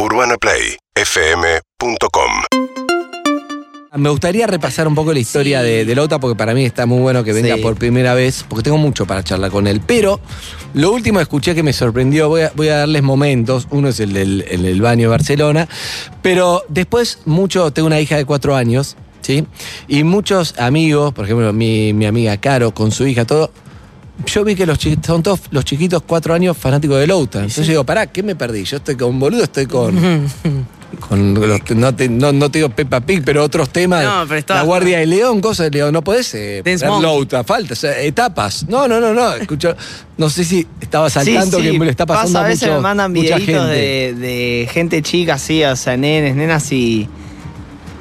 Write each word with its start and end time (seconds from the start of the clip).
UrbanaPlayFM.com 0.00 2.32
Me 3.96 4.08
gustaría 4.08 4.46
repasar 4.46 4.88
un 4.88 4.94
poco 4.94 5.12
la 5.12 5.18
historia 5.18 5.60
de, 5.62 5.84
de 5.84 5.94
Lauta 5.94 6.18
porque 6.18 6.36
para 6.38 6.54
mí 6.54 6.64
está 6.64 6.86
muy 6.86 7.00
bueno 7.00 7.22
que 7.22 7.34
venga 7.34 7.56
Sí. 7.56 7.60
por 7.60 7.76
primera 7.76 8.14
vez, 8.14 8.42
porque 8.48 8.62
tengo 8.62 8.78
mucho 8.78 9.04
para 9.04 9.22
charlar 9.22 9.50
con 9.50 9.66
él. 9.66 9.82
Pero 9.86 10.18
lo 10.72 10.90
último 10.92 11.18
que 11.18 11.24
escuché 11.24 11.54
que 11.54 11.62
me 11.62 11.74
sorprendió, 11.74 12.30
voy 12.30 12.42
a, 12.42 12.52
voy 12.56 12.68
a 12.68 12.78
darles 12.78 13.02
momentos. 13.02 13.66
Uno 13.70 13.88
es 13.88 14.00
el 14.00 14.14
del, 14.14 14.46
el 14.48 14.62
del 14.62 14.80
baño 14.80 15.02
de 15.02 15.08
Barcelona, 15.08 15.68
pero 16.22 16.62
después 16.68 17.18
mucho, 17.26 17.70
tengo 17.72 17.86
una 17.86 18.00
hija 18.00 18.16
de 18.16 18.24
cuatro 18.24 18.56
años, 18.56 18.96
¿sí? 19.20 19.44
Y 19.86 20.02
muchos 20.04 20.58
amigos, 20.58 21.12
por 21.12 21.26
ejemplo, 21.26 21.52
mi, 21.52 21.92
mi 21.92 22.06
amiga 22.06 22.38
Caro 22.38 22.72
con 22.72 22.90
su 22.90 23.06
hija, 23.06 23.26
todo. 23.26 23.50
Yo 24.26 24.44
vi 24.44 24.54
que 24.54 24.66
los 24.66 24.78
chiquitos, 24.78 25.06
son 25.06 25.22
todos 25.22 25.40
los 25.50 25.64
chiquitos 25.64 26.02
cuatro 26.06 26.34
años 26.34 26.56
fanáticos 26.56 26.98
de 27.00 27.06
Louta. 27.06 27.38
Entonces 27.40 27.66
yo 27.66 27.72
digo, 27.72 27.84
pará, 27.84 28.06
¿qué 28.06 28.22
me 28.22 28.34
perdí? 28.36 28.64
Yo 28.64 28.76
estoy 28.76 28.96
con 28.96 29.18
boludo, 29.18 29.44
estoy 29.44 29.66
con. 29.66 29.96
con 31.08 31.34
los- 31.34 31.70
no, 31.70 31.94
te, 31.94 32.08
no, 32.08 32.32
no 32.32 32.50
te 32.50 32.58
digo 32.58 32.68
Peppa 32.68 33.00
Pig, 33.00 33.22
pero 33.24 33.42
otros 33.44 33.70
temas. 33.70 34.04
No, 34.04 34.24
pero 34.26 34.38
está- 34.40 34.54
La 34.56 34.62
Guardia 34.62 34.98
de 34.98 35.06
León, 35.06 35.40
cosas 35.40 35.70
de 35.70 35.78
León. 35.78 35.92
No 35.92 36.02
podés 36.02 36.34
eh. 36.34 36.62
Louta, 37.02 37.44
falta, 37.44 37.72
o 37.72 37.76
sea, 37.76 37.98
etapas. 38.00 38.66
No, 38.68 38.86
no, 38.88 39.00
no, 39.00 39.14
no. 39.14 39.34
Escucho, 39.34 39.74
no 40.18 40.28
sé 40.28 40.44
si 40.44 40.66
estaba 40.80 41.08
saltando 41.08 41.58
Sí, 41.58 41.64
sí, 41.64 41.72
que 41.72 41.78
me 41.78 41.84
le 41.86 41.90
está 41.92 42.06
pasando 42.06 42.32
pasa, 42.40 42.44
a, 42.44 42.48
veces 42.48 42.68
mucho- 42.68 42.76
me 42.76 42.82
mandan 42.82 43.12
videitos 43.12 43.68
de, 43.68 44.14
de 44.14 44.68
gente 44.72 45.00
chica 45.02 45.34
así, 45.34 45.62
o 45.64 45.76
sea, 45.76 45.96
nenes, 45.96 46.34
nenas 46.36 46.70
y. 46.72 47.08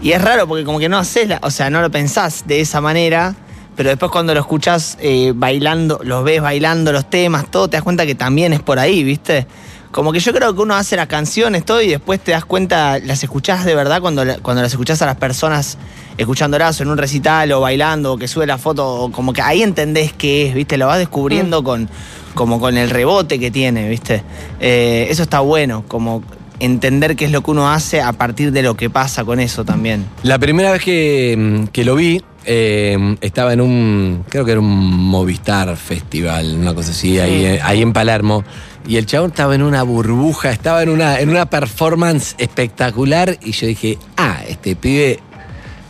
Y 0.01 0.11
es 0.13 0.21
raro 0.21 0.47
porque 0.47 0.63
como 0.63 0.79
que 0.79 0.89
no 0.89 0.97
haces, 0.97 1.27
la- 1.27 1.39
o 1.43 1.51
sea, 1.51 1.69
no 1.69 1.81
lo 1.81 1.91
pensás 1.91 2.43
de 2.47 2.61
esa 2.61 2.81
manera, 2.81 3.35
pero 3.79 3.91
después 3.91 4.11
cuando 4.11 4.33
lo 4.33 4.41
escuchás 4.41 4.97
eh, 4.99 5.31
bailando, 5.33 6.01
los 6.03 6.25
ves 6.25 6.41
bailando 6.41 6.91
los 6.91 7.09
temas, 7.09 7.49
todo, 7.49 7.69
te 7.69 7.77
das 7.77 7.83
cuenta 7.85 8.05
que 8.05 8.13
también 8.13 8.51
es 8.51 8.59
por 8.61 8.77
ahí, 8.77 9.05
¿viste? 9.05 9.47
Como 9.89 10.11
que 10.11 10.19
yo 10.19 10.33
creo 10.33 10.53
que 10.53 10.59
uno 10.59 10.75
hace 10.75 10.97
las 10.97 11.07
canciones, 11.07 11.63
todo, 11.63 11.81
y 11.81 11.87
después 11.87 12.19
te 12.19 12.33
das 12.33 12.43
cuenta, 12.43 12.99
las 12.99 13.23
escuchás 13.23 13.63
de 13.63 13.75
verdad 13.75 14.01
cuando, 14.01 14.25
cuando 14.41 14.61
las 14.61 14.73
escuchás 14.73 15.01
a 15.01 15.05
las 15.05 15.15
personas 15.15 15.77
escuchándolas 16.17 16.77
o 16.77 16.83
en 16.83 16.89
un 16.89 16.97
recital 16.97 17.53
o 17.53 17.61
bailando 17.61 18.11
o 18.11 18.17
que 18.17 18.27
sube 18.27 18.45
la 18.45 18.57
foto, 18.57 18.85
o 18.85 19.11
como 19.13 19.31
que 19.31 19.41
ahí 19.41 19.63
entendés 19.63 20.11
qué 20.11 20.47
es, 20.47 20.55
¿viste? 20.55 20.77
Lo 20.77 20.87
vas 20.87 20.97
descubriendo 20.97 21.63
con, 21.63 21.87
como 22.33 22.59
con 22.59 22.75
el 22.75 22.89
rebote 22.89 23.39
que 23.39 23.49
tiene, 23.49 23.87
¿viste? 23.87 24.23
Eh, 24.59 25.07
eso 25.09 25.23
está 25.23 25.39
bueno, 25.39 25.85
como 25.87 26.21
entender 26.59 27.15
qué 27.15 27.23
es 27.23 27.31
lo 27.31 27.43
que 27.43 27.51
uno 27.51 27.71
hace 27.71 28.01
a 28.01 28.11
partir 28.11 28.51
de 28.51 28.61
lo 28.61 28.75
que 28.75 28.89
pasa 28.89 29.23
con 29.23 29.39
eso 29.39 29.63
también. 29.63 30.05
La 30.23 30.37
primera 30.37 30.73
vez 30.73 30.83
que, 30.83 31.37
mm, 31.37 31.67
que 31.67 31.85
lo 31.85 31.95
vi, 31.95 32.21
eh, 32.45 33.15
estaba 33.21 33.53
en 33.53 33.61
un, 33.61 34.25
creo 34.29 34.45
que 34.45 34.51
era 34.51 34.59
un 34.59 34.67
Movistar 34.67 35.75
Festival, 35.75 36.55
una 36.55 36.73
cosa 36.73 36.91
así, 36.91 37.19
ahí, 37.19 37.45
eh, 37.45 37.59
ahí 37.63 37.81
en 37.81 37.93
Palermo. 37.93 38.43
Y 38.87 38.97
el 38.97 39.05
chabón 39.05 39.31
estaba 39.31 39.53
en 39.55 39.61
una 39.61 39.83
burbuja, 39.83 40.51
estaba 40.51 40.81
en 40.81 40.89
una, 40.89 41.19
en 41.19 41.29
una 41.29 41.47
performance 41.47 42.35
espectacular. 42.37 43.37
Y 43.43 43.51
yo 43.51 43.67
dije, 43.67 43.99
ah, 44.17 44.41
este 44.47 44.75
pibe 44.75 45.19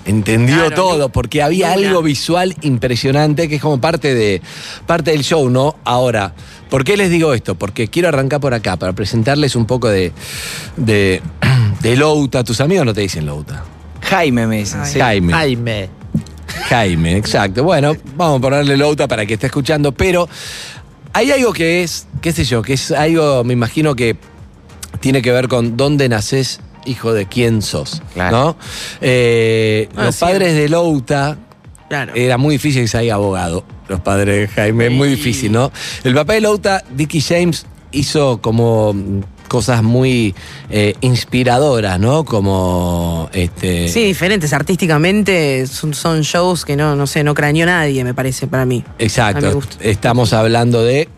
entendió 0.06 0.56
Claro, 0.56 0.76
todo, 0.76 1.10
porque 1.10 1.42
había 1.42 1.72
algo 1.72 2.02
visual 2.02 2.56
impresionante 2.62 3.48
que 3.48 3.56
es 3.56 3.62
como 3.62 3.80
parte, 3.80 4.14
de, 4.14 4.42
parte 4.86 5.12
del 5.12 5.24
show, 5.24 5.50
¿no? 5.50 5.76
Ahora, 5.86 6.34
¿por 6.70 6.84
qué 6.84 6.98
les 6.98 7.10
digo 7.10 7.34
esto? 7.34 7.56
Porque 7.56 7.88
quiero 7.88 8.10
arrancar 8.10 8.42
por 8.42 8.54
acá, 8.54 8.76
para 8.76 8.94
presentarles 8.94 9.56
un 9.56 9.66
poco 9.66 9.88
de, 9.88 10.12
de, 10.76 11.22
de 11.82 11.96
Louta. 11.96 12.44
¿Tus 12.44 12.60
amigos 12.60 12.86
no 12.86 12.94
te 12.94 13.02
dicen 13.02 13.26
Louta? 13.26 13.64
Jaime 14.02 14.48
me 14.48 14.58
dicen, 14.58 14.86
sí. 14.86 15.00
Jaime. 15.00 15.32
Jaime. 15.32 15.99
Jaime, 16.70 17.16
exacto. 17.18 17.64
Bueno, 17.64 17.96
vamos 18.16 18.40
a 18.40 18.42
ponerle 18.42 18.78
Louta 18.78 19.08
para 19.08 19.26
que 19.26 19.36
esté 19.36 19.48
escuchando, 19.48 19.92
pero 19.92 20.28
hay 21.14 21.32
algo 21.32 21.54
que 21.54 21.84
es, 21.84 22.08
qué 22.22 22.32
sé 22.32 22.44
yo, 22.44 22.62
que 22.62 22.74
es 22.74 22.92
algo, 22.92 23.44
me 23.44 23.54
imagino 23.54 23.96
que 23.96 24.16
tiene 25.00 25.22
que 25.22 25.32
ver 25.32 25.48
con 25.48 25.78
dónde 25.78 26.10
naces, 26.10 26.60
hijo 26.86 27.14
de 27.14 27.26
quién 27.28 27.62
sos, 27.62 28.02
Claro. 28.14 28.38
¿no? 28.38 28.58
Eh, 29.02 29.90
Ah, 29.96 30.06
los 30.06 30.16
sí. 30.16 30.22
padres 30.26 30.54
de 30.56 30.70
Louta, 30.70 31.38
Claro. 31.88 32.14
era 32.16 32.38
muy 32.38 32.56
difícil 32.56 32.84
que 32.84 32.88
se 32.88 32.98
haya 32.98 33.16
abogado, 33.16 33.64
los 33.88 34.00
padres 34.02 34.48
de 34.50 34.56
Jaime, 34.56 34.88
es 34.88 34.92
muy 34.92 35.10
Sí. 35.10 35.16
difícil, 35.16 35.52
¿no? 35.52 35.72
El 36.04 36.14
papá 36.14 36.34
de 36.34 36.42
Louta, 36.42 36.84
Dickie 36.92 37.22
James, 37.22 37.66
hizo 37.92 38.40
como 38.42 38.94
cosas 39.50 39.84
muy 39.84 40.34
eh, 40.70 40.94
inspiradoras, 41.02 42.00
¿no? 42.00 42.24
Como 42.24 43.30
este. 43.34 43.90
Sí, 43.90 44.06
diferentes. 44.06 44.54
Artísticamente 44.54 45.68
son, 45.68 45.94
son 45.94 46.22
shows 46.22 46.64
que 46.64 46.78
no, 46.78 46.96
no 46.96 47.06
sé, 47.06 47.26
no 47.26 47.34
craneó 47.34 47.66
nadie, 47.66 48.06
me 48.06 48.14
parece, 48.14 48.48
para 48.48 48.66
mí. 48.66 48.86
Exacto. 48.98 49.60
Estamos 49.82 50.32
hablando 50.32 50.84
de 50.84 51.10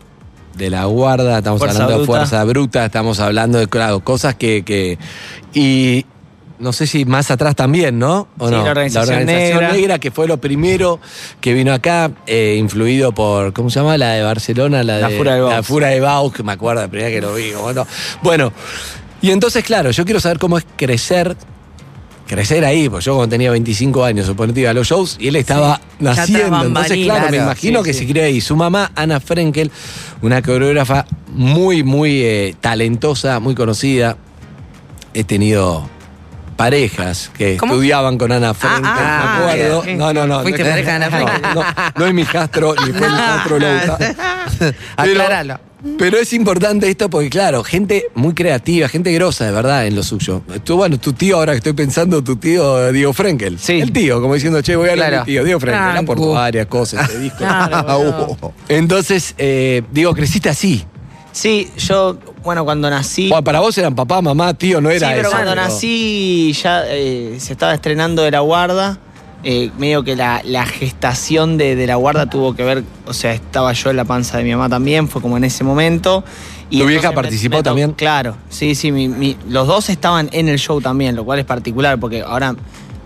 de 0.56 0.68
la 0.68 0.84
guarda, 0.84 1.38
estamos 1.38 1.60
Fuerza 1.60 1.84
hablando 1.84 2.00
de 2.00 2.06
fuerza 2.06 2.44
bruta, 2.44 2.84
estamos 2.84 3.20
hablando 3.20 3.58
de 3.58 3.68
claro, 3.68 4.00
cosas 4.00 4.34
que, 4.34 4.62
que 4.64 4.98
y 5.54 6.04
no 6.62 6.72
sé 6.72 6.86
si 6.86 7.04
más 7.04 7.30
atrás 7.30 7.56
también, 7.56 7.98
¿no? 7.98 8.28
¿O 8.38 8.48
Sí, 8.48 8.54
no? 8.54 8.64
la 8.64 8.70
Organización 8.70 9.26
Negra. 9.26 9.98
que 9.98 10.10
fue 10.10 10.26
lo 10.28 10.38
primero 10.38 11.00
que 11.40 11.52
vino 11.52 11.72
acá, 11.72 12.12
eh, 12.26 12.56
influido 12.58 13.12
por, 13.12 13.52
¿cómo 13.52 13.68
se 13.68 13.80
llama? 13.80 13.98
La 13.98 14.12
de 14.12 14.22
Barcelona, 14.22 14.82
la 14.82 14.96
de 14.96 15.02
La 15.02 15.10
Fura 15.10 15.34
de 15.34 15.40
Baux. 15.42 15.54
La 15.54 15.62
Fura 15.62 15.88
de 15.88 16.00
Baux, 16.00 16.32
que 16.34 16.42
me 16.42 16.52
acuerdo 16.52 16.82
la 16.82 16.88
primera 16.88 17.10
que 17.10 17.20
lo 17.20 17.34
vi. 17.34 17.52
Bueno, 17.52 17.86
bueno, 18.22 18.52
y 19.20 19.30
entonces, 19.30 19.64
claro, 19.64 19.90
yo 19.90 20.04
quiero 20.04 20.20
saber 20.20 20.38
cómo 20.38 20.56
es 20.56 20.64
crecer 20.76 21.36
crecer 22.26 22.64
ahí, 22.64 22.88
porque 22.88 23.04
yo 23.04 23.14
cuando 23.16 23.30
tenía 23.30 23.50
25 23.50 24.04
años, 24.04 24.26
suponete 24.26 24.60
iba 24.60 24.70
a 24.70 24.74
los 24.74 24.86
shows 24.86 25.16
y 25.20 25.28
él 25.28 25.36
estaba 25.36 25.80
naciendo. 25.98 26.64
Entonces, 26.64 27.04
claro, 27.04 27.28
me 27.30 27.36
imagino 27.36 27.80
sí, 27.80 27.84
que 27.84 27.92
sí. 27.92 27.98
se 28.00 28.06
crió 28.06 28.24
ahí. 28.24 28.40
Su 28.40 28.56
mamá, 28.56 28.90
Ana 28.94 29.20
Frenkel, 29.20 29.70
una 30.22 30.40
coreógrafa 30.40 31.04
muy, 31.28 31.82
muy 31.82 32.22
eh, 32.22 32.54
talentosa, 32.58 33.38
muy 33.38 33.54
conocida. 33.54 34.16
He 35.12 35.24
tenido 35.24 35.90
parejas 36.64 37.30
que 37.36 37.56
¿Cómo? 37.56 37.74
estudiaban 37.74 38.18
con 38.18 38.30
Ana 38.32 38.54
Frenkel, 38.54 38.82
ah, 38.86 39.44
me 39.46 39.52
acuerdo. 39.52 39.84
No, 39.96 40.12
no, 40.12 40.26
no. 40.26 40.42
Fuiste 40.42 40.62
no, 40.64 40.70
pareja 40.70 40.90
de 40.90 40.96
Ana 40.96 41.10
no, 41.10 41.16
Frenkel. 41.16 41.42
No, 41.54 41.64
no 41.96 42.06
es 42.06 42.14
mi 42.14 42.24
jastro, 42.24 42.74
ni 42.86 42.92
fue 42.92 43.08
mi 43.08 43.16
jastro 43.16 43.58
Louta. 43.60 43.98
Pero- 44.58 44.74
Aclaralo. 44.96 45.60
pero 45.98 46.18
es 46.18 46.32
importante 46.32 46.88
esto 46.88 47.10
porque, 47.10 47.28
claro, 47.30 47.64
gente 47.64 48.06
muy 48.14 48.34
creativa, 48.34 48.88
gente 48.88 49.12
grosa, 49.12 49.44
de 49.46 49.52
verdad, 49.52 49.86
en 49.86 49.96
lo 49.96 50.02
suyo. 50.02 50.42
Tú, 50.64 50.76
bueno, 50.76 50.98
tu 51.00 51.12
tío, 51.12 51.36
ahora 51.36 51.52
que 51.52 51.58
estoy 51.58 51.72
pensando, 51.72 52.22
tu 52.22 52.36
tío 52.36 52.92
Diego 52.92 53.12
Frenkel. 53.12 53.58
Sí. 53.58 53.80
El 53.80 53.92
tío, 53.92 54.20
como 54.20 54.34
diciendo, 54.34 54.62
che, 54.62 54.76
voy 54.76 54.88
a 54.88 54.92
hablar 54.92 55.06
de 55.06 55.10
Claro. 55.10 55.24
mi 55.26 55.32
tío. 55.32 55.44
Diego 55.44 55.58
Frenkel, 55.60 55.82
Franco. 55.82 56.12
aportó 56.12 56.32
varias 56.32 56.66
cosas, 56.66 57.08
este 57.08 57.18
disco. 57.22 57.38
Claro. 57.38 58.52
Entonces, 58.68 59.34
eh, 59.38 59.82
digo, 59.90 60.14
creciste 60.14 60.48
así. 60.48 60.84
Sí, 61.32 61.70
yo, 61.78 62.18
bueno, 62.42 62.64
cuando 62.64 62.88
nací... 62.90 63.28
Bueno, 63.28 63.44
para 63.44 63.60
vos 63.60 63.76
eran 63.78 63.94
papá, 63.94 64.20
mamá, 64.22 64.54
tío, 64.54 64.80
no 64.80 64.90
era 64.90 65.08
sí, 65.08 65.12
pero 65.16 65.28
eso, 65.28 65.36
cuando 65.36 65.54
nací 65.54 66.52
ya 66.62 66.82
eh, 66.86 67.36
se 67.38 67.52
estaba 67.52 67.74
estrenando 67.74 68.22
de 68.22 68.30
la 68.30 68.40
guarda. 68.40 68.98
eh, 69.44 69.70
medio 69.78 70.04
que 70.04 70.14
la, 70.16 70.40
la 70.44 70.64
gestación 70.66 71.58
de, 71.58 71.74
de 71.76 71.86
la 71.86 71.96
guarda 71.96 72.30
tuvo 72.30 72.54
que 72.54 72.62
ver, 72.62 72.84
o 73.06 73.12
sea, 73.12 73.32
estaba 73.32 73.72
yo 73.72 73.90
en 73.90 73.96
la 73.96 74.04
panza 74.04 74.38
de 74.38 74.44
mi 74.44 74.52
mamá 74.52 74.68
también, 74.68 75.08
fue 75.08 75.20
como 75.20 75.36
en 75.36 75.44
ese 75.44 75.64
momento. 75.64 76.22
¿Tu 76.70 76.86
vieja 76.86 77.10
me- 77.10 77.14
participó 77.16 77.62
también? 77.62 77.92
Claro, 77.92 78.36
sí, 78.48 78.74
sí, 78.74 78.92
mi- 78.92 79.08
mi- 79.08 79.36
los 79.48 79.66
dos 79.66 79.88
estaban 79.90 80.28
en 80.32 80.48
el 80.48 80.58
show 80.58 80.80
también, 80.80 81.14
lo 81.16 81.24
cual 81.24 81.38
es 81.40 81.44
particular, 81.44 81.98
porque 81.98 82.22
ahora 82.22 82.54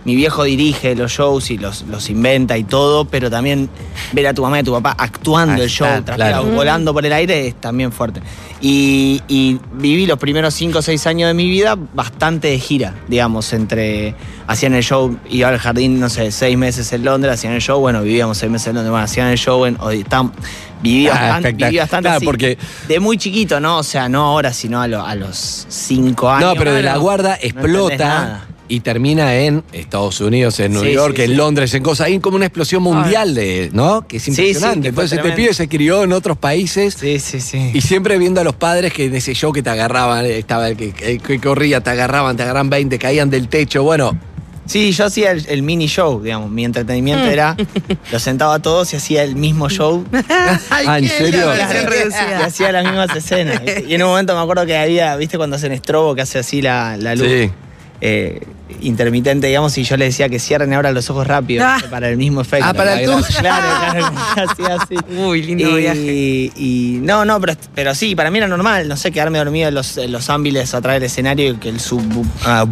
mi 0.05 0.15
viejo 0.15 0.43
dirige 0.43 0.95
los 0.95 1.11
shows 1.11 1.51
y 1.51 1.57
los, 1.57 1.81
los 1.83 2.09
inventa 2.09 2.57
y 2.57 2.63
todo, 2.63 3.05
pero 3.05 3.29
también 3.29 3.69
ver 4.13 4.27
a 4.27 4.33
tu 4.33 4.41
mamá 4.41 4.57
y 4.57 4.59
a 4.61 4.63
tu 4.63 4.71
papá 4.71 4.95
actuando 4.97 5.61
Ah, 5.61 5.63
el 5.65 5.69
show, 5.69 5.87
claro. 6.05 6.43
volando 6.45 6.93
por 6.93 7.05
el 7.05 7.11
aire 7.11 7.47
es 7.47 7.55
también 7.59 7.91
fuerte. 7.91 8.21
Y, 8.61 9.21
y 9.27 9.59
viví 9.73 10.05
los 10.05 10.17
primeros 10.17 10.53
5 10.53 10.79
o 10.79 10.81
6 10.81 11.05
años 11.07 11.27
de 11.27 11.33
mi 11.33 11.49
vida 11.49 11.77
bastante 11.93 12.47
de 12.47 12.57
gira, 12.59 12.95
digamos, 13.07 13.51
entre. 13.53 14.15
Hacían 14.47 14.73
el 14.75 14.83
show, 14.83 15.15
iba 15.29 15.49
al 15.49 15.57
jardín, 15.59 15.99
no 15.99 16.09
sé, 16.09 16.31
6 16.31 16.57
meses 16.57 16.91
en 16.93 17.03
Londres, 17.03 17.33
hacían 17.33 17.53
el 17.53 17.61
show, 17.61 17.79
bueno, 17.79 18.01
vivíamos 18.01 18.37
6 18.37 18.49
meses 18.51 18.67
en 18.69 18.75
Londres, 18.75 18.91
bueno, 18.91 19.03
hacían 19.03 19.27
el 19.27 19.37
show 19.37 19.65
en. 19.65 19.77
viví 20.81 21.07
Ah, 21.07 21.11
bastante, 21.11 21.49
espectacular. 21.49 21.69
viví 21.69 21.77
bastante 21.79 22.03
Claro, 22.07 22.17
así, 22.17 22.25
porque- 22.25 22.57
De 22.87 22.99
muy 22.99 23.17
chiquito, 23.17 23.59
¿no? 23.59 23.77
O 23.79 23.83
sea, 23.83 24.07
no 24.09 24.23
ahora, 24.23 24.53
sino 24.53 24.81
a, 24.81 24.87
lo- 24.87 25.05
a 25.05 25.13
los 25.15 25.65
5 25.69 26.29
años. 26.29 26.53
No, 26.53 26.57
pero 26.57 26.73
de 26.73 26.81
la 26.83 26.95
guarda 26.97 27.37
explota. 27.41 28.45
Y 28.67 28.81
termina 28.81 29.35
en 29.35 29.63
Estados 29.71 30.19
Unidos, 30.21 30.59
en 30.59 30.73
New 30.73 30.83
Sí, 30.83 30.91
York, 30.93 31.13
sí, 31.15 31.23
en 31.23 31.29
sí. 31.29 31.35
Londres, 31.35 31.73
en 31.73 31.83
cosas. 31.83 32.07
Hay 32.07 32.19
como 32.19 32.35
una 32.37 32.45
explosión 32.45 32.83
mundial 32.83 33.33
de, 33.35 33.69
¿no? 33.73 34.05
Que 34.07 34.17
es 34.17 34.23
Sí, 34.23 34.33
sí, 34.33 34.41
impresionante. 34.41 34.81
que 34.81 34.87
Entonces 34.89 35.11
este 35.13 35.21
tremendo. 35.21 35.43
pibe 35.43 35.53
se 35.53 35.67
crió 35.67 36.03
en 36.03 36.11
otros 36.13 36.37
países. 36.37 36.95
Sí, 36.99 37.19
sí, 37.19 37.39
sí. 37.41 37.71
Y 37.73 37.81
siempre 37.81 38.17
viendo 38.17 38.41
a 38.41 38.43
los 38.43 38.55
padres 38.55 38.93
que 38.93 39.05
en 39.05 39.15
ese 39.15 39.33
show 39.33 39.51
que 39.53 39.63
te 39.63 39.69
agarraban, 39.69 40.25
estaba 40.25 40.67
el 40.69 40.77
que, 40.77 40.93
el 41.01 41.21
que 41.21 41.39
corría, 41.39 41.81
te 41.81 41.89
agarraban, 41.91 42.35
te 42.37 42.43
agarraban 42.43 42.69
20, 42.69 42.97
caían 42.99 43.29
del 43.29 43.47
techo. 43.47 43.83
Bueno, 43.83 44.17
Sí, 44.65 44.91
yo 44.91 45.05
hacía 45.05 45.31
el, 45.31 45.45
el 45.47 45.61
mini 45.63 45.87
show, 45.87 46.21
digamos. 46.21 46.51
Mi 46.51 46.65
entretenimiento 46.65 47.23
era. 47.29 47.55
Los 48.11 48.21
sentaba 48.21 48.55
a 48.55 48.59
todos 48.61 48.91
y 48.91 48.97
hacía 48.97 49.23
el 49.23 49.37
mismo 49.37 49.69
show. 49.69 50.03
ah, 50.29 50.99
¿en 50.99 51.07
serio? 51.07 51.53
Y 51.55 52.41
hacía 52.43 52.73
las 52.73 52.83
mismas 52.83 53.15
escenas. 53.15 53.63
¿viste? 53.63 53.85
Y 53.87 53.93
en 53.93 54.03
un 54.03 54.09
momento 54.09 54.35
me 54.35 54.41
acuerdo 54.41 54.65
que 54.65 54.75
había, 54.75 55.15
¿viste 55.15 55.37
cuando 55.37 55.55
hacen 55.55 55.71
estrobo 55.71 56.15
que 56.15 56.21
hace 56.23 56.39
así 56.39 56.61
la, 56.61 56.97
la 56.97 57.15
luz? 57.15 57.27
Sí. 57.29 57.49
Eh, 58.01 58.41
intermitente, 58.81 59.47
digamos, 59.47 59.77
y 59.77 59.83
yo 59.83 59.95
le 59.97 60.05
decía 60.05 60.27
que 60.29 60.39
cierren 60.39 60.73
ahora 60.73 60.91
los 60.91 61.09
ojos 61.09 61.25
rápido 61.25 61.63
Ah. 61.65 61.79
para 61.89 62.09
el 62.09 62.17
mismo 62.17 62.41
efecto. 62.41 62.65
Ah, 62.67 62.73
para 62.73 62.99
el 62.99 63.05
tuyo. 63.09 63.25
Claro, 63.39 63.65
claro, 63.91 64.11
así, 64.51 64.63
así. 64.63 64.95
Uy, 65.17 65.41
lindo 65.43 65.75
viaje. 65.75 66.51
y, 66.55 66.99
no, 67.01 67.25
no, 67.25 67.39
pero, 67.39 67.53
pero 67.73 67.95
sí, 67.95 68.15
para 68.15 68.29
mí 68.29 68.37
era 68.37 68.47
normal, 68.47 68.87
no 68.87 68.97
sé, 68.97 69.11
quedarme 69.11 69.37
dormido 69.39 69.69
en 69.69 69.73
los, 69.75 69.97
en 69.97 70.11
los 70.11 70.29
ámbiles 70.29 70.73
atrás 70.73 70.95
del 70.95 71.03
escenario 71.03 71.53
y 71.53 71.55
que 71.57 71.69
el 71.69 71.79
sub. 71.79 72.01
ah, 72.45 72.65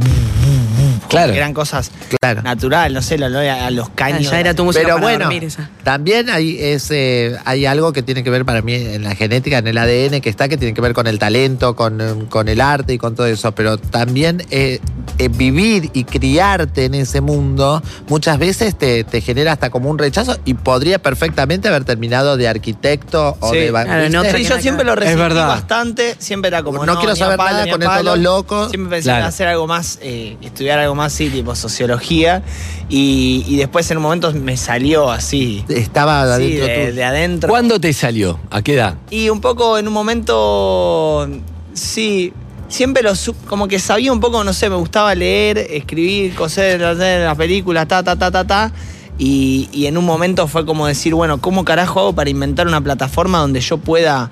como 1.00 1.10
Claro. 1.10 1.32
que 1.32 1.38
eran 1.38 1.54
cosas 1.54 1.92
Claro. 2.22 2.42
natural, 2.42 2.94
no 2.94 3.02
sé, 3.02 3.16
olor 3.16 3.46
a, 3.46 3.70
los 3.72 3.90
caños. 3.90 4.30
ya 4.32 4.40
era 4.40 4.54
tu 4.54 4.64
música 4.66 4.84
Pero 4.84 4.96
para 4.96 5.06
bueno, 5.08 5.26
dormir 5.26 5.44
esa. 5.46 5.70
también 5.84 6.30
hay, 6.30 6.58
ese, 6.60 7.38
hay 7.46 7.66
algo 7.66 7.94
que 7.94 8.04
tiene 8.04 8.24
que 8.24 8.30
ver 8.30 8.46
para 8.46 8.62
mí 8.62 8.74
en 8.76 9.04
la 9.04 9.16
genética, 9.16 9.58
en 9.60 9.68
el 9.68 9.78
ADN 9.78 10.22
que 10.22 10.30
está, 10.30 10.48
que 10.48 10.58
tiene 10.58 10.74
que 10.74 10.82
ver 10.82 10.94
con 10.94 11.08
el 11.08 11.20
talento, 11.20 11.76
con, 11.76 12.26
con 12.30 12.48
el 12.50 12.62
arte 12.62 12.94
y 12.94 12.98
con 12.98 13.16
todo 13.16 13.28
eso. 13.28 13.54
Pero 13.54 13.78
también 13.78 14.44
eh, 14.52 14.80
eh, 15.18 15.28
vivir 15.30 15.90
y 15.94 16.04
criarte 16.04 16.86
en 16.86 16.96
ese 16.96 17.22
mundo 17.22 17.82
muchas 18.08 18.38
veces 18.38 18.78
te, 18.78 19.04
te 19.04 19.22
genera 19.22 19.54
hasta 19.54 19.70
como 19.70 19.90
un 19.90 19.98
rechazo 19.98 20.38
y 20.46 20.54
podría 20.56 21.00
perfectamente 21.00 21.68
haber 21.68 21.84
terminado 21.86 22.38
de 22.38 22.48
arquitecto 22.48 23.38
o 23.40 23.52
Sí. 23.52 23.58
de 23.58 23.70
Claro, 23.70 24.10
no 24.10 24.24
Sí, 24.24 24.44
yo 24.44 24.60
siempre 24.60 24.86
lo 24.86 24.94
Es 24.94 25.00
resistí 25.00 25.22
bastante, 25.36 26.16
siempre 26.20 26.50
era 26.50 26.62
como 26.64 26.86
No 26.86 26.96
quiero 27.00 27.14
ni 27.14 27.20
a 27.20 27.24
saber 27.24 27.38
palo, 27.38 27.58
nada 27.60 27.72
con 27.72 27.82
estos 27.84 28.04
dos 28.04 28.20
locos. 28.20 28.70
Siempre 28.70 28.90
pensé 28.98 29.06
Claro. 29.10 29.22
en 29.24 29.28
hacer 29.28 29.48
algo 29.48 29.66
más, 29.68 30.00
eh, 30.02 30.38
estudiar 30.42 30.80
algo 30.80 30.85
más, 30.94 31.14
sí, 31.14 31.30
tipo 31.30 31.56
sociología. 31.56 32.44
Y, 32.90 33.44
y 33.48 33.56
después 33.56 33.90
en 33.90 33.98
un 33.98 34.04
momento 34.04 34.32
me 34.34 34.58
salió 34.58 35.10
así, 35.10 35.66
Estaba 35.70 36.26
sí, 36.38 36.60
adentro 36.60 36.94
de, 36.94 37.04
adentro. 37.04 37.50
¿Cuándo 37.50 37.80
te 37.80 37.94
salió? 37.94 38.40
¿A 38.52 38.62
qué 38.62 38.76
edad? 38.76 38.96
Y 39.10 39.30
un 39.30 39.42
poco 39.42 39.80
en 39.80 39.88
un 39.88 39.94
momento, 39.94 41.28
sí, 41.74 42.32
siempre 42.68 43.02
lo 43.02 43.14
como 43.48 43.68
que 43.68 43.80
sabía 43.80 44.12
un 44.12 44.20
poco, 44.20 44.44
no 44.44 44.54
sé, 44.54 44.70
me 44.70 44.76
gustaba 44.76 45.16
leer, 45.16 45.58
escribir, 45.58 46.36
coser, 46.36 46.84
hacer 46.84 47.22
las 47.26 47.38
películas, 47.38 47.88
ta, 47.88 48.04
ta, 48.04 48.16
ta, 48.16 48.30
ta, 48.30 48.46
ta. 48.46 48.72
Y, 49.18 49.70
y 49.72 49.86
en 49.86 49.98
un 49.98 50.06
momento 50.06 50.48
fue 50.48 50.66
como 50.66 50.86
decir, 50.86 51.16
bueno, 51.16 51.40
¿cómo 51.40 51.64
carajo 51.64 52.02
hago 52.02 52.14
para 52.14 52.30
inventar 52.30 52.68
una 52.68 52.82
plataforma 52.82 53.40
donde 53.40 53.62
yo 53.62 53.78
pueda 53.78 54.30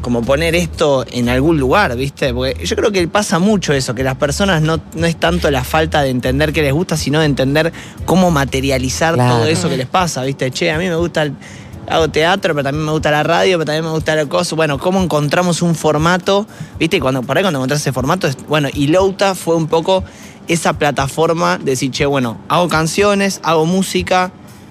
como 0.00 0.22
poner 0.22 0.54
esto 0.54 1.04
en 1.10 1.28
algún 1.28 1.58
lugar, 1.58 1.94
¿viste? 1.96 2.32
Porque 2.32 2.64
yo 2.66 2.76
creo 2.76 2.90
que 2.92 3.06
pasa 3.08 3.38
mucho 3.38 3.72
eso, 3.72 3.94
que 3.94 4.02
las 4.02 4.16
personas 4.16 4.62
no, 4.62 4.80
no 4.94 5.06
es 5.06 5.16
tanto 5.16 5.50
la 5.50 5.62
falta 5.64 6.02
de 6.02 6.10
entender 6.10 6.52
qué 6.52 6.62
les 6.62 6.72
gusta, 6.72 6.96
sino 6.96 7.20
de 7.20 7.26
entender 7.26 7.72
cómo 8.06 8.30
materializar 8.30 9.14
Claro. 9.14 9.36
todo 9.36 9.46
eso 9.46 9.68
que 9.68 9.76
les 9.76 9.86
pasa, 9.86 10.22
¿viste? 10.24 10.50
Che, 10.50 10.70
a 10.70 10.78
mí 10.78 10.86
me 10.88 10.96
gusta 10.96 11.22
el- 11.22 11.34
hago 11.88 12.08
teatro, 12.08 12.54
pero 12.54 12.62
también 12.64 12.84
me 12.86 12.92
gusta 12.92 13.10
la 13.10 13.22
radio, 13.24 13.58
pero 13.58 13.66
también 13.66 13.84
me 13.84 13.90
gusta 13.90 14.18
el 14.18 14.28
coso. 14.28 14.54
Bueno, 14.56 14.78
cómo 14.78 15.02
encontramos 15.02 15.60
un 15.60 15.74
formato, 15.74 16.46
¿viste? 16.78 16.98
Y 16.98 17.00
Cuando, 17.00 17.22
por 17.22 17.36
ahí 17.36 17.42
cuando 17.42 17.58
encontrás 17.58 17.80
ese 17.80 17.92
formato, 17.92 18.28
bueno, 18.48 18.68
y 18.72 18.86
Louta 18.86 19.34
fue 19.34 19.56
un 19.56 19.66
poco 19.66 20.04
esa 20.46 20.72
plataforma 20.74 21.58
de 21.58 21.72
decir, 21.72 21.90
che, 21.90 22.06
bueno, 22.06 22.38
hago 22.48 22.68
canciones, 22.68 23.40
hago 23.42 23.66
música, 23.66 24.30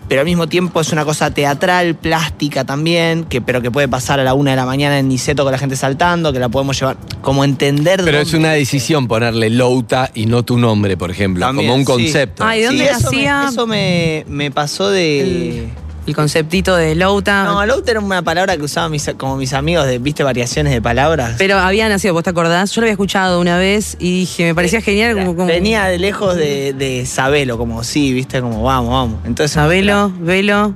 pero 0.09 0.21
al 0.21 0.25
mismo 0.25 0.47
tiempo 0.49 0.81
es 0.81 0.91
una 0.91 1.05
cosa 1.05 1.31
teatral, 1.31 1.95
plástica 1.95 2.65
también, 2.65 3.23
que, 3.25 3.39
pero 3.41 3.61
que 3.61 3.71
puede 3.71 3.87
pasar 3.87 4.19
a 4.19 4.23
la 4.25 4.33
una 4.33 4.51
de 4.51 4.57
la 4.57 4.65
mañana 4.65 4.99
en 4.99 5.07
Niceto 5.07 5.43
con 5.43 5.51
la 5.53 5.57
gente 5.59 5.75
saltando, 5.77 6.33
que 6.33 6.39
la 6.39 6.49
podemos 6.49 6.77
llevar, 6.79 6.97
como 7.21 7.43
entender 7.45 8.01
Pero 8.03 8.17
es 8.19 8.33
una 8.33 8.51
decisión 8.53 9.07
ponerle 9.07 9.49
Louta 9.51 10.09
y 10.13 10.25
no 10.25 10.43
tu 10.43 10.57
nombre, 10.57 10.97
por 10.97 11.11
ejemplo, 11.11 11.45
También, 11.45 11.67
como 11.69 11.75
un 11.75 11.81
sí. 11.85 11.85
concepto. 11.85 12.43
Ay, 12.43 12.61
¿de 12.61 12.65
dónde 12.65 12.83
Sí, 12.83 12.89
eso 12.89 12.99
me- 13.11 13.17
nacía? 13.17 13.45
Eso 13.49 13.67
me, 13.67 14.25
me 14.27 14.51
pasó 14.51 14.89
de... 14.89 15.21
El 15.21 15.69
conceptito 16.15 16.75
de 16.75 16.95
Louta. 16.95 17.43
No, 17.45 17.65
Louta 17.65 17.91
era 17.91 17.99
una 17.99 18.21
palabra 18.21 18.55
que 18.57 18.63
usaban 18.63 18.91
mis, 18.91 19.09
como 19.17 19.37
mis 19.37 19.53
amigos 19.53 19.85
de, 19.87 19.99
viste, 19.99 20.23
variaciones 20.23 20.73
de 20.73 20.81
palabras. 20.81 21.35
pero 21.37 21.57
había 21.57 21.87
nacido, 21.89 22.13
¿vos 22.13 22.23
te 22.23 22.29
acordás? 22.29 22.71
Yo 22.71 22.81
lo 22.81 22.85
había 22.85 22.93
escuchado 22.93 23.39
una 23.39 23.57
vez 23.57 23.95
y 23.99 24.19
dije, 24.21 24.45
me 24.45 24.55
parecía 24.55 24.81
genial. 24.81 25.15
Como, 25.15 25.35
como- 25.35 25.47
Venía 25.47 25.85
de 25.85 25.99
lejos 25.99 26.35
de, 26.35 26.73
de 26.73 27.05
Sabelo, 27.05 27.57
como 27.57 27.83
sí, 27.83 28.13
viste, 28.13 28.41
como 28.41 28.63
vamos, 28.63 28.91
vamos. 28.91 29.19
Entonces, 29.25 29.51
Sabelo, 29.51 30.11
Velo. 30.19 30.73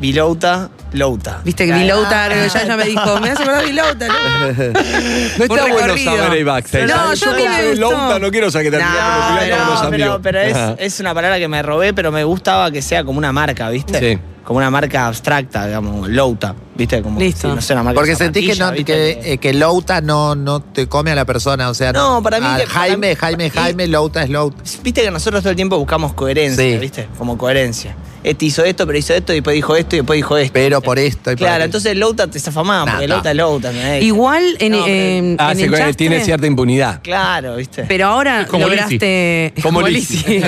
Vilouta, 0.00 0.70
Louta. 0.92 1.40
Viste 1.44 1.66
que 1.66 1.72
Ah, 1.72 1.78
Vilouta, 1.78 2.28
ya, 2.46 2.64
ya 2.66 2.76
me 2.76 2.84
dijo, 2.84 3.20
me 3.20 3.30
hace 3.30 3.42
acordar 3.42 3.64
Vilouta, 3.66 4.06
¿no? 4.08 4.14
No 4.14 5.44
está 5.44 5.46
bueno 5.46 5.76
recorrido. 5.78 6.16
saber 6.16 6.38
el 6.38 6.44
backstage. 6.44 6.86
No, 6.88 6.94
¿sabes? 6.96 7.20
yo 7.20 7.32
mí 7.32 7.42
me 7.42 7.48
como 7.48 7.68
gustó. 7.68 7.80
Louta 7.90 8.18
no 8.18 8.30
quiero 8.30 8.50
saber 8.50 8.66
que 8.66 8.70
terminamos 8.78 9.30
No, 9.30 9.38
peleando 9.38 9.64
con 9.64 9.74
los 9.74 9.82
no, 9.82 9.90
pero, 9.90 10.04
amigos. 10.04 10.20
pero 10.22 10.40
es, 10.40 10.56
es 10.78 11.00
una 11.00 11.14
palabra 11.14 11.38
que 11.38 11.48
me 11.48 11.62
robé, 11.62 11.92
pero 11.92 12.12
me 12.12 12.24
gustaba 12.24 12.70
que 12.70 12.82
sea 12.82 13.04
como 13.04 13.18
una 13.18 13.32
marca, 13.32 13.68
¿viste? 13.70 13.98
Sí. 14.14 14.18
Como 14.44 14.58
una 14.58 14.70
marca 14.70 15.08
abstracta, 15.08 15.66
digamos, 15.66 16.08
Louta, 16.08 16.54
¿viste? 16.76 17.02
Como, 17.02 17.18
Listo. 17.18 17.48
sí, 17.48 17.54
no 17.56 17.60
sé, 17.60 17.72
una 17.72 17.82
marca 17.82 17.96
Porque 17.96 18.10
de 18.12 18.16
sentí 18.16 18.46
que, 18.46 18.54
no, 18.54 18.72
que, 18.72 19.20
eh, 19.32 19.38
que 19.38 19.52
Louta 19.52 20.00
no, 20.00 20.36
no 20.36 20.60
te 20.60 20.86
come 20.86 21.10
a 21.10 21.16
la 21.16 21.24
persona. 21.24 21.68
O 21.68 21.74
sea, 21.74 21.92
No, 21.92 22.22
para 22.22 22.38
mí 22.38 22.46
a 22.46 22.58
que- 22.58 22.62
para 22.68 22.74
Jaime, 22.74 23.16
Jaime, 23.16 23.46
y- 23.46 23.50
Jaime, 23.50 23.86
Louta 23.88 24.22
es 24.22 24.30
Louta. 24.30 24.62
Viste 24.84 25.02
que 25.02 25.10
nosotros 25.10 25.42
todo 25.42 25.50
el 25.50 25.56
tiempo 25.56 25.76
buscamos 25.78 26.14
coherencia, 26.14 26.62
Sí. 26.62 26.78
¿viste? 26.78 27.08
Como 27.18 27.36
coherencia. 27.36 27.96
Este 28.26 28.44
hizo 28.46 28.64
esto, 28.64 28.86
pero 28.86 28.98
hizo 28.98 29.14
esto, 29.14 29.32
y 29.32 29.36
después 29.36 29.54
dijo 29.54 29.76
esto, 29.76 29.94
y 29.94 30.00
después 30.00 30.16
dijo 30.18 30.36
esto. 30.36 30.52
Pero 30.52 30.80
por 30.82 30.98
esto 30.98 31.30
y 31.30 31.36
por 31.36 31.46
Claro, 31.46 31.62
entonces 31.64 31.96
Louta 31.96 32.26
te 32.26 32.40
Nah, 32.84 32.84
porque. 32.92 33.06
Louta 33.08 33.30
es 33.30 33.36
Louta. 33.36 33.70
¿entendés? 33.70 34.02
Igual 34.02 34.56
en, 34.58 34.72
No, 34.72 34.86
en- 34.86 35.36
Ah, 35.38 35.52
en 35.52 35.60
el 35.60 35.70
chastre- 35.70 35.94
tiene 35.94 36.20
cierta 36.24 36.44
impunidad. 36.46 37.00
Claro, 37.02 37.54
¿viste? 37.56 37.84
Pero 37.86 38.06
ahora 38.08 38.44
como 38.46 38.66
lograste. 38.66 39.54
Como 39.62 39.80
Lizzy. 39.82 40.16
Lizzy. 40.26 40.42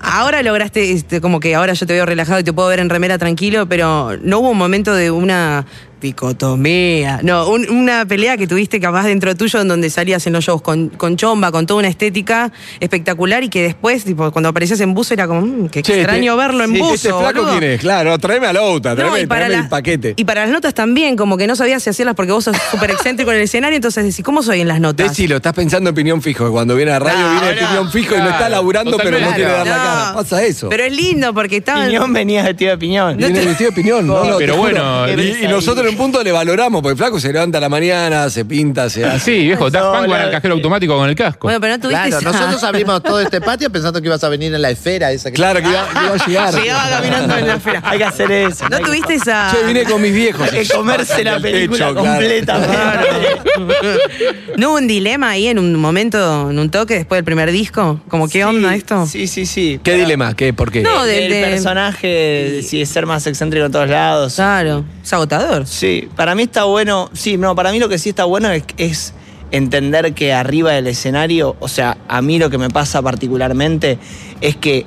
ahora 0.00 0.42
lograste, 0.44 0.92
este, 0.92 1.20
como 1.20 1.40
que 1.40 1.54
ahora 1.56 1.72
yo 1.72 1.86
te 1.86 1.92
veo 1.92 2.06
relajado 2.06 2.38
y 2.38 2.44
te 2.44 2.52
puedo 2.52 2.68
ver 2.68 2.78
en 2.78 2.88
remera 2.88 3.18
tranquilo, 3.18 3.68
pero 3.68 4.16
no 4.22 4.38
hubo 4.38 4.50
un 4.50 4.58
momento 4.58 4.94
de 4.94 5.10
una 5.10 5.66
dicotomía. 6.00 7.20
No, 7.22 7.48
un- 7.48 7.68
una 7.70 8.04
pelea 8.06 8.36
que 8.36 8.46
tuviste 8.46 8.80
capaz 8.80 9.04
dentro 9.04 9.34
tuyo 9.36 9.60
en 9.60 9.68
donde 9.68 9.90
salías 9.90 10.26
en 10.26 10.32
los 10.32 10.44
shows 10.44 10.62
con, 10.62 10.88
con 10.90 11.16
chomba, 11.16 11.50
con 11.52 11.66
toda 11.66 11.80
una 11.80 11.88
estética 11.88 12.50
espectacular 12.80 13.42
y 13.44 13.48
que 13.48 13.62
después, 13.62 14.04
tipo, 14.04 14.30
cuando 14.32 14.48
aparecías 14.48 14.80
en 14.80 14.94
buzo 14.94 15.14
era 15.14 15.26
como, 15.26 15.42
"Mm, 15.42 15.68
qué 15.68 15.82
Che, 15.82 15.94
extraño 16.00 16.32
este- 16.32 16.46
verlo 16.46 16.64
en 16.64 16.72
sí, 16.72 16.78
buzo. 16.78 16.94
¿Este 16.94 17.08
flaco 17.08 17.40
boludo". 17.40 17.58
quién 17.58 17.64
es? 17.72 17.80
Claro, 17.80 18.18
tráeme 18.18 18.46
a 18.46 18.52
Louta, 18.52 18.90
No, 18.90 18.96
tráeme, 18.96 19.20
y 19.22 19.26
para 19.26 19.40
tráeme 19.46 19.56
la- 19.56 19.62
el 19.64 19.68
paquete. 19.68 20.14
Y 20.16 20.24
para 20.24 20.42
las 20.42 20.50
notas 20.50 20.74
también, 20.74 21.16
como 21.16 21.36
que 21.36 21.46
no 21.46 21.56
sabías 21.56 21.82
si 21.82 21.90
hacerlas 21.90 22.14
porque 22.14 22.32
vos 22.32 22.44
sos 22.44 22.56
súper 22.70 22.90
excéntrico 22.90 23.30
en 23.30 23.38
el 23.38 23.42
escenario, 23.44 23.76
entonces 23.76 24.04
decís, 24.04 24.24
¿cómo 24.24 24.42
soy 24.42 24.60
en 24.60 24.68
las 24.68 24.80
notas? 24.80 25.08
Decilo, 25.10 25.36
estás 25.36 25.52
pensando 25.54 25.90
en 25.90 25.96
piñón 25.96 26.22
fijo, 26.22 26.50
cuando 26.50 26.74
viene 26.74 26.92
a 26.92 26.98
radio 26.98 27.18
No, 27.18 27.30
viene 27.32 27.50
en 27.50 27.62
no, 27.62 27.68
piñón 27.68 27.90
fijo 27.90 28.14
y 28.14 28.18
no 28.18 28.28
está 28.30 28.48
laburando, 28.48 28.96
pero 28.96 29.18
no 29.20 29.28
quiere 29.34 29.50
dar 29.50 29.66
la 29.66 29.76
No, 29.76 29.82
cara. 29.84 30.12
Pasa 30.14 30.42
eso. 30.44 30.68
Pero 30.68 30.84
es 30.84 30.92
lindo 30.94 31.32
porque 31.34 31.58
estaba. 31.58 31.86
Piñón 31.86 32.12
venía 32.12 32.42
vestido 32.42 32.72
de 32.72 32.78
piñón. 32.78 33.16
Viene 33.16 33.40
vestido 33.44 33.70
de 33.70 33.76
piñón, 33.76 34.06
¿no? 34.06 34.24
no, 34.24 34.36
te 34.36 34.44
Pero 34.44 34.56
bueno, 34.56 35.06
Y, 35.08 35.44
y 35.44 35.48
nosotros 35.48 35.87
en 35.88 35.94
un 35.94 35.96
punto 35.98 36.22
le 36.22 36.32
valoramos, 36.32 36.80
porque 36.82 36.92
el 36.92 36.98
flaco 36.98 37.18
se 37.20 37.32
levanta 37.32 37.58
a 37.58 37.60
la 37.60 37.68
mañana, 37.68 38.30
se 38.30 38.44
pinta, 38.44 38.88
se 38.90 39.04
hace. 39.04 39.18
Sí, 39.20 39.44
viejo, 39.46 39.70
Daft 39.70 39.96
Punk 39.98 40.10
va 40.12 40.22
al 40.22 40.30
cajero 40.30 40.54
automático 40.54 40.96
con 40.96 41.08
el 41.08 41.14
casco. 41.14 41.46
Bueno, 41.48 41.60
pero 41.60 41.74
no 41.76 41.80
tuviste 41.80 42.08
Claro, 42.08 42.18
esa- 42.18 42.30
nosotros 42.32 42.64
abrimos 42.64 43.02
todo 43.02 43.20
este 43.20 43.40
patio 43.40 43.70
pensando 43.70 44.00
que 44.00 44.06
ibas 44.08 44.22
a 44.24 44.28
venir 44.28 44.54
en 44.54 44.62
la 44.62 44.70
esfera 44.70 45.10
esa 45.12 45.30
que 45.30 45.36
Claro 45.36 45.60
que 45.62 45.68
iba, 45.68 45.86
que 45.88 46.04
iba 46.04 46.44
a 46.44 46.50
llegar. 46.50 46.62
Llegaba 46.62 46.90
caminando 46.90 47.36
en 47.36 47.46
la 47.46 47.54
esfera. 47.54 47.82
Hay 47.84 47.98
que 47.98 48.04
hacer 48.04 48.30
eso. 48.32 48.68
¿No 48.68 48.76
hay 48.76 48.82
que- 48.82 48.88
tuviste 48.88 49.14
esa. 49.14 49.50
Che, 49.54 49.66
vine 49.66 49.84
con 49.84 50.00
mis 50.02 50.12
viejos. 50.12 50.52
Hay 50.52 50.66
que 50.66 50.74
comerse 50.74 51.24
la 51.24 51.36
El 51.36 51.42
película 51.42 51.88
techo, 51.88 52.00
claro. 52.00 52.10
completa. 52.10 52.58
¿No 54.56 54.70
hubo 54.70 54.78
un 54.78 54.86
dilema 54.88 55.30
ahí 55.30 55.46
en 55.48 55.58
un 55.58 55.74
momento, 55.76 56.50
en 56.50 56.58
un 56.58 56.70
toque 56.70 56.94
después 56.94 57.18
del 57.18 57.24
primer 57.24 57.50
disco? 57.52 58.00
Como, 58.08 58.28
¿qué 58.28 58.44
onda 58.44 58.74
esto? 58.74 59.06
Sí, 59.06 59.26
sí, 59.26 59.46
sí. 59.46 59.80
¿Qué 59.82 59.94
dilema? 59.94 60.34
¿Qué? 60.34 60.52
¿Por 60.52 60.70
qué? 60.72 60.82
No, 60.82 61.04
de- 61.04 61.26
el 61.26 61.32
de- 61.32 61.42
personaje, 61.42 62.06
de 62.08 62.62
si 62.62 62.80
es 62.82 62.88
ser 62.88 63.06
más 63.06 63.26
excéntrico 63.26 63.66
en 63.66 63.72
todos 63.72 63.88
lados. 63.88 64.34
Claro, 64.34 64.84
es 65.02 65.12
agotador. 65.12 65.66
Sí, 65.78 66.08
para 66.16 66.34
mí 66.34 66.42
está 66.42 66.64
bueno. 66.64 67.08
Sí, 67.12 67.36
no, 67.36 67.54
para 67.54 67.70
mí 67.70 67.78
lo 67.78 67.88
que 67.88 67.98
sí 67.98 68.08
está 68.08 68.24
bueno 68.24 68.50
es, 68.50 68.64
es 68.78 69.14
entender 69.52 70.12
que 70.12 70.32
arriba 70.32 70.72
del 70.72 70.88
escenario, 70.88 71.54
o 71.60 71.68
sea, 71.68 71.98
a 72.08 72.20
mí 72.20 72.40
lo 72.40 72.50
que 72.50 72.58
me 72.58 72.68
pasa 72.68 73.00
particularmente 73.00 73.96
es 74.40 74.56
que 74.56 74.86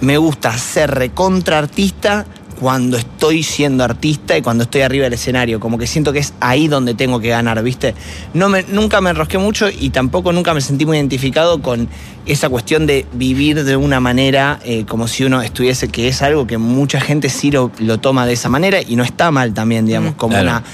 me 0.00 0.16
gusta 0.16 0.56
ser 0.56 0.92
recontra 0.92 1.58
artista 1.58 2.24
cuando 2.60 2.96
estoy 2.96 3.42
siendo 3.42 3.84
artista 3.84 4.36
y 4.36 4.42
cuando 4.42 4.64
estoy 4.64 4.82
arriba 4.82 5.04
del 5.04 5.12
escenario. 5.12 5.60
Como 5.60 5.78
que 5.78 5.86
siento 5.86 6.12
que 6.12 6.18
es 6.18 6.34
ahí 6.40 6.68
donde 6.68 6.94
tengo 6.94 7.20
que 7.20 7.28
ganar, 7.28 7.62
¿viste? 7.62 7.94
No 8.34 8.48
me, 8.48 8.64
nunca 8.64 9.00
me 9.00 9.10
enrosqué 9.10 9.38
mucho 9.38 9.68
y 9.68 9.90
tampoco 9.90 10.32
nunca 10.32 10.54
me 10.54 10.60
sentí 10.60 10.86
muy 10.86 10.96
identificado 10.96 11.60
con 11.62 11.88
esa 12.24 12.48
cuestión 12.48 12.86
de 12.86 13.06
vivir 13.12 13.64
de 13.64 13.76
una 13.76 14.00
manera 14.00 14.58
eh, 14.64 14.84
como 14.86 15.06
si 15.08 15.24
uno 15.24 15.42
estuviese, 15.42 15.88
que 15.88 16.08
es 16.08 16.22
algo 16.22 16.46
que 16.46 16.58
mucha 16.58 17.00
gente 17.00 17.28
sí 17.28 17.50
lo, 17.50 17.70
lo 17.78 17.98
toma 17.98 18.26
de 18.26 18.32
esa 18.32 18.48
manera 18.48 18.80
y 18.80 18.96
no 18.96 19.04
está 19.04 19.30
mal 19.30 19.54
también, 19.54 19.86
digamos, 19.86 20.14
como 20.14 20.32
claro. 20.32 20.48
una 20.48 20.64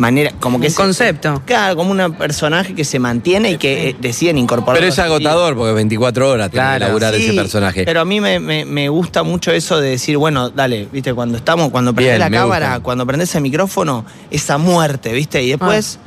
manera, 0.00 0.32
como 0.40 0.58
que 0.58 0.66
Un 0.66 0.70
es- 0.72 0.74
concepto. 0.76 1.42
Claro, 1.44 1.76
como 1.76 1.90
un 1.92 2.12
personaje 2.14 2.74
que 2.74 2.84
se 2.84 2.98
mantiene 2.98 3.52
y 3.52 3.56
que 3.58 3.90
eh, 3.90 3.96
deciden 4.00 4.38
incorporar. 4.38 4.78
Pero 4.80 4.88
es 4.92 4.98
agotador, 4.98 5.54
porque 5.56 5.72
24 5.72 6.28
horas 6.30 6.50
tiene 6.50 6.64
que 6.64 6.68
Claro. 6.76 6.86
laburar 6.86 7.14
Sí, 7.14 7.24
ese 7.26 7.34
personaje. 7.34 7.84
Pero 7.84 8.00
a 8.00 8.04
mí 8.04 8.20
me, 8.20 8.40
me- 8.40 8.64
me 8.64 8.88
gusta 8.88 9.22
mucho 9.22 9.52
eso 9.52 9.80
de 9.80 9.90
decir, 9.90 10.16
bueno, 10.16 10.50
dale, 10.50 10.88
viste, 10.90 11.12
cuando 11.14 11.36
estamos, 11.36 11.70
cuando 11.70 11.92
prendés 11.94 12.18
Bien, 12.18 12.32
la 12.32 12.38
cámara, 12.38 12.66
gusta. 12.68 12.82
cuando 12.82 13.06
prendés 13.06 13.34
el 13.34 13.42
micrófono, 13.42 14.04
esa 14.30 14.58
muerte, 14.58 15.12
viste, 15.12 15.42
y 15.42 15.50
después, 15.50 15.98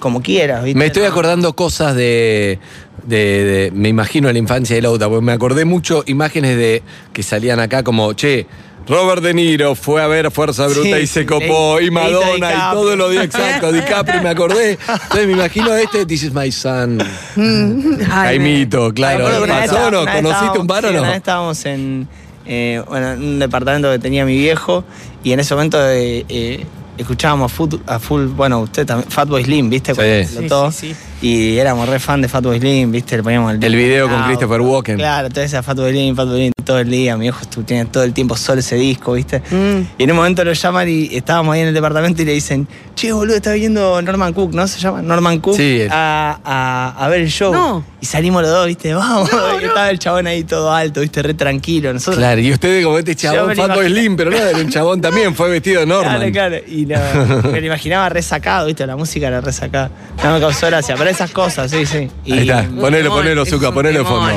como 0.00 0.22
quieras, 0.22 0.64
viste. 0.64 0.78
Me 0.78 0.86
estoy 0.86 1.04
acordando 1.04 1.54
cosas 1.54 1.94
de, 1.94 2.58
de- 3.06 3.44
de- 3.44 3.70
Me 3.74 3.88
imagino 3.90 4.32
la 4.32 4.38
infancia 4.38 4.74
de 4.74 4.82
Lauta, 4.82 5.08
porque 5.08 5.24
me 5.24 5.32
acordé 5.32 5.64
mucho 5.66 6.02
imágenes 6.06 6.56
de 6.56 6.82
que 7.12 7.22
salían 7.22 7.60
acá 7.60 7.82
como, 7.82 8.12
che, 8.14 8.46
Robert 8.86 9.22
De 9.22 9.32
Niro 9.32 9.74
fue 9.74 10.02
a 10.02 10.06
ver 10.06 10.30
Fuerza 10.30 10.66
Bruta 10.66 10.82
Sí, 10.82 11.02
y 11.02 11.06
se 11.06 11.24
copó, 11.24 11.80
y 11.80 11.90
Madonna, 11.90 12.28
y 12.32 12.34
DiCaprio. 12.52 12.80
todo 12.80 12.96
lo 12.96 13.08
dio 13.08 13.22
exacto, 13.22 13.72
DiCaprio, 13.72 14.22
me 14.22 14.28
acordé. 14.28 14.72
Entonces 14.88 15.26
me 15.26 15.32
imagino 15.32 15.72
a 15.72 15.80
este, 15.80 16.04
This 16.04 16.24
is 16.24 16.34
my 16.34 16.50
son. 16.52 17.00
Ay, 17.00 18.04
Jaimito, 18.06 18.92
claro. 18.92 19.24
Vez 19.42 19.48
¿Pasó 19.70 19.86
o 19.86 19.90
no? 19.90 20.04
¿Conociste 20.06 20.58
un 20.58 20.66
bar 20.66 20.84
o 20.86 20.92
no? 20.92 20.98
Una 21.00 21.08
vez 21.08 21.16
estábamos 21.18 21.64
en, 21.64 22.06
eh, 22.46 22.82
bueno, 22.88 23.12
en 23.12 23.22
un 23.22 23.38
departamento 23.38 23.90
que 23.90 23.98
tenía 23.98 24.24
mi 24.26 24.36
viejo 24.36 24.84
y 25.22 25.32
en 25.32 25.40
ese 25.40 25.54
momento 25.54 25.78
eh, 25.90 26.24
eh, 26.28 26.66
escuchábamos 26.98 27.50
a 27.50 27.54
full, 27.54 27.74
a 27.86 27.98
full, 27.98 28.26
bueno, 28.26 28.60
usted 28.60 28.84
también, 28.86 29.10
Fatboy 29.10 29.44
Slim, 29.44 29.70
¿viste? 29.70 29.94
Cuando 29.94 30.12
Sí. 30.14 30.20
explotó. 30.20 30.70
Sí, 30.72 30.88
sí, 30.90 30.96
Y 31.22 31.56
éramos 31.56 31.88
re 31.88 31.98
fan 31.98 32.20
de 32.20 32.28
Fatboy 32.28 32.58
Slim, 32.58 32.92
¿viste? 32.92 33.16
Le 33.16 33.22
poníamos 33.22 33.54
el, 33.54 33.64
El 33.64 33.74
video 33.76 34.08
con 34.08 34.18
Ah, 34.20 34.24
Christopher 34.26 34.60
Walken. 34.60 34.96
Claro, 34.98 35.28
entonces 35.28 35.54
a 35.54 35.62
Fatboy 35.62 35.90
Slim, 35.92 36.14
Fatboy 36.14 36.36
Slim 36.36 36.52
todo 36.64 36.78
el 36.80 36.90
día. 36.90 37.16
Mi 37.16 37.28
estuvo- 37.28 37.64
tenía 37.64 37.84
todo 37.86 38.02
el 38.04 38.12
tiempo 38.12 38.36
solo 38.36 38.60
ese 38.60 38.76
disco, 38.76 39.12
¿viste? 39.14 39.38
Mm. 39.50 39.86
Y 39.98 40.04
en 40.04 40.10
un 40.10 40.16
momento 40.16 40.44
lo 40.44 40.52
llaman 40.52 40.88
y 40.88 41.14
estábamos 41.16 41.54
ahí 41.54 41.60
en 41.62 41.68
el 41.68 41.74
departamento 41.74 42.20
y 42.20 42.24
le 42.26 42.32
dicen, 42.32 42.66
che, 42.94 43.12
boludo, 43.12 43.36
está 43.36 43.52
viendo 43.52 44.00
Norman 44.02 44.32
Cook, 44.34 44.52
¿no 44.54 44.66
se 44.68 44.78
llama? 44.78 45.00
Norman 45.02 45.40
Cook 45.40 45.56
Sí, 45.56 45.82
a, 45.90 46.38
a- 46.44 47.04
a 47.04 47.08
ver 47.08 47.20
el 47.22 47.30
show. 47.30 47.52
No. 47.54 47.84
Y 48.02 48.06
salimos 48.06 48.42
los 48.42 48.50
dos, 48.50 48.66
¿viste? 48.66 48.92
Vamos. 48.94 49.30
y 49.62 49.64
estaba 49.64 49.88
el 49.90 49.98
chabón 49.98 50.26
ahí 50.26 50.44
todo 50.44 50.72
alto, 50.72 51.00
¿viste? 51.00 51.22
Re 51.22 51.32
tranquilo. 51.34 51.90
Nosotros, 51.92 52.16
Claro, 52.18 52.40
y 52.40 52.52
ustedes 52.52 52.84
como 52.84 52.98
este 52.98 53.14
chabón 53.16 53.54
Fatboy. 53.56 53.86
Slim, 53.88 54.16
pero 54.16 54.30
no, 54.30 54.36
era 54.36 54.58
un 54.58 54.68
chabón 54.70 55.00
también, 55.00 55.34
fue 55.34 55.48
vestido 55.48 55.80
de 55.80 55.86
Norman. 55.86 56.30
Claro, 56.32 56.32
claro. 56.32 56.56
Y 56.68 56.84
no, 56.86 57.50
me 57.50 57.60
lo 57.60 57.66
imaginaba 57.66 58.08
resacado, 58.10 58.66
¿viste? 58.66 58.86
La 58.86 58.96
música 58.96 59.28
era 59.28 59.40
resacada. 59.40 59.90
No 60.22 60.32
me 60.34 60.40
causó 60.40 60.66
gracia, 60.66 60.94
pero 60.98 61.13
esas 61.14 61.30
cosas, 61.30 61.70
sí, 61.70 61.86
sí. 61.86 62.08
Y, 62.24 62.32
Ahí 62.32 62.40
está, 62.50 62.68
ponelo, 62.80 63.10
ponelo, 63.10 63.46
Zuka, 63.46 63.72
ponelo 63.72 64.00
de 64.00 64.04
fondo. 64.04 64.32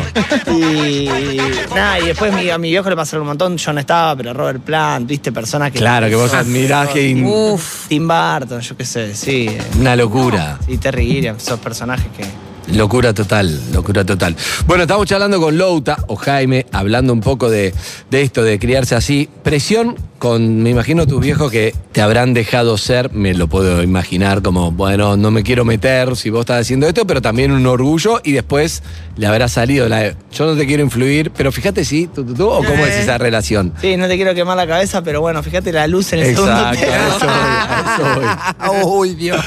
Y 0.51 1.09
nada, 1.75 1.99
y 1.99 2.07
después 2.07 2.33
mi- 2.33 2.49
a 2.49 2.57
mi 2.57 2.69
viejo 2.69 2.89
le 2.89 2.95
pasaron 2.95 3.21
un 3.23 3.27
montón, 3.29 3.57
yo 3.57 3.73
no 3.73 3.79
estaba, 3.79 4.15
pero 4.15 4.33
Robert 4.33 4.61
Plant, 4.61 5.07
viste, 5.07 5.31
personas 5.31 5.71
que. 5.71 5.79
Claro, 5.79 6.07
que 6.07 6.15
vos 6.15 6.33
admirás 6.33 6.89
que 6.89 7.07
in- 7.09 7.25
Uf. 7.25 7.87
Tim 7.87 8.07
Burton, 8.07 8.61
yo 8.61 8.77
qué 8.77 8.85
sé, 8.85 9.15
sí. 9.15 9.49
una 9.79 9.95
locura. 9.95 10.57
Sí, 10.65 10.77
Terry 10.77 11.05
Gilliam, 11.05 11.37
esos 11.37 11.59
personajes 11.59 12.07
que. 12.15 12.25
Locura 12.75 13.13
total, 13.13 13.61
locura 13.71 14.03
total. 14.03 14.35
Bueno, 14.65 14.83
estamos 14.83 15.05
charlando 15.07 15.39
con 15.39 15.57
Louta 15.57 16.03
o 16.07 16.17
Jaime, 16.17 16.65
hablando 16.73 17.13
un 17.13 17.21
poco 17.21 17.49
de, 17.49 17.73
de 18.11 18.21
esto, 18.21 18.43
de 18.43 18.59
criarse 18.59 18.93
así. 18.93 19.29
Presión 19.41 19.95
con, 20.19 20.63
me 20.63 20.71
imagino, 20.71 21.05
tus 21.05 21.21
viejos 21.21 21.51
que 21.51 21.75
te 21.91 22.01
habrán 22.01 22.33
dejado 22.33 22.77
ser, 22.77 23.11
me 23.13 23.33
lo 23.35 23.47
puedo 23.47 23.83
imaginar, 23.83 24.41
como, 24.41 24.71
bueno, 24.71 25.15
no 25.15 25.29
me 25.29 25.43
quiero 25.43 25.63
meter 25.63 26.15
si 26.15 26.29
vos 26.31 26.39
estás 26.41 26.61
haciendo 26.61 26.87
esto, 26.87 27.05
pero 27.05 27.21
también 27.21 27.51
un 27.51 27.65
orgullo 27.67 28.19
y 28.23 28.31
después 28.31 28.81
le 29.15 29.27
habrá 29.27 29.47
salido 29.47 29.87
la, 29.87 30.15
yo 30.31 30.45
no 30.45 30.55
te 30.55 30.65
quiero 30.65 30.81
influir, 30.83 31.31
pero 31.31 31.51
fíjate 31.51 31.85
si, 31.85 32.07
tú, 32.07 32.23
tú, 32.25 32.33
tú, 32.33 32.47
o 32.49 32.57
cómo 32.63 32.85
es 32.85 32.95
Eh. 32.95 33.01
esa 33.03 33.17
relación. 33.19 33.73
Sí, 33.79 33.95
no 33.95 34.07
te 34.07 34.15
quiero 34.15 34.33
quemar 34.33 34.57
la 34.57 34.65
cabeza, 34.65 35.03
pero 35.03 35.21
bueno, 35.21 35.43
fíjate 35.43 35.71
la 35.71 35.85
luz 35.87 36.11
en 36.13 36.19
el 36.19 36.25
Exacto, 36.31 36.79
segundo 36.79 36.95
a 36.95 37.07
eso 37.09 37.25
voy, 37.25 38.25
a 38.25 38.65
eso 38.65 38.81
voy. 38.83 38.83
Uy, 39.11 39.15
Dios. 39.15 39.43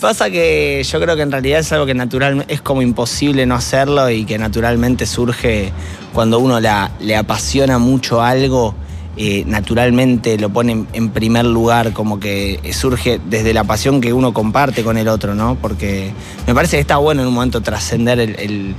Pasa 0.00 0.30
que 0.30 0.82
yo 0.84 1.00
creo 1.00 1.16
que 1.16 1.22
en 1.22 1.32
realidad 1.32 1.60
es 1.60 1.72
algo 1.72 1.86
que 1.86 1.94
natural 1.94 2.44
es 2.48 2.60
como 2.60 2.82
imposible 2.82 3.46
no 3.46 3.54
hacerlo 3.54 4.08
y 4.10 4.24
que 4.24 4.38
naturalmente 4.38 5.06
surge 5.06 5.72
cuando 6.12 6.38
uno 6.38 6.60
la, 6.60 6.90
le 7.00 7.16
apasiona 7.16 7.78
mucho 7.78 8.22
algo, 8.22 8.74
eh, 9.22 9.44
naturalmente 9.46 10.38
lo 10.38 10.48
pone 10.48 10.86
en, 10.94 11.10
primer 11.10 11.44
lugar, 11.44 11.92
como 11.92 12.18
que 12.18 12.58
surge 12.72 13.20
desde 13.28 13.52
la 13.52 13.64
pasión 13.64 14.00
que 14.00 14.14
uno 14.14 14.32
comparte 14.32 14.82
con 14.82 14.96
el 14.96 15.08
otro, 15.08 15.34
¿no? 15.34 15.56
Porque 15.60 16.10
me 16.46 16.54
parece 16.54 16.78
que 16.78 16.80
está 16.80 16.96
bueno 16.96 17.20
en 17.20 17.28
un 17.28 17.34
momento 17.34 17.60
trascender 17.60 18.18
el- 18.18 18.36
el- 18.40 18.74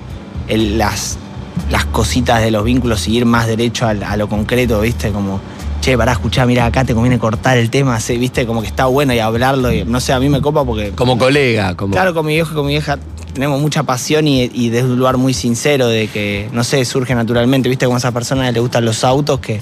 el- 0.48 0.78
las, 0.80 1.20
las 1.70 1.86
cositas 1.86 2.42
de 2.42 2.50
los 2.50 2.64
vínculos 2.64 3.08
y 3.08 3.18
ir 3.18 3.26
más 3.28 3.46
derecho 3.46 3.86
al- 3.86 4.02
a, 4.04 4.18
lo 4.18 4.28
concreto, 4.28 4.82
¿viste? 4.82 5.12
Como, 5.12 5.40
che, 5.80 5.96
pará, 5.96 6.14
escuchá, 6.14 6.44
mira, 6.48 6.66
acá 6.66 6.86
te 6.86 6.96
conviene 6.96 7.20
cortar 7.20 7.60
el 7.60 7.70
tema, 7.70 8.00
¿sí? 8.00 8.18
¿viste? 8.18 8.48
Como 8.48 8.62
que 8.62 8.68
está 8.68 8.88
bueno 8.88 9.14
y 9.14 9.20
hablarlo, 9.20 9.72
y, 9.72 9.84
no 9.84 10.00
sé, 10.00 10.12
a 10.12 10.20
mí 10.20 10.28
me 10.28 10.42
copa 10.42 10.66
porque... 10.66 10.90
Como 10.90 11.20
colega, 11.20 11.76
como... 11.78 11.94
Claro, 11.94 12.16
con 12.16 12.26
mi 12.26 12.34
viejo 12.34 12.52
y 12.54 12.56
con 12.56 12.66
mi 12.66 12.72
vieja 12.74 12.98
tenemos 13.36 13.62
mucha 13.62 13.84
pasión 13.84 14.28
y, 14.28 14.50
y 14.54 14.70
desde 14.70 14.90
un 14.90 14.98
lugar 14.98 15.18
muy 15.18 15.36
sincero 15.36 15.88
de 15.88 16.08
que, 16.08 16.50
no 16.52 16.64
sé, 16.64 16.84
surge 16.84 17.14
naturalmente, 17.14 17.70
¿viste? 17.70 17.86
Como 17.86 17.96
a 17.98 18.00
esas 18.00 18.12
personas 18.12 18.48
que 18.48 18.54
le 18.54 18.60
gustan 18.60 18.86
los 18.86 19.04
autos 19.04 19.40
que 19.40 19.62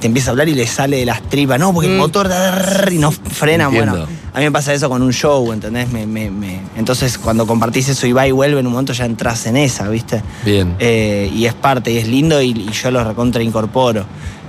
te 0.00 0.06
empieza 0.06 0.30
a 0.30 0.32
hablar 0.32 0.48
y 0.48 0.54
le 0.54 0.66
sale 0.66 0.96
de 0.98 1.04
las 1.06 1.22
tripas, 1.22 1.58
no, 1.60 1.72
porque 1.74 1.88
el 1.88 1.94
Mm. 1.96 1.98
motor 1.98 2.28
da 2.28 2.84
y 2.90 2.98
no 2.98 3.10
frena. 3.12 3.64
Entiendo. 3.66 3.92
Bueno, 3.92 4.06
a 4.32 4.38
mí 4.38 4.44
me 4.44 4.50
pasa 4.52 4.72
eso 4.72 4.88
con 4.88 5.02
un 5.02 5.12
show, 5.12 5.52
¿entendés? 5.52 5.90
Me- 5.92 6.06
me- 6.06 6.30
me- 6.30 6.60
Entonces, 6.76 7.18
cuando 7.18 7.46
compartís 7.46 7.88
eso 7.88 8.06
y 8.06 8.12
va 8.12 8.26
y 8.26 8.30
vuelve, 8.32 8.60
en 8.60 8.66
un 8.66 8.72
momento 8.72 8.92
ya 8.94 9.04
entras 9.04 9.46
en 9.46 9.56
esa, 9.58 9.88
¿viste? 9.88 10.22
Bien. 10.44 10.74
Eh, 10.78 11.30
y 11.34 11.44
es 11.46 11.54
parte, 11.54 11.90
y 11.92 11.98
es 11.98 12.08
lindo, 12.08 12.40
y, 12.40 12.50
y 12.50 12.70
yo 12.72 12.90
lo 12.90 13.04
recontra 13.04 13.42
incorporo. 13.42 14.04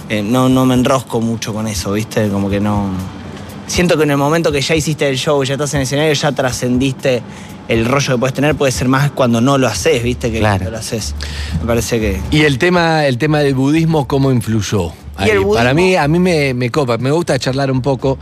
Eh, 0.10 0.22
no, 0.24 0.50
no 0.50 0.65
me 0.65 0.74
enrosco 0.74 1.20
mucho 1.22 1.53
con 1.53 1.67
eso, 1.67 1.91
¿viste? 1.93 2.27
Como 2.29 2.50
que 2.50 2.60
no. 2.60 2.89
Siento 3.67 3.96
que 3.98 4.03
en 4.03 4.12
el 4.12 4.17
momento 4.17 4.51
que 4.51 4.60
ya 4.62 4.75
hiciste 4.75 5.08
el 5.08 5.17
show, 5.17 5.41
ya 5.43 5.53
estás 5.53 5.74
en 5.74 5.79
el 5.79 5.84
escenario, 5.84 6.12
ya 6.13 6.31
trascendiste 6.31 7.22
el 7.70 7.86
rollo 7.86 8.15
que 8.15 8.20
puedes 8.20 8.34
tener, 8.34 8.55
puede 8.55 8.72
ser 8.74 8.89
más 8.89 9.12
cuando 9.12 9.39
no 9.39 9.58
lo 9.58 9.67
haces, 9.67 10.03
¿viste? 10.03 10.29
Que 10.31 10.39
Claro. 10.39 10.58
cuando 10.58 10.72
lo 10.72 10.77
haces. 10.77 11.15
Me 11.62 11.67
parece 11.67 12.00
que. 12.00 12.20
Y 12.31 12.41
el 12.41 12.58
tema, 12.58 13.05
el 13.05 13.17
tema 13.17 13.39
del 13.39 13.55
budismo, 13.55 14.08
¿cómo 14.08 14.31
influyó? 14.34 14.91
Y 15.20 15.30
el 15.30 15.46
Para 15.46 15.74
mí, 15.74 15.96
a 15.96 16.08
mí 16.08 16.20
me, 16.20 16.53
me 16.53 16.70
copa, 16.70 16.98
me 16.98 17.12
gusta 17.12 17.38
charlar 17.38 17.72
un 17.72 17.82
poco, 17.82 18.18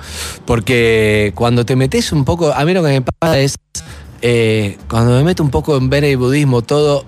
porque 0.46 1.31
cuando 1.36 1.65
te 1.65 1.75
metes 1.75 2.12
un 2.12 2.25
poco, 2.25 2.53
a 2.53 2.65
mí 2.65 2.74
lo 2.74 2.84
que 2.84 2.89
me 2.89 3.01
pasa 3.01 3.39
es, 3.39 3.55
eh, 4.22 4.77
cuando 4.89 5.12
me 5.12 5.24
meto 5.24 5.43
un 5.43 5.50
poco 5.50 5.77
en 5.77 5.89
ver 5.89 6.03
el 6.03 6.17
budismo, 6.17 6.62
todo, 6.62 7.05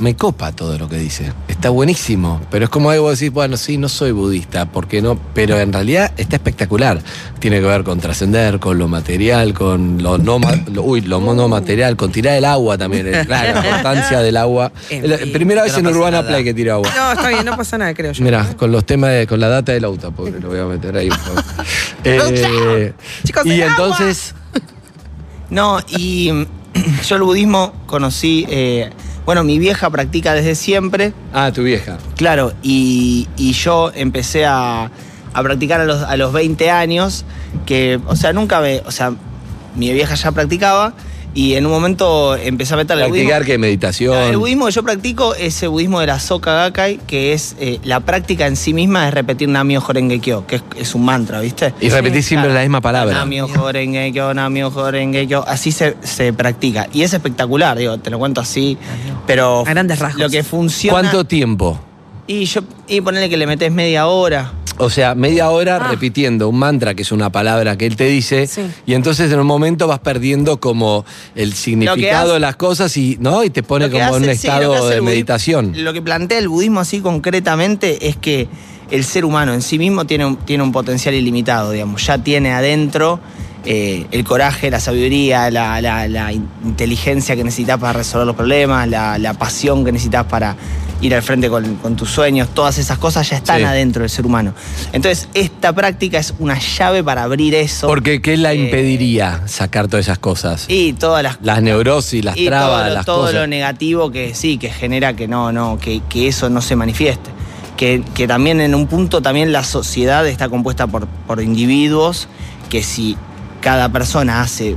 me 0.00 0.16
copa 0.16 0.50
todo 0.52 0.76
lo 0.78 0.88
que 0.88 0.96
dice. 0.96 1.32
Está 1.46 1.70
buenísimo, 1.70 2.40
pero 2.50 2.64
es 2.64 2.70
como 2.70 2.90
algo 2.90 3.10
decir, 3.10 3.30
bueno, 3.30 3.56
sí, 3.56 3.76
no 3.76 3.88
soy 3.88 4.12
budista, 4.12 4.64
porque 4.66 5.00
no, 5.02 5.18
pero 5.34 5.58
en 5.60 5.72
realidad 5.72 6.12
está 6.16 6.36
espectacular. 6.36 7.00
Tiene 7.38 7.60
que 7.60 7.66
ver 7.66 7.84
con 7.84 8.00
trascender, 8.00 8.58
con 8.58 8.78
lo 8.78 8.88
material, 8.88 9.52
con 9.54 10.02
lo 10.02 10.18
no, 10.18 10.38
ma- 10.38 10.56
lo- 10.72 10.82
uy, 10.82 11.02
lo 11.02 11.20
no 11.20 11.48
material, 11.48 11.96
con 11.96 12.10
tirar 12.12 12.34
el 12.36 12.44
agua 12.44 12.76
también, 12.78 13.06
claro, 13.26 13.60
la 13.60 13.66
importancia 13.66 14.20
del 14.20 14.36
agua. 14.36 14.72
En 14.90 15.08
La 15.08 15.18
fin, 15.18 15.32
primera 15.32 15.62
vez 15.62 15.72
no 15.82 15.90
en 15.90 15.96
Urbana 15.96 16.18
nada. 16.18 16.28
Play 16.28 16.44
que 16.44 16.54
tiro 16.54 16.74
agua. 16.74 16.90
No, 16.96 17.12
está 17.12 17.28
bien, 17.28 17.44
no 17.44 17.56
pasa 17.56 17.78
nada, 17.78 17.94
creo 17.94 18.12
yo. 18.12 18.24
Mira, 18.24 18.54
con 18.56 18.72
los 18.72 18.84
temas 18.84 19.10
de, 19.10 19.26
con 19.26 19.38
la 19.38 19.48
data 19.48 19.72
del 19.72 19.84
auto, 19.84 20.10
pobre, 20.12 20.40
lo 20.40 20.48
voy 20.48 20.58
a 20.58 20.64
meter 20.64 20.96
ahí. 20.96 21.08
un 21.10 21.16
poco. 21.34 21.42
Eh, 22.04 22.92
Chicos, 23.24 23.46
y 23.46 23.52
el 23.52 23.62
agua. 23.62 23.70
entonces, 23.86 24.34
No, 25.50 25.78
y 25.88 26.30
yo 27.08 27.16
el 27.16 27.22
budismo 27.22 27.72
conocí. 27.86 28.46
eh, 28.48 28.90
bueno, 29.26 29.44
mi 29.44 29.58
vieja 29.58 29.90
practica 29.90 30.34
desde 30.34 30.54
siempre. 30.54 31.12
ah, 31.32 31.50
tu 31.52 31.62
vieja. 31.62 31.98
Claro, 32.16 32.52
y, 32.62 33.28
y 33.36 33.52
yo 33.52 33.92
empecé 33.94 34.46
a, 34.46 34.90
a 35.32 35.42
practicar 35.42 35.80
a 35.80 35.84
los, 35.84 36.02
a 36.02 36.16
los 36.16 36.32
20 36.32 36.70
años, 36.70 37.24
que, 37.66 38.00
o 38.06 38.16
sea, 38.16 38.32
nunca 38.32 38.60
me, 38.60 38.80
o 38.86 38.90
sea, 38.90 39.12
mi 39.76 39.92
vieja 39.92 40.14
ya 40.14 40.32
practicaba 40.32 40.94
y 41.32 41.54
en 41.54 41.64
un 41.66 41.72
momento 41.72 42.34
empecé 42.36 42.74
a 42.74 42.76
meterle 42.76 43.04
al 43.04 43.10
budismo. 43.10 43.28
Practicar 43.28 43.46
que 43.52 43.58
meditación. 43.58 44.16
El 44.16 44.36
budismo 44.36 44.66
que 44.66 44.72
yo 44.72 44.82
practico 44.82 45.34
es 45.34 45.62
el 45.62 45.68
budismo 45.68 46.00
de 46.00 46.06
la 46.08 46.18
Soka 46.18 46.52
Gakkai, 46.54 46.98
que 47.06 47.32
es 47.32 47.54
eh, 47.60 47.78
la 47.84 48.00
práctica 48.00 48.46
en 48.46 48.56
sí 48.56 48.74
misma 48.74 49.06
es 49.08 49.14
repetir 49.14 49.48
Namio 49.48 49.82
Horenge 49.86 50.18
Kyo, 50.20 50.46
que 50.46 50.56
es, 50.56 50.62
es 50.76 50.94
un 50.94 51.04
mantra, 51.04 51.40
¿viste? 51.40 51.72
y 51.80 51.88
repetís 51.88 52.26
siempre 52.26 52.48
Claro. 52.48 52.54
la 52.58 52.62
misma 52.64 52.80
palabra. 52.80 53.14
Namio 53.14 53.46
Horenge 53.46 54.10
Kyo, 54.12 54.34
Namio 54.34 54.68
Horenge 54.74 55.26
Kyo, 55.28 55.44
así 55.46 55.70
se, 55.72 55.96
se 56.02 56.32
practica. 56.32 56.88
Y 56.92 57.02
es 57.02 57.12
espectacular, 57.14 57.78
digo, 57.78 57.98
te 57.98 58.10
lo 58.10 58.18
cuento 58.18 58.40
así, 58.40 58.76
pero 59.26 59.60
A 59.60 59.70
grandes 59.70 59.98
rasgos. 60.00 60.20
lo 60.22 60.30
que 60.30 60.42
funciona... 60.42 60.98
¿Cuánto 60.98 61.24
tiempo? 61.24 61.78
Y 62.26 62.44
yo, 62.44 62.60
y 62.86 63.00
ponerle 63.00 63.28
que 63.28 63.36
le 63.36 63.46
metes 63.46 63.72
media 63.72 64.06
hora. 64.06 64.52
O 64.80 64.90
sea, 64.90 65.14
media 65.14 65.50
hora 65.50 65.76
Ah. 65.76 65.88
repitiendo 65.90 66.48
un 66.48 66.58
mantra, 66.58 66.94
que 66.94 67.02
es 67.02 67.12
una 67.12 67.30
palabra 67.30 67.76
que 67.76 67.86
él 67.86 67.96
te 67.96 68.04
dice, 68.06 68.46
Sí. 68.46 68.62
y 68.86 68.94
entonces 68.94 69.30
en 69.30 69.38
un 69.38 69.46
momento 69.46 69.86
vas 69.86 69.98
perdiendo 70.00 70.58
como 70.58 71.04
el 71.34 71.52
significado 71.52 72.24
hace- 72.24 72.32
de 72.34 72.40
las 72.40 72.56
cosas 72.56 72.96
y, 72.96 73.16
¿no? 73.20 73.44
y 73.44 73.50
te 73.50 73.62
pone 73.62 73.90
como 73.90 74.04
en 74.04 74.14
un 74.14 74.24
sí, 74.24 74.30
estado 74.30 74.88
de 74.88 75.00
meditación. 75.00 75.72
Lo 75.76 75.92
que 75.92 76.02
plantea 76.02 76.38
el 76.38 76.48
budismo 76.48 76.80
así 76.80 77.00
concretamente 77.00 78.08
es 78.08 78.16
que 78.16 78.48
el 78.90 79.04
ser 79.04 79.24
humano 79.24 79.52
en 79.54 79.62
sí 79.62 79.78
mismo 79.78 80.04
tiene 80.06 80.24
un, 80.26 80.36
tiene 80.36 80.62
un 80.64 80.72
potencial 80.72 81.14
ilimitado, 81.14 81.70
digamos. 81.70 82.04
Ya 82.06 82.18
tiene 82.18 82.52
adentro 82.52 83.20
eh, 83.66 84.06
el 84.10 84.24
coraje, 84.24 84.70
la 84.70 84.80
sabiduría, 84.80 85.50
la, 85.50 85.80
la- 85.82 86.08
la 86.08 86.32
in- 86.32 86.48
inteligencia 86.64 87.36
que 87.36 87.44
necesitas 87.44 87.78
para 87.78 87.92
resolver 87.92 88.26
los 88.26 88.34
problemas, 88.34 88.88
la, 88.88 89.18
la 89.18 89.34
pasión 89.34 89.84
que 89.84 89.92
necesitas 89.92 90.24
para 90.24 90.56
ir 91.00 91.14
al 91.14 91.22
frente 91.22 91.48
con, 91.48 91.76
con 91.76 91.96
tus 91.96 92.10
sueños, 92.10 92.48
todas 92.54 92.76
esas 92.78 92.98
cosas 92.98 93.28
ya 93.30 93.36
están 93.36 93.58
Sí. 93.58 93.64
adentro 93.64 94.02
del 94.02 94.10
ser 94.10 94.26
humano. 94.26 94.52
Entonces, 94.92 95.28
esta 95.34 95.72
práctica 95.72 96.18
es 96.18 96.34
una 96.38 96.58
llave 96.58 97.02
para 97.02 97.22
abrir 97.22 97.54
eso. 97.54 97.86
Porque 97.86 98.20
¿qué 98.20 98.36
la 98.36 98.52
Eh, 98.52 98.56
impediría 98.56 99.42
sacar 99.46 99.88
todas 99.88 100.06
esas 100.06 100.18
cosas? 100.18 100.66
Y 100.68 100.92
todas 100.92 101.22
las 101.22 101.38
Las 101.42 101.62
neurosis, 101.62 102.24
las 102.24 102.36
y 102.36 102.46
trabas, 102.46 102.80
todo, 102.80 102.88
lo, 102.88 102.94
las 102.94 103.06
todo 103.06 103.20
cosas. 103.22 103.34
lo 103.34 103.46
negativo 103.46 104.10
que 104.10 104.34
sí, 104.34 104.58
que 104.58 104.70
genera 104.70 105.14
que 105.14 105.26
no, 105.28 105.52
no, 105.52 105.78
que, 105.78 106.02
que 106.08 106.28
eso 106.28 106.50
no 106.50 106.60
se 106.60 106.76
manifieste. 106.76 107.30
Que, 107.76 108.02
que 108.14 108.28
también 108.28 108.60
en 108.60 108.74
un 108.74 108.86
punto 108.86 109.22
también 109.22 109.52
la 109.52 109.64
sociedad 109.64 110.26
está 110.28 110.50
compuesta 110.50 110.86
por, 110.86 111.06
por 111.06 111.40
individuos 111.42 112.28
que 112.68 112.82
si 112.82 113.16
cada 113.62 113.88
persona 113.88 114.42
hace 114.42 114.76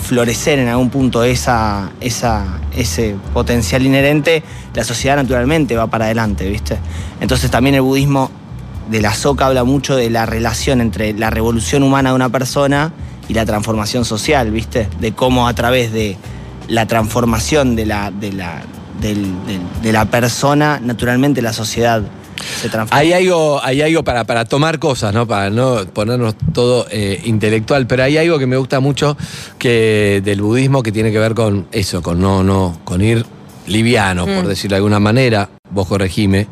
florecer 0.00 0.58
en 0.58 0.68
algún 0.68 0.90
punto 0.90 1.22
esa, 1.22 1.90
esa, 2.00 2.60
ese 2.76 3.16
potencial 3.32 3.84
inherente, 3.84 4.42
la 4.74 4.84
sociedad 4.84 5.16
naturalmente 5.16 5.76
va 5.76 5.86
para 5.86 6.06
adelante, 6.06 6.48
¿viste? 6.48 6.78
Entonces 7.20 7.50
también 7.50 7.76
el 7.76 7.82
budismo 7.82 8.30
de 8.90 9.00
la 9.00 9.14
SOCA 9.14 9.46
habla 9.46 9.64
mucho 9.64 9.96
de 9.96 10.10
la 10.10 10.26
relación 10.26 10.80
entre 10.80 11.12
la 11.12 11.30
revolución 11.30 11.82
humana 11.82 12.10
de 12.10 12.16
una 12.16 12.28
persona 12.28 12.92
y 13.28 13.34
la 13.34 13.44
transformación 13.44 14.04
social, 14.04 14.50
¿viste? 14.50 14.88
De 14.98 15.12
cómo 15.12 15.46
a 15.46 15.54
través 15.54 15.92
de 15.92 16.16
la 16.68 16.86
transformación 16.86 17.76
de 17.76 17.86
la, 17.86 18.10
de 18.10 18.32
la, 18.32 18.62
de 19.00 19.92
la 19.92 20.04
persona, 20.06 20.80
naturalmente 20.82 21.40
la 21.40 21.52
sociedad 21.52 22.02
se. 22.60 22.70
Hay 22.90 23.12
algo, 23.12 23.60
hay 23.62 23.82
algo 23.82 24.04
para, 24.04 24.24
para 24.24 24.44
tomar 24.44 24.78
cosas, 24.78 25.14
¿no? 25.14 25.26
Para 25.26 25.50
no 25.50 25.84
ponernos 25.92 26.34
todo 26.52 26.86
eh, 26.90 27.20
intelectual, 27.24 27.86
pero 27.86 28.04
hay 28.04 28.16
algo 28.16 28.38
que 28.38 28.46
me 28.46 28.56
gusta 28.56 28.80
mucho 28.80 29.16
que 29.58 30.20
del 30.24 30.42
budismo 30.42 30.82
que 30.82 30.92
tiene 30.92 31.12
que 31.12 31.18
ver 31.18 31.34
con 31.34 31.66
eso, 31.72 32.02
con 32.02 32.20
no, 32.20 32.42
no, 32.42 32.80
con 32.84 33.02
ir 33.02 33.24
liviano, 33.66 34.26
por 34.26 34.46
decirlo 34.46 34.74
de 34.74 34.78
alguna 34.78 34.98
manera. 35.00 35.48
Vos 35.72 35.86
corregime. 35.86 36.48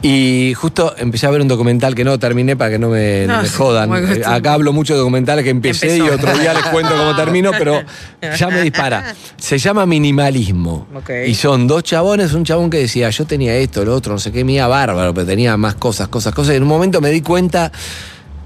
Y 0.00 0.54
justo 0.56 0.94
empecé 0.96 1.26
a 1.26 1.30
ver 1.30 1.42
un 1.42 1.48
documental 1.48 1.94
que 1.94 2.02
no 2.02 2.18
terminé 2.18 2.56
para 2.56 2.70
que 2.70 2.78
no 2.78 2.88
me, 2.88 3.26
no 3.26 3.36
No, 3.36 3.42
me 3.42 3.48
sí, 3.48 3.54
jodan. 3.54 3.92
Eh, 3.94 4.22
Acá 4.24 4.54
hablo 4.54 4.72
mucho 4.72 4.94
de 4.94 5.00
documentales 5.00 5.44
que 5.44 5.50
empecé 5.50 5.96
Empezó. 5.98 6.06
y 6.06 6.14
otro 6.14 6.38
día 6.38 6.54
les 6.54 6.64
cuento 6.66 6.96
cómo 6.96 7.14
termino, 7.14 7.50
pero 7.58 7.82
ya 8.38 8.48
me 8.48 8.62
dispara. 8.62 9.14
Se 9.36 9.58
llama 9.58 9.84
minimalismo. 9.84 10.86
Y 11.26 11.34
son 11.34 11.66
dos 11.66 11.82
chabones, 11.82 12.32
un 12.32 12.44
chabón 12.44 12.70
que 12.70 12.78
decía, 12.78 13.10
yo 13.10 13.26
tenía 13.26 13.54
esto, 13.56 13.82
el 13.82 13.90
otro, 13.90 14.14
no 14.14 14.18
sé 14.18 14.32
qué, 14.32 14.44
mía 14.44 14.66
bárbaro, 14.66 15.12
pero 15.12 15.26
tenía 15.26 15.56
más 15.58 15.74
cosas, 15.74 16.08
cosas, 16.08 16.34
cosas. 16.34 16.54
Y 16.54 16.56
en 16.56 16.62
un 16.62 16.68
momento 16.70 17.02
me 17.02 17.10
di 17.10 17.20
cuenta 17.20 17.70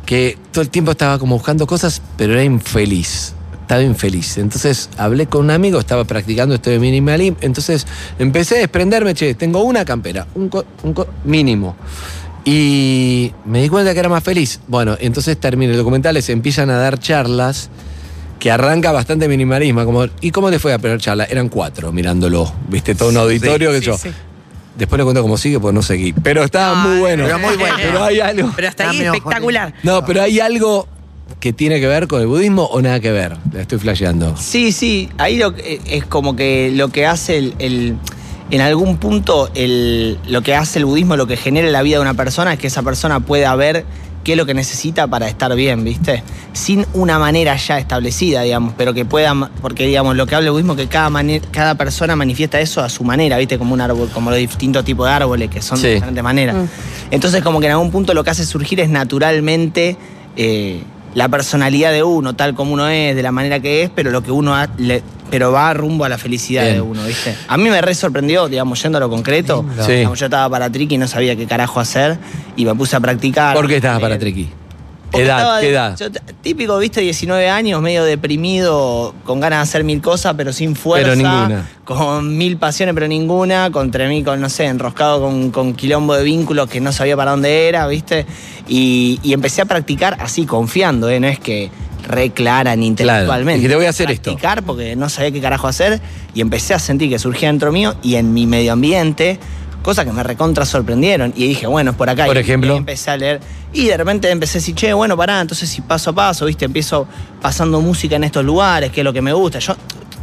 que 0.05 0.37
todo 0.51 0.63
el 0.63 0.71
tiempo 0.71 0.91
estaba 0.91 1.21
como 1.21 1.37
buscando 1.37 1.65
cosas, 1.67 2.03
pero 2.17 2.33
era 2.33 2.43
infeliz. 2.43 3.35
Estaba 3.69 3.83
infeliz. 3.83 4.39
Entonces 4.39 4.89
hablé 4.97 5.27
con 5.27 5.45
un 5.45 5.51
amigo, 5.51 5.79
estaba 5.79 6.05
practicando 6.05 6.55
esto 6.55 6.71
de 6.71 6.79
minimalismo. 6.79 7.37
Entonces 7.43 7.87
empecé 8.19 8.55
a 8.57 8.59
desprenderme, 8.61 9.13
che, 9.13 9.35
tengo 9.35 9.61
una 9.63 9.85
campera, 9.85 10.27
un, 10.35 10.49
co- 10.49 10.65
un 10.85 10.95
co- 10.95 11.07
mínimo. 11.25 11.77
Y 12.47 13.31
me 13.45 13.61
di 13.61 13.69
cuenta 13.69 13.93
que 13.93 14.01
era 14.01 14.09
más 14.09 14.25
feliz. 14.25 14.61
Bueno, 14.69 14.97
entonces 15.01 15.39
termina 15.39 15.73
el 15.73 15.77
documental, 15.79 16.15
les 16.15 16.31
empiezan 16.31 16.71
a 16.71 16.79
dar 16.79 16.99
charlas 16.99 17.69
que 18.39 18.51
arranca 18.51 18.91
bastante 18.91 19.29
minimalismo. 19.29 19.85
Como, 19.85 20.07
¿Y 20.23 20.31
cómo 20.31 20.49
le 20.49 20.59
fue 20.59 20.73
a 20.73 20.79
pegar 20.79 20.99
charla? 20.99 21.25
Eran 21.25 21.51
cuatro 21.51 21.93
mirándolo. 21.93 22.51
¿Viste? 22.71 22.95
Todo 22.95 23.11
un 23.11 23.19
auditorio 23.19 23.71
que 23.73 23.81
sí, 23.81 23.85
yo. 23.85 23.99
sí. 23.99 24.09
Después 24.79 24.97
le 24.99 25.05
cuento 25.05 25.21
cómo 25.21 25.37
sigue, 25.37 25.61
pues 25.61 25.75
no 25.75 25.83
seguí. 25.83 26.15
Pero 26.15 26.43
estaba 26.43 26.75
muy 26.75 27.01
bueno. 27.01 27.25
pero 27.27 27.39
muy 27.39 27.57
bueno. 27.59 27.75
Pero 27.77 28.03
hay 28.03 28.21
algo. 28.21 28.51
Pero 28.57 28.69
hasta 28.69 28.89
ahí 28.89 29.03
espectacular. 29.03 29.75
No, 29.83 30.07
pero 30.07 30.23
hay 30.23 30.41
algo 30.41 30.89
que 31.41 31.53
tiene 31.53 31.81
que 31.81 31.87
ver 31.87 32.09
con 32.09 32.21
el 32.21 32.27
budismo 32.27 32.65
o 32.65 32.81
nada 32.83 33.01
que 33.01 33.13
ver. 33.13 33.37
La 33.53 33.61
estoy 33.63 33.79
flasheando. 33.79 34.35
Sí, 34.37 34.73
sí, 34.73 35.09
ahí 35.19 35.37
lo 35.37 35.55
es 35.57 36.05
como 36.05 36.35
que 36.37 36.71
lo 36.75 36.89
que 36.89 37.07
hace 37.07 37.39
el, 37.39 37.55
el- 37.59 37.97
en 38.51 38.61
algún 38.63 38.97
punto 38.97 39.51
el, 39.55 40.19
lo 40.27 40.41
que 40.43 40.55
hace 40.55 40.79
el 40.79 40.87
budismo, 40.87 41.17
lo 41.17 41.27
que 41.27 41.37
genera 41.37 41.67
en 41.67 41.73
la 41.73 41.83
vida 41.83 41.97
de 41.97 42.03
una 42.03 42.15
persona 42.15 42.55
es 42.55 42.59
que 42.59 42.67
esa 42.69 42.83
persona 42.83 43.21
pueda 43.21 43.55
ver 43.57 43.85
qué 44.25 44.33
es 44.33 44.39
lo 44.39 44.47
que 44.47 44.55
necesita 44.55 45.07
para 45.07 45.29
estar 45.29 45.55
bien, 45.55 45.85
¿viste? 45.85 46.23
Sin 46.55 46.87
una 46.95 47.19
manera 47.19 47.55
ya 47.57 47.79
establecida, 47.79 48.43
digamos, 48.43 48.73
pero 48.77 48.95
que 48.95 49.05
pueda, 49.05 49.35
porque 49.61 49.87
digamos, 49.87 50.17
lo 50.17 50.27
que 50.27 50.35
habla 50.35 50.47
el 50.49 50.53
budismo 50.53 50.73
es 50.73 50.79
que 50.81 50.87
cada, 50.89 51.11
cada 51.53 51.75
persona 51.77 52.17
manifiesta 52.17 52.59
eso 52.59 52.81
a 52.83 52.89
su 52.89 53.05
manera, 53.05 53.37
¿viste? 53.39 53.59
Como 53.59 53.75
un 53.75 53.81
árbol, 53.83 54.09
como 54.13 54.31
los 54.31 54.39
distintos 54.39 54.83
tipos 54.85 55.07
de 55.07 55.13
árboles 55.13 55.51
que 55.51 55.61
son 55.63 55.77
Sí. 55.79 55.87
de 55.89 55.95
diferentes 55.95 56.25
maneras. 56.25 56.57
Entonces 57.11 57.43
como 57.43 57.61
que 57.61 57.67
en 57.67 57.73
algún 57.73 57.91
punto 57.91 58.13
lo 58.15 58.25
que 58.25 58.31
hace 58.31 58.45
surgir 58.47 58.81
es 58.81 58.89
naturalmente 58.89 59.97
eh, 60.37 60.83
la 61.19 61.29
personalidad 61.29 61.91
de 61.93 62.03
uno, 62.05 62.35
tal 62.35 62.55
como 62.55 62.73
uno 62.75 62.89
es, 62.89 63.17
de 63.17 63.23
la 63.23 63.33
manera 63.33 63.59
que 63.61 63.83
es, 63.83 63.91
pero 63.95 64.11
lo 64.11 64.23
que 64.23 64.31
uno 64.31 64.55
ha- 64.55 64.69
le- 64.79 65.03
pero 65.31 65.51
va 65.53 65.75
rumbo 65.75 66.05
a 66.05 66.09
la 66.09 66.17
felicidad 66.17 66.63
Bien. 66.63 66.75
de 66.77 66.81
uno, 66.81 67.05
¿viste? 67.05 67.35
A 67.49 67.57
mí 67.57 67.69
me 67.69 67.81
re 67.83 67.95
sorprendió, 67.95 68.49
digamos, 68.49 68.81
yendo 68.83 68.99
a 68.99 69.01
lo 69.01 69.11
concreto. 69.11 69.65
Sí. 69.85 69.93
Digamos, 69.93 70.19
yo 70.19 70.27
estaba 70.27 70.49
para 70.49 70.71
triqui 70.71 70.95
y 70.95 70.99
no 70.99 71.09
sabía 71.09 71.35
qué 71.37 71.47
carajo 71.47 71.81
hacer 71.81 72.19
y 72.57 72.65
me 72.65 72.75
puse 72.75 72.97
a 72.97 73.01
practicar. 73.01 73.55
¿Por 73.55 73.67
qué 73.69 73.77
estabas 73.77 73.99
Eh, 73.99 74.03
para 74.03 74.19
Triqui? 74.19 74.49
Porque 75.11 75.27
Edad, 75.27 75.39
estaba 75.39 75.61
¿qué 75.61 75.71
edad? 75.71 75.97
yo 75.97 76.07
típico, 76.43 76.79
viste, 76.79 77.01
19 77.01 77.49
años, 77.49 77.81
medio 77.81 78.05
deprimido, 78.05 79.15
con 79.25 79.41
ganas 79.41 79.61
de 79.61 79.63
hacer 79.63 79.85
mil 79.85 80.01
cosas, 80.01 80.35
pero 80.37 80.53
sin 80.53 80.77
fuerza. 80.77 81.11
Pero 81.11 81.17
ninguna. 81.17 81.69
Con 81.85 82.37
mil 82.37 82.59
pasiones, 82.59 82.95
pero 82.95 83.09
ninguna. 83.09 83.71
Contra 83.71 84.09
mí, 84.09 84.23
con, 84.23 84.41
no 84.41 84.49
sé, 84.49 84.67
enroscado 84.67 85.21
con, 85.21 85.51
con 85.51 85.75
quilombo 85.75 86.15
de 86.15 86.25
vínculos 86.25 86.69
que 86.69 86.81
no 86.81 86.93
sabía 86.93 87.17
para 87.17 87.31
dónde 87.31 87.69
era, 87.69 87.87
viste. 87.87 88.27
Y, 88.69 89.19
y 89.23 89.33
empecé 89.33 89.63
a 89.63 89.65
practicar 89.65 90.17
así, 90.21 90.45
confiando, 90.45 91.09
¿eh? 91.09 91.21
No 91.21 91.27
es 91.27 91.39
que 91.39 91.71
re 92.07 92.31
clara 92.31 92.75
ni 92.77 92.87
intelectualmente. 92.87 93.59
Dijiste, 93.59 93.77
voy 93.77 93.87
a 93.87 93.91
hacer 93.91 94.11
esto. 94.11 94.33
Practicar 94.33 94.63
porque 94.63 94.97
no 94.97 95.09
sabía 95.09 95.31
qué 95.31 95.41
carajo 95.41 95.69
hacer 95.69 96.01
y 96.35 96.41
empecé 96.41 96.75
a 96.75 96.79
sentir 96.79 97.09
que 97.11 97.19
surgía 97.19 97.49
dentro 97.49 97.73
mío 97.73 97.95
y 98.03 98.17
en 98.17 98.33
mi 98.35 98.47
medio 98.47 98.73
ambiente 98.73 99.39
cosas 99.83 100.05
que 100.05 100.13
me 100.13 100.23
recontra 100.23 100.65
sorprendieron 100.67 101.33
y 101.37 101.49
dije, 101.49 101.67
bueno, 101.67 101.93
es 101.93 101.97
por 101.97 102.09
acá. 102.11 102.27
Por 102.27 102.37
Y- 102.37 102.41
ejemplo. 102.41 102.75
y 102.75 102.77
empecé 102.79 103.11
a 103.11 103.17
leer 103.17 103.41
y 103.73 103.87
de 103.87 103.97
repente 103.97 104.31
empecé 104.31 104.59
a 104.59 104.61
decir, 104.61 104.75
che, 104.75 104.93
bueno, 104.93 105.17
pará, 105.17 105.41
entonces 105.41 105.69
si 105.69 105.81
paso 105.83 106.11
a 106.11 106.13
paso, 106.15 106.47
viste, 106.47 106.65
empiezo 106.65 107.07
pasando 107.41 107.81
música 107.81 108.17
en 108.17 108.25
estos 108.25 108.45
lugares, 108.45 108.91
que 108.91 109.01
es 109.01 109.05
lo 109.05 109.13
que 109.13 109.23
me 109.23 109.33
gusta. 109.33 109.59
Yo, 109.59 109.75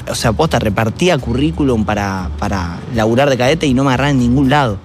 o 0.10 0.16
sea, 0.16 0.34
posta, 0.34 0.60
repartía 0.60 1.18
currículum 1.18 1.84
para, 1.86 2.30
para 2.40 2.78
laburar 2.94 3.30
de 3.30 3.38
cadete 3.38 3.66
y 3.68 3.74
no 3.74 3.84
me 3.84 3.90
agarraba 3.90 4.12
en 4.12 4.20
ningún 4.20 4.50
lado. 4.50 4.78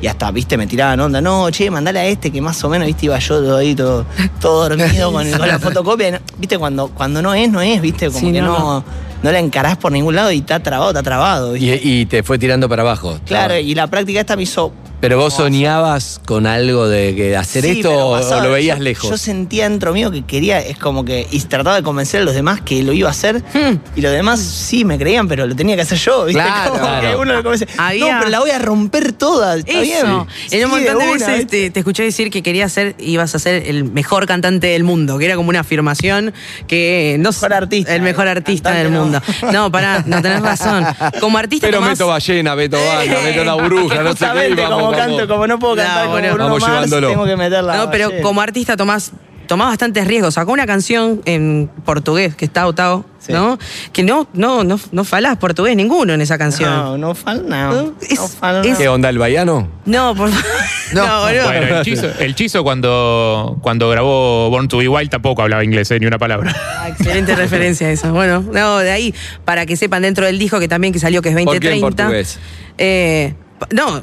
Y 0.00 0.08
hasta, 0.08 0.30
viste, 0.32 0.56
me 0.56 0.66
tiraban 0.66 0.98
onda, 0.98 1.20
no, 1.20 1.48
che, 1.50 1.70
mandale 1.70 2.00
a 2.00 2.06
este 2.06 2.32
que 2.32 2.40
más 2.40 2.62
o 2.64 2.68
menos, 2.68 2.86
viste, 2.86 3.06
iba 3.06 3.18
yo 3.18 3.40
todo 3.40 3.56
ahí, 3.58 3.74
todo, 3.74 4.04
todo 4.40 4.68
dormido 4.68 5.12
con, 5.12 5.30
con 5.30 5.46
la 5.48 5.58
fotocopia. 5.60 6.20
viste, 6.38 6.58
cuando, 6.58 6.88
cuando 6.88 7.22
no 7.22 7.32
es, 7.34 7.48
no 7.50 7.60
es, 7.60 7.80
viste, 7.80 8.06
como 8.08 8.18
Sí, 8.18 8.32
que 8.32 8.40
no, 8.40 8.46
no, 8.46 8.58
no. 8.58 8.84
No, 9.22 9.32
la 9.32 9.38
encarás 9.38 9.76
por 9.76 9.92
ningún 9.92 10.14
lado 10.16 10.32
y 10.32 10.38
está 10.38 10.60
trabado, 10.60 10.90
está 10.90 11.02
trabado, 11.02 11.56
Y, 11.56 12.06
te 12.06 12.22
fue 12.22 12.38
tirando 12.38 12.68
para 12.68 12.82
abajo. 12.82 13.18
claro, 13.26 13.56
y 13.58 13.74
la 13.74 13.86
práctica 13.86 14.20
esta 14.20 14.36
me 14.36 14.42
hizo 14.44 14.72
Pero 15.00 15.18
vos 15.18 15.34
soñabas 15.34 16.20
con 16.24 16.46
algo 16.46 16.86
de 16.88 17.14
que 17.16 17.36
hacer 17.36 17.64
Sí, 17.64 17.70
esto 17.80 17.92
o, 17.92 18.40
lo 18.40 18.52
veías 18.52 18.78
yo- 18.78 18.84
lejos. 18.84 19.10
Yo 19.10 19.16
sentía 19.18 19.68
dentro 19.68 19.92
mío 19.92 20.12
que 20.12 20.22
quería, 20.24 20.60
es 20.60 20.78
como 20.78 21.04
que, 21.04 21.26
y 21.30 21.40
trataba 21.40 21.74
de 21.76 21.82
convencer 21.82 22.20
a 22.22 22.24
los 22.24 22.34
demás 22.34 22.60
que 22.60 22.82
lo 22.84 22.92
iba 22.92 23.08
a 23.08 23.10
hacer, 23.10 23.42
Hmm. 23.52 23.78
y 23.96 24.00
los 24.00 24.12
demás 24.12 24.38
sí 24.40 24.84
me 24.84 24.98
creían, 24.98 25.26
pero 25.26 25.44
lo 25.46 25.56
tenía 25.56 25.74
que 25.74 25.82
hacer 25.82 25.98
yo, 25.98 26.24
¿viste? 26.26 26.40
Claro, 26.42 26.70
Como 26.72 26.84
que 26.84 27.00
claro. 27.00 27.20
uno 27.20 27.32
lo 27.34 27.42
convence. 27.42 27.66
Había- 27.78 28.12
No, 28.12 28.18
pero 28.20 28.30
la 28.30 28.38
voy 28.40 28.50
a 28.50 28.58
romper 28.60 29.12
toda, 29.12 29.56
está 29.56 29.72
Eso. 29.72 29.82
bien. 29.82 30.06
En 30.52 30.64
un 30.66 30.70
montón 30.70 30.98
de, 30.98 31.04
veces 31.12 31.46
te, 31.48 31.70
te 31.70 31.80
escuché 31.80 32.04
decir 32.04 32.30
que 32.30 32.42
querías 32.44 32.70
ser, 32.72 32.94
ibas 33.00 33.34
a 33.34 33.38
ser 33.40 33.64
el 33.66 33.82
mejor 33.84 34.26
cantante 34.26 34.68
del 34.68 34.84
mundo, 34.84 35.18
que 35.18 35.24
era 35.24 35.34
como 35.34 35.48
una 35.48 35.60
afirmación 35.60 36.32
que 36.68 37.16
no 37.18 37.30
Mejor 37.30 37.52
artista, 37.54 37.94
el 37.96 38.02
mejor 38.02 38.28
artista 38.28 38.70
del 38.70 38.92
no. 38.92 39.00
Mundo. 39.20 39.52
No, 39.52 39.70
pará, 39.70 40.02
no 40.06 40.22
tenés 40.22 40.40
razón. 40.42 40.84
Como 41.20 41.38
artista 41.38 41.66
Pero 41.66 41.78
tomás- 41.78 41.90
meto 41.98 42.06
ballena, 42.08 42.54
meto 42.56 42.76
banda, 42.78 43.04
Eh, 43.20 43.24
meto 43.24 43.44
la 43.44 43.54
bruja, 43.54 44.02
no 44.02 44.12
sé 44.12 44.18
qué. 44.18 44.54
vamos, 44.54 44.70
como 44.70 44.90
vamos. 44.90 44.96
canto, 44.96 45.28
como 45.28 45.46
no 45.46 45.58
puedo 45.58 45.76
No, 45.76 45.82
cantar 45.82 46.00
como 46.02 46.12
bueno. 46.12 46.28
Bruno 46.34 46.44
Vamos 46.44 46.60
Mars, 46.62 46.72
llevándolo. 46.74 47.08
tengo 47.10 47.24
que 47.24 47.36
meterla. 47.36 47.76
No, 47.76 47.90
pero 47.90 48.10
como 48.22 48.40
artista 48.40 48.76
tomás, 48.76 49.12
tomás 49.52 49.68
bastantes 49.68 50.06
riesgos. 50.06 50.34
Sacó 50.34 50.52
una 50.52 50.66
canción 50.66 51.20
en 51.26 51.70
portugués 51.84 52.34
que 52.34 52.44
está 52.46 52.66
Otao, 52.66 53.04
Sí. 53.18 53.32
¿no? 53.32 53.56
Que 53.92 54.02
no, 54.02 54.26
no, 54.32 54.64
no, 54.64 54.80
no 54.90 55.04
falás 55.04 55.36
portugués 55.36 55.76
ninguno 55.76 56.12
en 56.14 56.20
esa 56.22 56.38
canción. 56.38 56.70
No, 56.70 56.98
no 56.98 57.14
fal, 57.14 57.46
no. 57.48 57.72
No, 57.72 57.92
es- 58.00 58.18
no 58.18 58.26
fal, 58.28 58.64
es- 58.66 58.76
¿Qué 58.78 58.88
onda 58.88 59.08
el 59.10 59.18
baiano? 59.18 59.68
No, 59.84 60.14
por 60.14 60.30
favor. 60.30 60.44
No. 60.92 61.02
No. 61.12 61.22
Bueno, 61.22 61.76
el 61.78 61.82
Chizo, 61.84 62.06
el 62.18 62.34
Chizo 62.34 62.62
cuando, 62.64 63.58
cuando 63.62 63.88
grabó 63.90 64.50
Born 64.50 64.68
to 64.68 64.78
Be 64.78 64.88
Wild 64.88 65.10
tampoco 65.10 65.40
hablaba 65.42 65.62
inglés, 65.64 65.90
eh, 65.90 66.00
ni 66.00 66.06
una 66.06 66.18
palabra. 66.18 66.54
Ah, 66.78 66.88
excelente 66.88 67.34
referencia 67.36 67.90
esa. 67.90 68.10
Bueno, 68.10 68.42
no, 68.52 68.78
de 68.78 68.90
ahí, 68.90 69.14
para 69.44 69.64
que 69.66 69.76
sepan 69.76 70.02
dentro 70.02 70.26
del 70.26 70.38
disco 70.38 70.58
que 70.60 70.68
también 70.68 70.92
que 70.92 70.98
salió 70.98 71.22
que 71.22 71.28
es 71.30 71.34
¿Por 71.44 71.58
qué 71.60 71.72
en 71.72 71.80
2030. 71.80 72.02
portugués? 72.04 72.38
Eh, 72.78 73.34
pa- 73.34 73.41
no, 73.70 74.02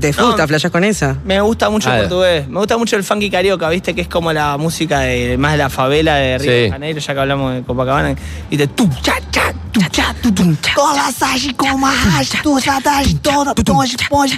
te 0.00 0.12
No. 0.12 0.26
gusta, 0.26 0.46
flashás 0.46 0.70
con 0.70 0.84
esa. 0.84 1.16
Me 1.24 1.40
gusta 1.40 1.70
mucho 1.70 1.90
Ah. 1.90 1.96
el 1.96 2.00
portugués. 2.08 2.48
Me 2.48 2.58
gusta 2.58 2.76
mucho 2.78 2.96
el 2.96 3.04
funky 3.04 3.30
carioca, 3.30 3.68
¿viste? 3.68 3.94
Que 3.94 4.02
es 4.02 4.08
como 4.08 4.32
la 4.32 4.56
música 4.56 5.00
de 5.00 5.36
más 5.38 5.52
de 5.52 5.58
la 5.58 5.70
favela 5.70 6.16
de 6.16 6.38
Río 6.38 6.50
Sí. 6.52 6.56
de 6.58 6.70
Janeiro, 6.70 7.00
ya 7.00 7.14
que 7.14 7.20
hablamos 7.20 7.54
de 7.54 7.62
Copacabana. 7.62 8.14
Y 8.50 8.56
de 8.56 8.66
tu 8.68 8.88
cha 9.02 9.14
cha 9.30 9.52
tu 9.72 9.80
cha 9.90 10.14
tu 10.22 10.32
tu 10.32 10.54
todas 10.74 11.14
como 11.56 11.86
ashi 11.86 12.38
tu 12.42 12.60
cha 12.60 12.80
ta 12.80 13.00
toda 13.22 13.54
todo 13.54 13.84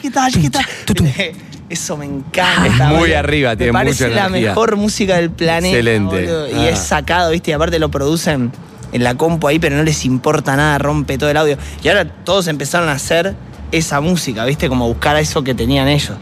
que 0.02 0.10
tal 0.10 0.32
que 0.32 0.50
tal. 0.50 0.64
Eso 1.70 1.96
me 1.96 2.04
encanta. 2.04 2.66
Es 2.66 2.74
muy 2.88 2.98
boludo. 3.00 3.18
arriba, 3.18 3.54
tiene 3.56 3.70
Me 3.72 3.78
parece 3.78 4.04
mucha 4.08 4.16
la 4.22 4.26
energía. 4.26 4.48
mejor 4.48 4.74
música 4.76 5.16
del 5.16 5.30
planeta. 5.30 5.68
Excelente. 5.76 6.16
boludo. 6.26 6.48
Y 6.48 6.66
Ah. 6.66 6.70
es 6.70 6.80
sacado, 6.80 7.30
¿viste? 7.30 7.52
Y 7.52 7.54
aparte 7.54 7.78
lo 7.78 7.90
producen 7.92 8.50
en 8.92 9.04
la 9.04 9.14
compu 9.14 9.46
ahí, 9.46 9.60
pero 9.60 9.76
no 9.76 9.84
les 9.84 10.04
importa 10.04 10.56
nada, 10.56 10.78
rompe 10.78 11.16
todo 11.16 11.30
el 11.30 11.36
audio. 11.36 11.56
Y 11.84 11.88
ahora 11.88 12.06
todos 12.24 12.48
empezaron 12.48 12.88
a 12.88 12.92
hacer 12.92 13.36
esa 13.72 14.00
música, 14.00 14.44
¿viste? 14.44 14.68
Como 14.68 14.88
buscar 14.88 15.16
eso 15.16 15.42
que 15.42 15.54
tenían 15.54 15.88
ellos. 15.88 16.16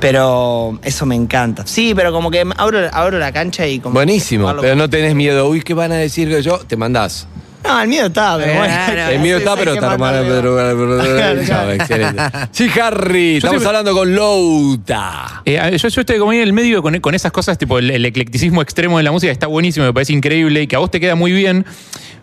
Pero 0.00 0.80
eso 0.82 1.06
me 1.06 1.14
encanta. 1.14 1.64
Sí, 1.66 1.92
pero 1.94 2.12
como 2.12 2.30
que 2.30 2.44
abro, 2.56 2.80
abro 2.92 3.18
la 3.18 3.30
cancha 3.32 3.66
y 3.66 3.78
como. 3.78 3.94
Buenísimo, 3.94 4.52
pero 4.60 4.74
no 4.74 4.90
tenés 4.90 5.14
miedo. 5.14 5.48
Uy, 5.48 5.62
¿qué 5.62 5.74
van 5.74 5.92
a 5.92 5.96
decir 5.96 6.28
que 6.28 6.42
yo? 6.42 6.58
Te 6.58 6.76
mandás. 6.76 7.28
No, 7.64 7.80
el 7.80 7.88
miedo 7.88 8.06
está, 8.06 8.36
pero 8.36 8.54
bueno. 8.54 8.74
El 9.10 9.20
miedo 9.20 9.38
Sí, 9.38 9.44
está, 9.44 9.56
pero 9.56 9.74
está 9.74 9.90
Romano. 9.92 10.24
Claro. 11.46 11.72
Excelente. 11.72 12.22
Sí, 12.50 12.68
Harry, 12.80 13.36
estamos 13.36 13.64
hablando 13.64 13.92
con 13.94 14.14
Louta. 14.14 15.42
Eh, 15.44 15.76
yo, 15.78 15.88
yo 15.88 16.00
estoy 16.00 16.18
como 16.18 16.32
ahí 16.32 16.38
en 16.38 16.44
el 16.44 16.52
medio 16.52 16.82
con, 16.82 16.98
con 17.00 17.14
esas 17.14 17.30
cosas, 17.30 17.56
tipo 17.56 17.78
el, 17.78 17.90
el 17.90 18.04
eclecticismo 18.04 18.62
extremo 18.62 18.98
de 18.98 19.04
la 19.04 19.12
música, 19.12 19.30
está 19.32 19.46
buenísimo, 19.46 19.86
me 19.86 19.94
parece 19.94 20.12
increíble 20.12 20.62
y 20.62 20.66
que 20.66 20.76
a 20.76 20.80
vos 20.80 20.90
te 20.90 20.98
queda 20.98 21.14
muy 21.14 21.32
bien. 21.32 21.64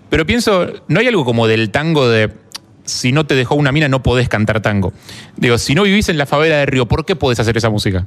Pero 0.09 0.25
pienso, 0.25 0.67
¿no 0.87 0.99
hay 0.99 1.07
algo 1.07 1.23
como 1.23 1.47
del 1.47 1.69
tango 1.69 2.09
de 2.09 2.29
si 2.89 3.11
no 3.11 3.25
te 3.25 3.35
dejó 3.35 3.55
una 3.55 3.71
mina 3.71 3.87
no 3.87 4.01
podés 4.03 4.27
cantar 4.29 4.61
tango? 4.61 4.93
Digo, 5.37 5.57
si 5.57 5.75
no 5.75 5.83
vivís 5.83 6.09
en 6.09 6.17
la 6.17 6.25
favela 6.25 6.57
de 6.57 6.65
Río, 6.65 6.85
¿por 6.87 7.05
qué 7.05 7.15
podés 7.15 7.39
hacer 7.39 7.55
esa 7.57 7.69
música? 7.69 8.05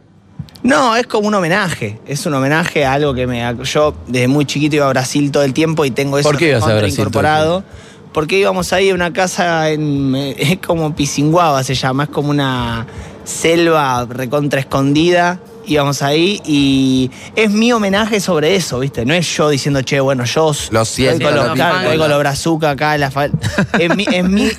No, 0.63 0.95
es 0.97 1.07
como 1.07 1.27
un 1.29 1.35
homenaje. 1.35 1.99
Es 2.07 2.25
un 2.27 2.35
homenaje 2.35 2.85
a 2.85 2.93
algo 2.93 3.15
que 3.15 3.27
me. 3.27 3.43
Yo 3.65 3.95
desde 4.07 4.29
muy 4.29 4.45
chiquito 4.45 4.77
iba 4.77 4.87
a 4.87 4.91
Brasil 4.91 5.31
todo 5.33 5.43
el 5.43 5.53
tiempo 5.53 5.85
y 5.85 5.91
tengo 5.91 6.19
eso 6.19 6.29
¿Por 6.29 6.39
qué 6.39 6.51
ibas 6.51 6.63
a 6.63 6.67
Brasil 6.67 6.79
todo 6.81 6.87
el 6.87 6.93
incorporado. 6.93 7.65
Porque 8.13 8.39
íbamos 8.39 8.73
ahí 8.73 8.91
a 8.91 8.95
una 8.95 9.13
casa 9.13 9.71
en. 9.71 10.15
Es 10.39 10.59
como 10.59 10.95
Pisinguaba 10.95 11.65
se 11.65 11.75
llama, 11.75 12.05
es 12.05 12.11
como 12.11 12.31
una 12.31 12.87
selva 13.25 14.07
recontra 14.09 14.61
escondida. 14.61 15.41
Íbamos 15.65 16.03
ahí 16.03 16.41
y 16.45 17.11
es 17.37 17.51
mi 17.51 17.73
homenaje 17.73 18.19
sobre 18.21 18.57
eso, 18.57 18.81
¿viste? 18.81 19.05
No 19.07 19.15
es 19.15 19.27
yo 19.37 19.49
diciendo, 19.49 19.83
che, 19.83 20.01
bueno, 20.01 20.25
yo. 20.25 20.53
Lo 20.71 20.85
siento, 20.85 21.31
lo 21.31 21.55
estoy 21.55 21.99
con 21.99 22.09
los 22.11 22.19
brazucas 22.19 22.73
acá. 22.73 22.95
en 22.95 23.01
La 23.01 23.11
fa- 23.13 23.29
es, 23.79 23.97
mi, 23.97 24.05
es, 24.13 24.25
mi- 24.29 24.51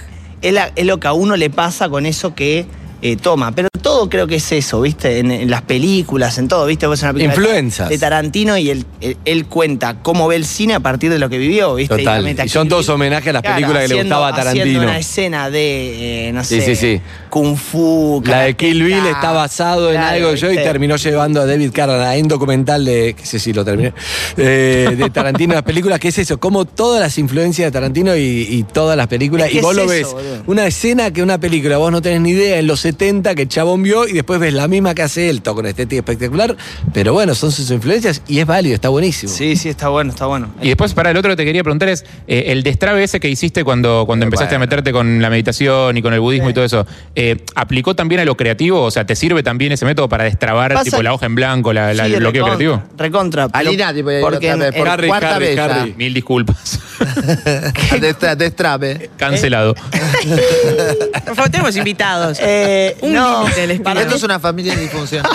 es 0.43 0.85
lo 0.85 0.99
que 0.99 1.07
a 1.07 1.13
uno 1.13 1.35
le 1.37 1.49
pasa 1.49 1.89
con 1.89 2.05
eso 2.05 2.35
que 2.35 2.65
eh, 3.03 3.15
toma. 3.17 3.51
Pero 3.53 3.69
todo 3.81 4.09
creo 4.09 4.25
que 4.27 4.35
es 4.37 4.51
eso, 4.51 4.81
¿viste? 4.81 5.19
En, 5.19 5.29
en 5.31 5.49
las 5.51 5.61
películas, 5.61 6.37
en 6.37 6.47
todo, 6.47 6.65
¿viste? 6.65 6.87
Vos 6.87 7.01
en 7.03 7.09
una 7.09 7.13
película 7.13 7.35
de- 7.35 7.43
Influencias. 7.43 7.89
De 7.89 7.97
Tarantino 7.97 8.57
y 8.57 8.69
él, 8.69 8.85
él, 9.01 9.17
él 9.25 9.45
cuenta 9.45 9.97
cómo 10.01 10.27
ve 10.27 10.37
el 10.37 10.45
cine 10.45 10.73
a 10.73 10.79
partir 10.79 11.11
de 11.11 11.19
lo 11.19 11.29
que 11.29 11.37
vivió, 11.37 11.75
¿viste? 11.75 11.97
Total. 11.97 12.25
a 12.25 12.45
Y 12.45 12.49
son 12.49 12.67
todos 12.69 12.87
homenajes 12.89 13.27
a 13.29 13.33
las 13.33 13.41
Claro, 13.41 13.55
películas 13.57 13.81
que 13.83 13.87
le 13.89 13.93
haciendo- 13.95 14.15
gustaba 14.15 14.27
a 14.27 14.39
Haciendo 14.41 14.59
Tarantino. 14.63 14.81
una 14.83 14.97
escena 14.97 15.49
de, 15.49 16.29
eh, 16.29 16.31
no 16.33 16.43
sé, 16.43 16.61
sí, 16.61 16.75
sí. 16.75 17.01
Kung 17.29 17.57
Fu, 17.57 18.21
La 18.25 18.41
de. 18.43 18.55
Kill 18.55 18.83
Bill 18.83 19.05
está 19.07 19.31
basado 19.31 19.91
en 19.91 19.99
algo 19.99 20.33
yo 20.35 20.51
y 20.51 20.55
terminó 20.55 20.95
llevando 20.95 21.41
a 21.41 21.45
David 21.45 21.71
Carradine. 21.73 22.21
Un 22.23 22.27
documental 22.29 22.85
de, 22.85 23.15
que 23.17 23.25
sé 23.25 23.39
si 23.39 23.51
lo 23.53 23.65
terminé, 23.65 23.93
eh, 24.37 24.93
de 24.97 25.09
Tarantino, 25.09 25.53
las 25.53 25.63
películas, 25.63 25.99
que 25.99 26.09
es 26.09 26.17
eso, 26.19 26.39
como 26.39 26.65
todas 26.65 27.01
las 27.01 27.17
influencias 27.17 27.67
de 27.67 27.71
Tarantino 27.71 28.15
y, 28.15 28.21
y 28.49 28.63
todas 28.63 28.95
las 28.95 29.07
películas, 29.07 29.51
y 29.53 29.59
vos 29.59 29.71
es 29.71 29.77
lo 29.85 29.91
eso, 29.91 30.15
ves, 30.15 30.23
boludo. 30.23 30.43
una 30.47 30.67
escena 30.67 31.11
que 31.11 31.21
una 31.23 31.37
película, 31.39 31.77
vos 31.77 31.91
no 31.91 32.01
tenés 32.01 32.21
ni 32.21 32.29
idea, 32.31 32.59
en 32.59 32.67
los 32.67 32.85
70 32.93 33.35
que 33.35 33.47
chabón 33.47 33.83
vio 33.83 34.07
y 34.07 34.13
después 34.13 34.39
ves 34.39 34.53
la 34.53 34.67
misma 34.67 34.93
que 34.95 35.01
hace 35.01 35.29
él, 35.29 35.41
todo 35.41 35.55
con 35.55 35.65
estética 35.65 35.99
espectacular, 35.99 36.55
pero 36.93 37.13
bueno, 37.13 37.33
son 37.35 37.51
sus 37.51 37.69
influencias 37.71 38.21
y 38.27 38.39
es 38.39 38.45
válido, 38.45 38.75
está 38.75 38.89
buenísimo. 38.89 39.31
Sí, 39.31 39.55
sí, 39.55 39.69
está 39.69 39.89
bueno, 39.89 40.11
está 40.11 40.25
bueno. 40.27 40.49
Y 40.61 40.67
después, 40.67 40.93
para 40.93 41.11
el 41.11 41.17
otro 41.17 41.31
que 41.31 41.37
te 41.37 41.45
quería 41.45 41.63
preguntar 41.63 41.89
es, 41.89 42.05
eh, 42.27 42.45
el 42.47 42.63
destrabe 42.63 43.03
ese 43.03 43.19
que 43.19 43.29
hiciste 43.29 43.63
cuando, 43.63 44.03
cuando 44.05 44.23
Eh, 44.25 44.27
empezaste 44.27 44.55
bueno. 44.55 44.63
a 44.63 44.65
meterte 44.67 44.91
con 44.91 45.21
la 45.21 45.29
meditación 45.29 45.97
y 45.97 46.01
con 46.01 46.13
el 46.13 46.19
budismo 46.19 46.49
y 46.49 46.53
todo 46.53 46.65
eso, 46.65 46.85
eh, 47.15 47.37
¿aplicó 47.55 47.95
también 47.95 48.21
a 48.21 48.25
lo 48.25 48.37
creativo? 48.37 48.81
O 48.83 48.91
sea, 48.91 49.05
¿te 49.05 49.15
sirve 49.15 49.43
también 49.43 49.71
ese 49.71 49.85
método 49.85 50.07
para 50.09 50.23
destrabar 50.25 50.73
Pasa- 50.73 50.83
tipo 50.85 51.01
la 51.01 51.13
hoja 51.13 51.25
en 51.25 51.35
blanco, 51.35 51.73
la, 51.73 51.93
la- 51.93 52.05
Sí, 52.05 52.13
el 52.13 52.19
bloqueo 52.19 52.45
recontra, 52.45 52.57
creativo? 52.57 52.97
Recontra. 52.97 53.47
Alina, 53.53 53.93
tipo, 53.93 54.09
porque 54.21 54.53
vez, 54.55 54.67
en- 54.67 54.73
por 54.79 54.87
Harry, 54.89 55.07
cuarta 55.07 55.35
Harry, 55.35 55.45
vez. 55.47 55.59
Harry. 55.59 55.93
Mil 55.97 56.13
disculpas. 56.13 56.79
Destra- 57.99 58.35
Destrabe. 58.35 59.09
Cancelado. 59.17 59.73
Por 59.73 61.35
favor, 61.35 61.49
tenemos 61.51 61.75
invitados. 61.75 62.37
eh, 62.41 62.82
Un 63.01 63.13
no, 63.13 63.41
límite 63.43 63.67
les 63.67 63.79
pido. 63.79 63.99
Esto 63.99 64.15
es 64.15 64.23
una 64.23 64.39
familia 64.39 64.73
en 64.73 64.79
disfunción. 64.81 65.25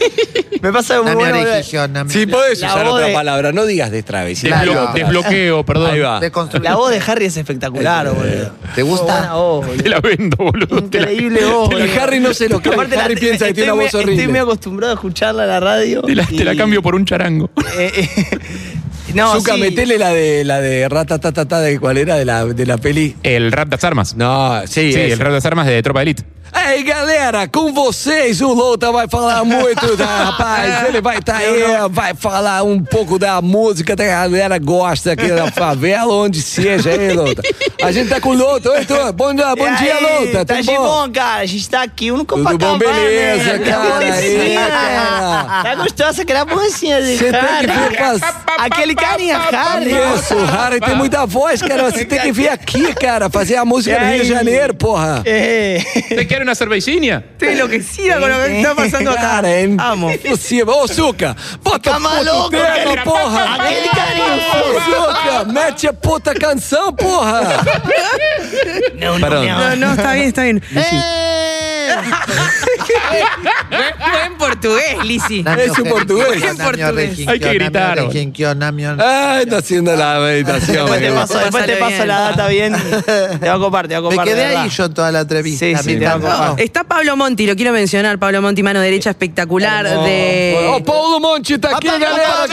me 0.62 0.72
pasa 0.72 1.00
muy 1.02 1.12
Una 1.12 1.30
bueno. 1.30 2.08
Si 2.08 2.26
podés 2.26 2.58
usar 2.58 2.86
otra 2.86 3.06
de- 3.06 3.12
palabra, 3.14 3.52
no 3.52 3.64
digas 3.66 3.90
Desblo- 3.90 4.70
otra. 4.70 4.92
desbloqueo, 4.94 5.64
perdón. 5.64 5.90
Ahí 5.92 6.00
va. 6.00 6.20
La 6.62 6.76
voz 6.76 6.90
de 6.90 7.00
Harry 7.06 7.26
es 7.26 7.36
espectacular, 7.36 8.08
boludo. 8.12 8.52
¿Te 8.74 8.82
gusta? 8.82 9.32
Te 9.82 9.88
la 9.88 10.00
vendo, 10.00 10.36
boludo. 10.38 10.78
Increíble 10.78 11.44
voz. 11.44 11.70
Harry 12.00 12.20
no 12.20 12.34
se 12.34 12.48
lo. 12.48 12.56
Aparte, 12.58 12.96
Harry 12.96 13.16
piensa 13.16 13.46
que 13.46 13.54
tiene 13.54 13.72
una 13.72 13.82
voz 13.84 13.94
horrible. 13.94 14.14
Estoy 14.14 14.28
muy 14.28 14.40
acostumbrado 14.40 14.92
a 14.92 14.94
escucharla 14.94 15.44
en 15.44 15.48
la 15.50 15.60
radio. 15.60 16.02
te 16.02 16.14
la- 16.14 16.26
te 16.26 16.44
la 16.44 16.54
y- 16.54 16.56
cambio 16.56 16.82
por 16.82 16.94
un 16.94 17.04
charango. 17.04 17.50
Eh, 17.78 17.92
eh, 17.96 18.38
no, 19.14 19.40
sí. 19.40 19.52
metele 19.60 19.98
la 19.98 20.10
de 20.10 20.44
la 20.44 20.60
de 20.60 20.88
ratatatata 20.88 21.60
de 21.60 21.80
cuál 21.80 21.98
era 21.98 22.16
de 22.16 22.24
la, 22.24 22.44
de 22.44 22.66
la 22.66 22.78
peli. 22.78 23.16
El 23.22 23.50
rap 23.52 23.68
das 23.68 23.82
armas. 23.84 24.14
No, 24.16 24.60
sí, 24.66 24.92
el 24.94 25.18
rap 25.18 25.32
das 25.32 25.44
armas 25.46 25.66
de 25.66 25.82
Tropa 25.82 26.02
Elite. 26.02 26.22
Ei, 26.52 26.82
galera, 26.82 27.48
com 27.48 27.72
vocês, 27.72 28.40
o 28.40 28.52
Louta 28.52 28.90
vai 28.92 29.08
falar 29.08 29.44
muito 29.44 29.96
da 29.96 30.06
rapaz. 30.26 30.88
Ele 30.88 31.00
vai 31.00 31.18
estar 31.18 31.36
aí, 31.36 31.62
vai 31.90 32.12
falar 32.14 32.62
um 32.64 32.82
pouco 32.82 33.18
da 33.18 33.40
música 33.40 33.96
que 33.96 34.02
a 34.02 34.06
galera 34.06 34.58
gosta 34.58 35.12
aqui 35.12 35.28
da 35.28 35.50
favela, 35.50 36.12
onde 36.12 36.42
seja 36.42 36.90
aí, 36.90 37.12
Louta. 37.12 37.42
A 37.82 37.92
gente 37.92 38.08
tá 38.08 38.20
com 38.20 38.30
o 38.30 38.34
Louta. 38.34 38.70
Oi, 38.70 38.84
Tô. 38.84 39.12
Bom, 39.12 39.34
dia, 39.34 39.54
bom 39.56 39.68
E 39.68 39.76
dia, 39.76 39.94
aí, 39.94 40.02
Louta. 40.02 40.44
Tá 40.44 40.54
Tudo 40.56 40.64
de 40.64 40.76
bom? 40.76 40.82
bom, 41.06 41.12
cara. 41.12 41.42
A 41.42 41.46
gente 41.46 41.68
tá 41.70 41.82
aqui 41.82 42.12
um 42.12 42.24
Tudo 42.24 42.58
bom, 42.58 42.78
beleza, 42.78 43.58
cara. 43.60 43.98
Aí, 44.14 44.54
cara. 44.56 45.62
Tá 45.62 45.74
gostosa 45.76 46.22
aquela 46.22 46.44
mocinha 46.44 47.00
de 47.02 47.16
Você 47.16 47.30
tem 47.32 47.40
que 47.40 47.66
ver 47.66 47.96
faz... 47.96 48.20
Aquele 48.58 48.94
carinha, 48.94 49.38
Harry. 49.38 49.90
Isso, 50.16 50.34
o 50.34 50.44
Harry 50.44 50.80
tem 50.80 50.94
muita 50.94 51.24
voz, 51.26 51.62
cara. 51.62 51.90
Você 51.90 52.04
tem 52.04 52.20
que 52.20 52.32
vir 52.32 52.48
aqui, 52.48 52.92
cara, 52.94 53.30
fazer 53.30 53.56
a 53.56 53.64
música 53.64 53.98
do 53.98 54.04
Rio 54.04 54.14
de 54.16 54.20
aí? 54.20 54.28
Janeiro, 54.28 54.74
porra. 54.74 55.22
Eh, 55.24 55.80
¿Te 56.08 56.24
quiere 56.40 56.44
una 56.44 56.54
cervecina? 56.54 57.22
Estoy 57.32 57.48
enloquecida 57.48 58.18
con 58.18 58.30
lo 58.30 58.36
que 58.38 58.60
está 58.60 58.74
pasando 58.74 59.10
acá. 59.10 59.42
Amo. 59.78 60.10
impossível. 60.10 60.68
Ô, 60.74 60.88
Suca, 60.88 61.36
bota 61.62 61.90
Tá 61.90 61.96
puto 61.96 62.00
maluco, 62.00 62.50
tema, 62.50 62.64
cara? 62.66 63.04
porra. 63.04 63.54
Aquele 63.54 63.88
carinho, 63.88 64.40
Ô, 64.54 64.80
Suca, 64.80 65.44
mete 65.52 65.88
a 65.88 65.92
puta 65.92 66.34
canção, 66.34 66.92
porra. 66.94 67.60
no, 68.94 69.18
no, 69.18 69.20
Perdón. 69.20 69.46
no. 69.46 69.58
No, 69.58 69.76
no, 69.76 69.92
está 69.92 70.12
bien, 70.14 70.28
está 70.28 70.42
bien. 70.44 70.62
¡Eh! 70.74 71.94
Buen 74.12 74.38
portugués, 74.38 75.04
Lisi. 75.04 75.44
Es 75.58 75.78
un 75.78 75.88
portugués. 75.88 76.42
En 76.42 76.56
portugués. 76.56 77.28
Hay 77.28 77.40
que 77.40 77.54
gritar. 77.54 77.98
Ah, 78.98 79.38
está 79.42 79.58
haciendo 79.58 79.94
la 79.94 80.18
meditación. 80.20 80.76
Después 80.86 81.00
te 81.00 81.10
me 81.10 81.16
paso, 81.16 81.38
después 81.38 81.66
te 81.66 82.06
la 82.06 82.20
data 82.20 82.48
bien. 82.48 82.74
Te 83.40 83.48
va 83.48 83.54
a 83.54 83.58
copar, 83.58 83.88
te 83.88 83.94
va 83.94 83.98
a 83.98 84.10
Me 84.10 84.16
copar. 84.16 84.26
de 84.26 84.32
quedé 84.32 84.56
ahí 84.56 84.68
yo 84.68 84.84
en 84.84 84.94
toda 84.94 85.12
la 85.12 85.20
entrevista. 85.20 85.66
Sí, 85.66 85.74
sí, 85.82 85.94
me 85.94 86.00
te 86.00 86.04
va 86.06 86.12
a 86.12 86.18
copar. 86.18 86.60
Está 86.60 86.84
Pablo 86.84 87.16
Monti, 87.16 87.46
lo 87.46 87.56
quiero 87.56 87.72
mencionar. 87.72 88.18
Pablo 88.18 88.42
Monti, 88.42 88.62
mano 88.62 88.80
derecha 88.80 89.10
espectacular 89.10 89.84
de. 90.04 90.68
Ó, 90.68 90.82
Paulo 90.84 91.20
Monte 91.20 91.58
tá 91.58 91.76
aqui, 91.76 91.88
galera. 91.88 92.46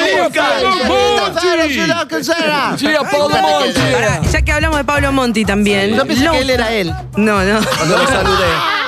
Paulo 3.12 3.30
Monte. 3.30 3.80
Pará, 3.91 4.21
ya 4.32 4.41
que 4.41 4.52
hablamos 4.52 4.78
de 4.78 4.84
Pablo 4.84 5.12
Monti 5.12 5.45
también. 5.45 5.95
Yo 5.95 6.06
pensé 6.06 6.30
que 6.30 6.39
él 6.39 6.50
era 6.50 6.71
él. 6.73 6.93
No, 7.15 7.41
no. 7.43 7.60
Cuando 7.78 7.97
lo 7.97 8.08
saludé. 8.08 8.87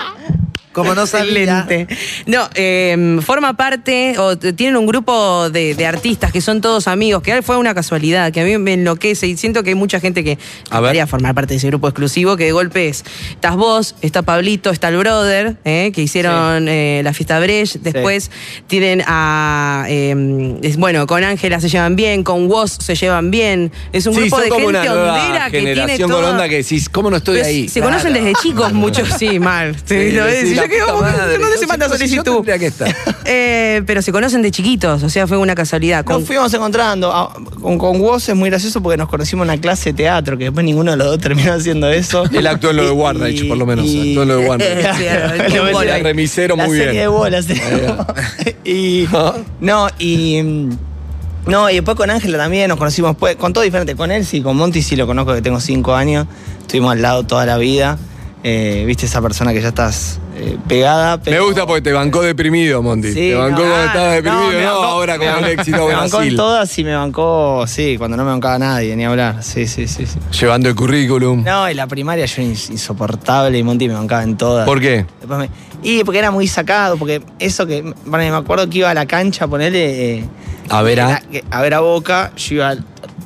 Como 0.79 0.95
no 0.95 1.05
sabía. 1.05 1.59
Excelente. 1.67 1.87
No, 2.25 2.49
eh, 2.55 3.19
forma 3.21 3.55
parte, 3.55 4.15
o 4.17 4.37
tienen 4.37 4.75
un 4.77 4.85
grupo 4.85 5.49
de, 5.49 5.75
de 5.75 5.85
artistas 5.85 6.31
que 6.31 6.41
son 6.41 6.61
todos 6.61 6.87
amigos, 6.87 7.21
que 7.23 7.41
fue 7.41 7.57
una 7.57 7.73
casualidad, 7.73 8.31
que 8.31 8.41
a 8.41 8.45
mí 8.45 8.57
me 8.57 8.73
enloquece 8.73 9.27
y 9.27 9.37
siento 9.37 9.63
que 9.63 9.69
hay 9.69 9.75
mucha 9.75 9.99
gente 9.99 10.23
que 10.23 10.37
A 10.69 10.79
ver. 10.79 10.91
quería 10.91 11.07
formar 11.07 11.35
parte 11.35 11.53
de 11.53 11.57
ese 11.57 11.67
grupo 11.67 11.87
exclusivo, 11.87 12.37
que 12.37 12.45
de 12.45 12.51
golpe 12.51 12.87
es, 12.89 13.03
estás 13.31 13.55
vos, 13.55 13.95
está 14.01 14.21
Pablito, 14.21 14.69
está 14.69 14.89
el 14.89 14.97
brother, 14.97 15.57
eh, 15.65 15.91
que 15.93 16.01
hicieron 16.01 16.67
eh, 16.67 17.01
la 17.03 17.13
fiesta 17.13 17.39
Brecht, 17.39 17.77
después 17.81 18.31
tienen 18.67 19.03
a, 19.07 19.85
es- 19.89 20.77
bueno, 20.77 21.05
con 21.07 21.23
Ángela 21.23 21.59
se 21.59 21.69
llevan 21.69 21.95
bien, 21.95 22.23
con 22.23 22.47
Woz 22.49 22.77
se 22.79 22.95
llevan 22.95 23.31
bien, 23.31 23.71
es 23.91 24.05
un 24.05 24.13
Sí, 24.13 24.21
grupo 24.21 24.37
de 24.39 24.51
gente 24.51 24.65
hondera 24.89 25.45
que 25.51 25.59
tiene 25.59 25.75
generación 25.75 26.09
todo... 26.09 26.21
con 26.21 26.31
onda 26.31 26.49
que 26.49 26.57
decís, 26.57 26.89
¿cómo 26.89 27.09
no 27.09 27.17
estoy 27.17 27.37
Pues, 27.37 27.47
ahí? 27.47 27.69
Se 27.69 27.81
conocen 27.81 28.13
desde 28.13 28.33
chicos 28.41 28.73
muchos, 28.73 29.09
sí, 29.17 29.39
mal. 29.39 29.75
Sí, 29.85 30.11
Sí, 30.39 30.47
sí, 30.49 30.55
la 30.55 30.67
yo 30.77 30.85
que, 30.85 30.91
puta 30.91 31.27
¿dónde 31.37 31.55
se 31.57 31.61
Yo 31.61 31.67
manda 31.67 31.87
yo 31.87 31.93
solicitud? 31.93 32.33
tendría 32.35 32.57
que 32.59 32.65
estar. 32.67 32.95
Eh, 33.31 33.83
pero 33.85 34.01
se 34.01 34.11
conocen 34.11 34.41
de 34.41 34.49
chiquitos, 34.49 35.03
o 35.03 35.09
sea, 35.09 35.27
fue 35.27 35.37
una 35.37 35.53
casualidad. 35.53 36.03
Nos 36.03 36.15
Con- 36.17 36.25
fuimos 36.25 36.51
encontrando. 36.51 37.11
Ah, 37.13 37.31
Con, 37.61 37.77
con 37.77 38.01
Woz 38.01 38.27
es 38.27 38.35
muy 38.35 38.49
gracioso 38.49 38.81
porque 38.81 38.97
nos 38.97 39.07
conocimos 39.07 39.45
en 39.45 39.51
una 39.51 39.61
clase 39.61 39.91
de 39.91 39.97
teatro, 39.97 40.35
que 40.37 40.45
después 40.45 40.65
ninguno 40.65 40.89
de 40.91 40.97
los 40.97 41.07
dos 41.07 41.19
terminó 41.21 41.53
haciendo 41.53 41.89
eso. 41.91 42.23
Él 42.31 42.47
actuó 42.47 42.71
en 42.71 42.77
lo 42.77 42.83
de 42.87 42.89
Y- 42.89 42.97
Warnage, 42.97 43.45
por 43.45 43.57
lo 43.57 43.65
menos. 43.67 43.85
y- 43.85 44.09
Actuó 44.09 44.23
en 44.23 44.27
lo 44.29 44.37
de 44.37 44.47
Warnage. 44.47 44.93
Sí, 44.97 45.05
el 45.89 46.03
remisero 46.03 46.55
la 46.55 46.65
muy 46.65 46.77
serie 46.77 46.91
bien. 46.93 47.03
de 47.03 47.07
bolas. 47.07 47.45
y. 48.65 49.07
No, 49.59 49.87
y. 49.99 50.41
mm, 50.41 50.69
No, 51.47 51.69
y 51.69 51.75
después 51.75 51.95
con 51.97 52.09
Ángela 52.09 52.37
también 52.37 52.67
nos 52.67 52.77
conocimos, 52.77 53.15
pues, 53.15 53.35
con 53.35 53.53
todo 53.53 53.63
diferente. 53.63 53.95
Con 53.95 54.11
él 54.11 54.25
sí, 54.25 54.41
con 54.41 54.57
Monty 54.57 54.81
sí 54.81 54.95
lo 54.95 55.05
conozco, 55.07 55.33
que 55.35 55.41
tengo 55.41 55.59
cinco 55.59 55.95
años. 55.95 56.27
Estuvimos 56.61 56.91
al 56.93 57.01
lado 57.01 57.23
toda 57.23 57.45
la 57.45 57.57
vida. 57.57 57.97
Eh, 58.43 58.83
Viste 58.87 59.05
esa 59.05 59.21
persona 59.21 59.53
que 59.53 59.61
ya 59.61 59.69
estás 59.69 60.19
eh, 60.39 60.57
pegada. 60.67 61.17
Me 61.17 61.23
pero- 61.23 61.45
gusta 61.45 61.65
porque 61.67 61.81
te 61.81 61.91
bancó 61.91 62.21
deprimido, 62.21 62.81
Monty. 62.81 63.09
Sí, 63.09 63.13
te 63.29 63.35
bancó 63.35 63.61
no, 63.63 63.69
cuando 63.69 63.85
estabas 63.85 64.13
deprimido, 64.15 64.47
me 64.47 64.61
no, 64.63 64.71
bancó- 64.81 64.83
ahora 64.85 65.17
con 65.17 65.27
me 65.27 65.37
el 65.39 65.59
éxito 65.59 65.87
Me 65.87 65.93
bancó 65.95 66.21
en 66.21 66.35
todas 66.35 66.79
y 66.79 66.83
me 66.83 66.95
bancó, 66.95 67.65
sí, 67.67 67.97
cuando 67.97 68.17
no 68.17 68.23
me 68.23 68.31
bancaba 68.31 68.57
nadie, 68.59 68.95
ni 68.95 69.05
hablar. 69.05 69.43
Sí, 69.43 69.67
sí, 69.67 69.87
sí. 69.87 70.05
sí. 70.05 70.17
Llevando 70.39 70.69
el 70.69 70.75
currículum. 70.75 71.43
No, 71.43 71.67
en 71.67 71.77
la 71.77 71.87
primaria 71.87 72.25
yo 72.25 72.41
era 72.41 72.51
ins- 72.51 72.69
insoportable 72.71 73.57
y 73.57 73.63
Monty 73.63 73.87
me 73.87 73.93
bancaba 73.95 74.23
en 74.23 74.37
todas. 74.37 74.65
¿Por 74.65 74.79
qué? 74.79 75.05
Después 75.19 75.39
me- 75.39 75.49
y 75.83 76.03
porque 76.03 76.19
era 76.19 76.31
muy 76.31 76.47
sacado, 76.47 76.97
porque 76.97 77.21
eso 77.39 77.65
que. 77.67 77.81
Bueno, 78.05 78.31
me 78.31 78.37
acuerdo 78.37 78.69
que 78.69 78.79
iba 78.79 78.89
a 78.89 78.93
la 78.93 79.05
cancha 79.05 79.45
a 79.45 79.47
ponerle. 79.47 80.17
eh, 80.19 80.25
A 80.69 80.81
ver 80.83 81.01
a- 81.01 81.21
a 81.51 81.61
ver 81.61 81.73
a 81.73 81.79
Boca, 81.79 82.31
yo 82.37 82.55
iba 82.55 82.75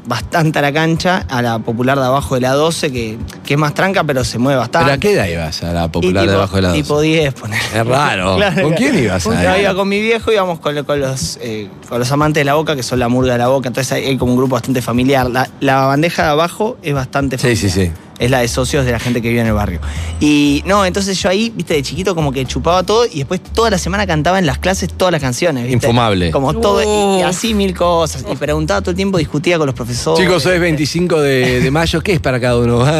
bastante 0.05 0.59
a 0.59 0.61
la 0.61 0.73
cancha, 0.73 1.25
a 1.29 1.41
la 1.41 1.59
popular 1.59 1.97
de 1.99 2.05
abajo 2.05 2.35
de 2.35 2.41
la 2.41 2.53
12, 2.53 2.91
que, 2.91 3.17
que 3.45 3.53
es 3.53 3.59
más 3.59 3.73
tranca, 3.73 4.03
pero 4.03 4.23
se 4.23 4.37
mueve 4.37 4.59
bastante. 4.59 4.85
¿Pero 4.85 4.95
a 4.95 4.99
qué 4.99 5.13
edad 5.13 5.27
ibas 5.27 5.63
a 5.63 5.71
la 5.73 5.87
popular 5.91 6.23
tipo- 6.23 6.31
debajo 6.31 6.55
de 6.57 6.61
la 6.61 6.73
Tipo 6.73 6.93
12? 6.95 7.07
10, 7.07 7.33
poner. 7.33 7.61
Es 7.73 7.85
raro. 7.87 8.37
¿Con 8.61 8.73
quién 8.73 8.97
ibas 8.99 9.25
No, 9.25 9.31
ahí? 9.33 9.61
iba 9.61 9.73
con 9.75 9.87
mi 9.87 10.01
viejo, 10.01 10.31
íbamos 10.31 10.59
con, 10.59 10.83
con 10.83 10.99
los, 10.99 11.37
eh, 11.41 11.69
con 11.87 11.99
los 11.99 12.11
amantes 12.11 12.41
de 12.41 12.45
la 12.45 12.55
boca, 12.55 12.75
que 12.75 12.83
son 12.83 12.99
la 12.99 13.07
murga 13.07 13.33
de 13.33 13.39
la 13.39 13.47
boca, 13.47 13.67
entonces 13.69 13.91
hay, 13.93 14.05
hay 14.05 14.17
como 14.17 14.31
un 14.33 14.37
grupo 14.37 14.53
bastante 14.55 14.81
familiar. 14.81 15.29
La, 15.29 15.49
la 15.59 15.81
bandeja 15.85 16.23
de 16.23 16.29
abajo 16.29 16.77
es 16.81 16.93
bastante 16.93 17.37
Sí, 17.37 17.41
familiar. 17.55 17.71
sí, 17.71 17.85
sí. 17.85 17.91
Es 18.23 18.31
la 18.31 18.39
de 18.39 18.47
socios 18.47 18.85
de 18.85 18.91
la 18.93 18.99
gente 18.99 19.21
que 19.21 19.27
vive 19.29 19.41
en 19.41 19.47
el 19.47 19.53
barrio. 19.53 19.79
Y 20.21 20.63
no, 20.65 20.85
entonces 20.85 21.21
yo 21.21 21.27
ahí, 21.29 21.51
viste, 21.53 21.73
de 21.73 21.83
chiquito 21.83 22.15
como 22.15 22.31
que 22.31 22.45
chupaba 22.45 22.81
todo 22.83 23.05
y 23.05 23.17
después 23.19 23.41
toda 23.43 23.69
la 23.69 23.77
semana 23.77 24.07
cantaba 24.07 24.39
en 24.39 24.45
las 24.45 24.59
clases 24.59 24.89
todas 24.93 25.11
las 25.11 25.21
canciones, 25.21 25.63
¿viste? 25.65 25.87
Infumable. 25.87 26.31
Como 26.31 26.53
todo, 26.53 26.81
y- 26.81 27.19
y 27.19 27.21
así 27.23 27.53
mil 27.53 27.75
cosas. 27.75 28.23
Y 28.31 28.35
preguntaba 28.37 28.79
todo 28.81 28.91
el 28.91 28.95
tiempo, 28.95 29.17
discutía 29.17 29.57
con 29.57 29.65
los 29.65 29.75
profesores. 29.75 30.23
Chicos, 30.25 30.45
hoy 30.45 30.53
es 30.55 30.61
25 30.61 31.19
de, 31.21 31.59
de 31.61 31.71
mayo, 31.71 31.99
¿qué 32.01 32.13
es 32.13 32.19
para 32.21 32.39
cada 32.39 32.57
uno? 32.57 32.85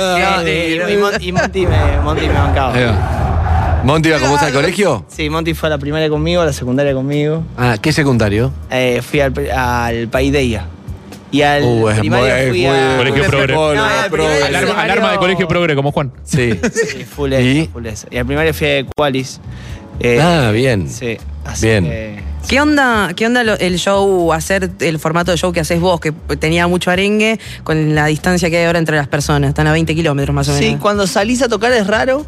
No, 0.00 0.48
y, 0.48 0.92
y 0.92 0.96
Mon- 0.96 1.12
y 1.22 1.32
Monty, 1.32 1.66
me, 1.66 2.00
Monty 2.02 2.26
me 2.28 2.34
bancaba. 2.34 3.80
¿Monty 3.84 4.08
iba 4.10 4.18
con 4.18 4.30
vos 4.30 4.42
al 4.42 4.52
colegio? 4.52 5.04
Sí, 5.08 5.30
Monty 5.30 5.54
fue 5.54 5.68
a 5.68 5.70
la 5.70 5.78
primaria 5.78 6.08
conmigo, 6.10 6.42
a 6.42 6.46
la 6.46 6.52
secundaria 6.52 6.92
conmigo. 6.94 7.42
Ah, 7.56 7.76
¿qué 7.80 7.92
secundario? 7.92 8.52
Eh, 8.70 9.00
fui 9.02 9.20
al, 9.20 9.32
al 9.50 10.08
Paideia. 10.08 10.66
Y 11.32 11.42
al 11.42 11.62
Uh, 11.62 11.88
es 11.90 11.98
primario 12.00 12.34
muy- 12.34 12.48
fui 12.50 12.60
muy- 12.66 12.76
a... 12.76 12.96
Colegio 12.98 13.24
progre. 13.24 13.54
No, 13.54 13.70
el 14.04 14.10
progre. 14.10 14.42
Alarma, 14.44 14.58
primario- 14.58 14.76
alarma 14.82 15.12
de 15.12 15.18
colegio 15.18 15.48
progre, 15.48 15.74
como 15.76 15.92
Juan. 15.92 16.12
Sí. 16.24 16.58
Sí, 16.72 17.04
full 17.04 17.32
¿Y? 17.32 17.60
eso, 17.60 17.70
full 17.72 17.86
eso. 17.86 18.06
Y 18.10 18.16
al 18.18 18.26
primario 18.26 18.52
fui 18.54 18.66
a 18.68 18.84
Qualis. 18.96 19.40
Eh, 20.00 20.18
Ah, 20.20 20.50
bien. 20.52 20.88
Sí, 20.88 21.18
así 21.44 21.66
Bien. 21.66 21.84
que- 21.84 22.30
¿Qué 22.48 22.58
onda, 22.60 23.12
¿Qué 23.14 23.26
onda 23.26 23.44
lo- 23.44 23.58
el 23.58 23.78
show, 23.78 24.32
hacer 24.32 24.70
el 24.80 24.98
formato 24.98 25.30
de 25.30 25.36
show 25.36 25.52
que 25.52 25.60
haces 25.60 25.78
vos, 25.78 26.00
que 26.00 26.10
tenía 26.38 26.66
mucho 26.66 26.90
arengue, 26.90 27.38
con 27.64 27.94
la 27.94 28.06
distancia 28.06 28.48
que 28.50 28.56
hay 28.56 28.64
ahora 28.64 28.78
entre 28.78 28.96
las 28.96 29.06
personas? 29.08 29.50
Están 29.50 29.66
a 29.66 29.72
20 29.72 29.94
kilómetros 29.94 30.34
más 30.34 30.48
o 30.48 30.52
menos. 30.54 30.66
Sí, 30.66 30.76
cuando 30.80 31.06
salís 31.06 31.42
a 31.42 31.48
tocar 31.48 31.70
es 31.72 31.86
raro 31.86 32.24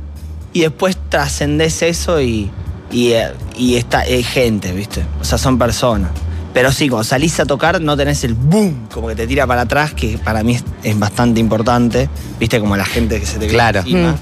y 0.53 0.61
después 0.61 0.99
trascendés 1.09 1.81
eso 1.83 2.21
y, 2.21 2.51
y, 2.91 3.13
eh, 3.13 3.29
y 3.57 3.77
está, 3.77 4.01
hay 4.01 4.23
gente, 4.23 4.71
¿viste? 4.73 5.03
O 5.21 5.25
sea, 5.25 5.39
son 5.39 5.59
personas. 5.59 6.11
Pero 6.55 6.71
sí, 6.71 6.89
cuando 6.89 7.05
salís 7.05 7.39
a 7.41 7.47
tocar 7.47 7.81
no 7.81 7.97
tenés 7.97 8.25
el 8.25 8.35
boom, 8.35 8.89
como 8.93 9.09
que 9.09 9.15
te 9.15 9.27
tira 9.27 9.47
para 9.47 9.63
atrás, 9.63 9.95
que 9.95 10.19
para 10.19 10.43
mí 10.43 10.55
es, 10.55 10.65
es 10.83 10.99
bastante 10.99 11.41
importante, 11.41 12.09
¿viste? 12.39 12.61
Como 12.61 12.77
la 12.77 12.85
gente 12.85 13.19
que 13.19 13.27
se 13.27 13.35
te 13.35 13.47
viene 13.47 13.55
Claro. 13.55 13.81
encima. 13.81 14.13
Mm. 14.13 14.17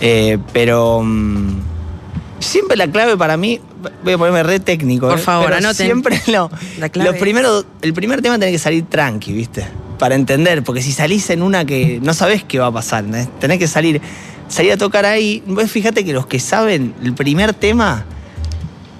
Eh, 0.00 0.38
pero 0.52 1.00
mm, 1.02 1.60
siempre 2.40 2.76
la 2.76 2.88
clave 2.88 3.16
para 3.16 3.36
mí, 3.36 3.60
voy 4.04 4.12
a 4.14 4.18
ponerme 4.18 4.42
re 4.42 4.60
técnico. 4.60 5.08
Por 5.08 5.18
¿eh? 5.18 5.22
favor, 5.22 5.52
anoten. 5.54 5.86
Siempre 5.86 6.20
lo, 6.26 6.50
La 6.78 6.88
clave 6.88 7.10
los 7.10 7.18
primeros, 7.18 7.66
el 7.80 7.94
primer 7.94 8.20
tema 8.20 8.38
tiene 8.38 8.52
que 8.52 8.58
salir 8.58 8.84
tranqui, 8.86 9.32
¿viste? 9.32 9.66
Para 9.98 10.14
entender, 10.14 10.62
porque 10.64 10.82
si 10.82 10.92
salís 10.92 11.30
en 11.30 11.42
una 11.42 11.64
que 11.64 12.00
no 12.02 12.12
sabés 12.12 12.44
qué 12.44 12.58
va 12.58 12.66
a 12.66 12.72
pasar, 12.72 13.04
¿entendés? 13.04 13.28
tenés 13.38 13.58
que 13.58 13.68
salir, 13.68 14.00
salir 14.48 14.72
a 14.72 14.76
tocar 14.76 15.06
ahí. 15.06 15.42
Vos 15.46 15.70
fíjate 15.70 16.04
que 16.04 16.12
los 16.12 16.26
que 16.26 16.40
saben 16.40 16.94
el 17.02 17.14
primer 17.14 17.54
tema, 17.54 18.04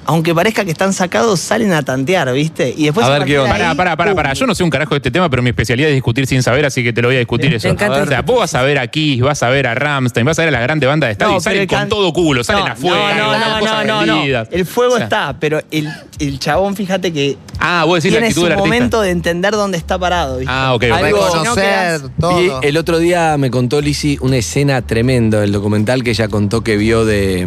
aunque 0.05 0.35
parezca 0.35 0.65
que 0.65 0.71
están 0.73 0.93
sacados, 0.93 1.39
salen 1.41 1.73
a 1.73 1.83
tantear, 1.83 2.33
¿viste? 2.33 2.75
Y 2.77 2.85
después 2.87 3.07
A 3.07 3.11
ver 3.11 3.25
qué 3.25 3.39
onda. 3.39 3.55
ahí, 3.55 3.61
Pará, 3.61 3.75
pará, 3.75 3.97
pará, 3.97 4.15
pará. 4.15 4.33
Yo 4.33 4.47
no 4.47 4.55
sé 4.55 4.65
un 4.65 4.71
carajo 4.71 4.91
de 4.95 4.99
este 4.99 5.11
tema, 5.11 5.29
pero 5.31 5.43
mi 5.43 5.51
especialidad 5.51 5.89
es 5.91 5.95
discutir 5.95 6.27
sin 6.27 6.43
saber, 6.43 6.65
así 6.67 6.83
que 6.83 6.93
te 6.93 7.03
lo 7.03 7.09
voy 7.09 7.17
a 7.17 7.19
discutir 7.21 7.51
Me 7.51 7.57
eso. 7.57 7.69
encanta 7.69 8.03
O 8.03 8.07
sea, 8.07 8.23
vos 8.23 8.39
vas 8.41 8.55
a 8.55 8.63
ver 8.63 8.79
a 8.79 8.87
Kiss, 8.89 9.21
vas 9.21 9.43
a 9.43 9.49
ver 9.49 9.67
a 9.67 9.75
Ramstein, 9.75 10.27
vas 10.27 10.39
a 10.39 10.43
ver 10.43 10.49
a 10.49 10.53
las 10.53 10.63
grandes 10.63 10.89
bandas 10.89 11.09
de 11.09 11.13
estadio 11.13 11.33
No, 11.33 11.39
y 11.39 11.41
salen 11.41 11.67
con 11.67 11.79
can- 11.79 11.89
todo 11.89 12.13
culo, 12.13 12.43
salen 12.45 12.65
No, 12.65 12.73
afuera, 12.73 13.17
No, 13.17 13.33
no, 13.39 13.85
no, 13.85 14.07
no, 14.07 14.27
no. 14.27 14.45
El 14.51 14.67
fuego 14.67 14.95
O 14.95 14.97
sea, 14.97 15.05
está, 15.05 15.37
pero 15.39 15.61
el, 15.71 15.89
el 16.19 16.39
chabón, 16.39 16.75
fíjate 16.77 17.13
que 17.13 17.37
Ah, 17.59 17.85
vos 17.87 17.97
decís 18.03 18.13
la 18.13 18.17
tiene 18.19 18.27
actitud 18.29 18.41
su 18.41 18.45
del 18.47 18.53
artista. 18.55 18.67
momento 18.75 19.01
de 19.03 19.11
entender 19.11 19.53
dónde 19.53 19.79
está 19.79 19.99
parado, 19.99 20.39
¿viste? 20.39 20.53
Ah, 20.53 20.75
ok. 20.75 20.83
Algo- 20.85 21.27
Reconocer 21.27 22.01
todo. 22.19 22.41
Y 22.63 22.67
el 22.67 22.77
otro 22.77 22.99
día 22.99 23.37
me 23.39 23.51
contó 23.51 23.81
Lizzy 23.81 24.19
una 24.21 24.37
escena 24.37 24.83
tremenda 24.83 25.41
del 25.41 25.53
documental 25.53 26.03
que 26.03 26.11
ella 26.11 26.27
contó 26.29 26.63
que 26.63 26.77
vio 26.77 27.05
de. 27.05 27.47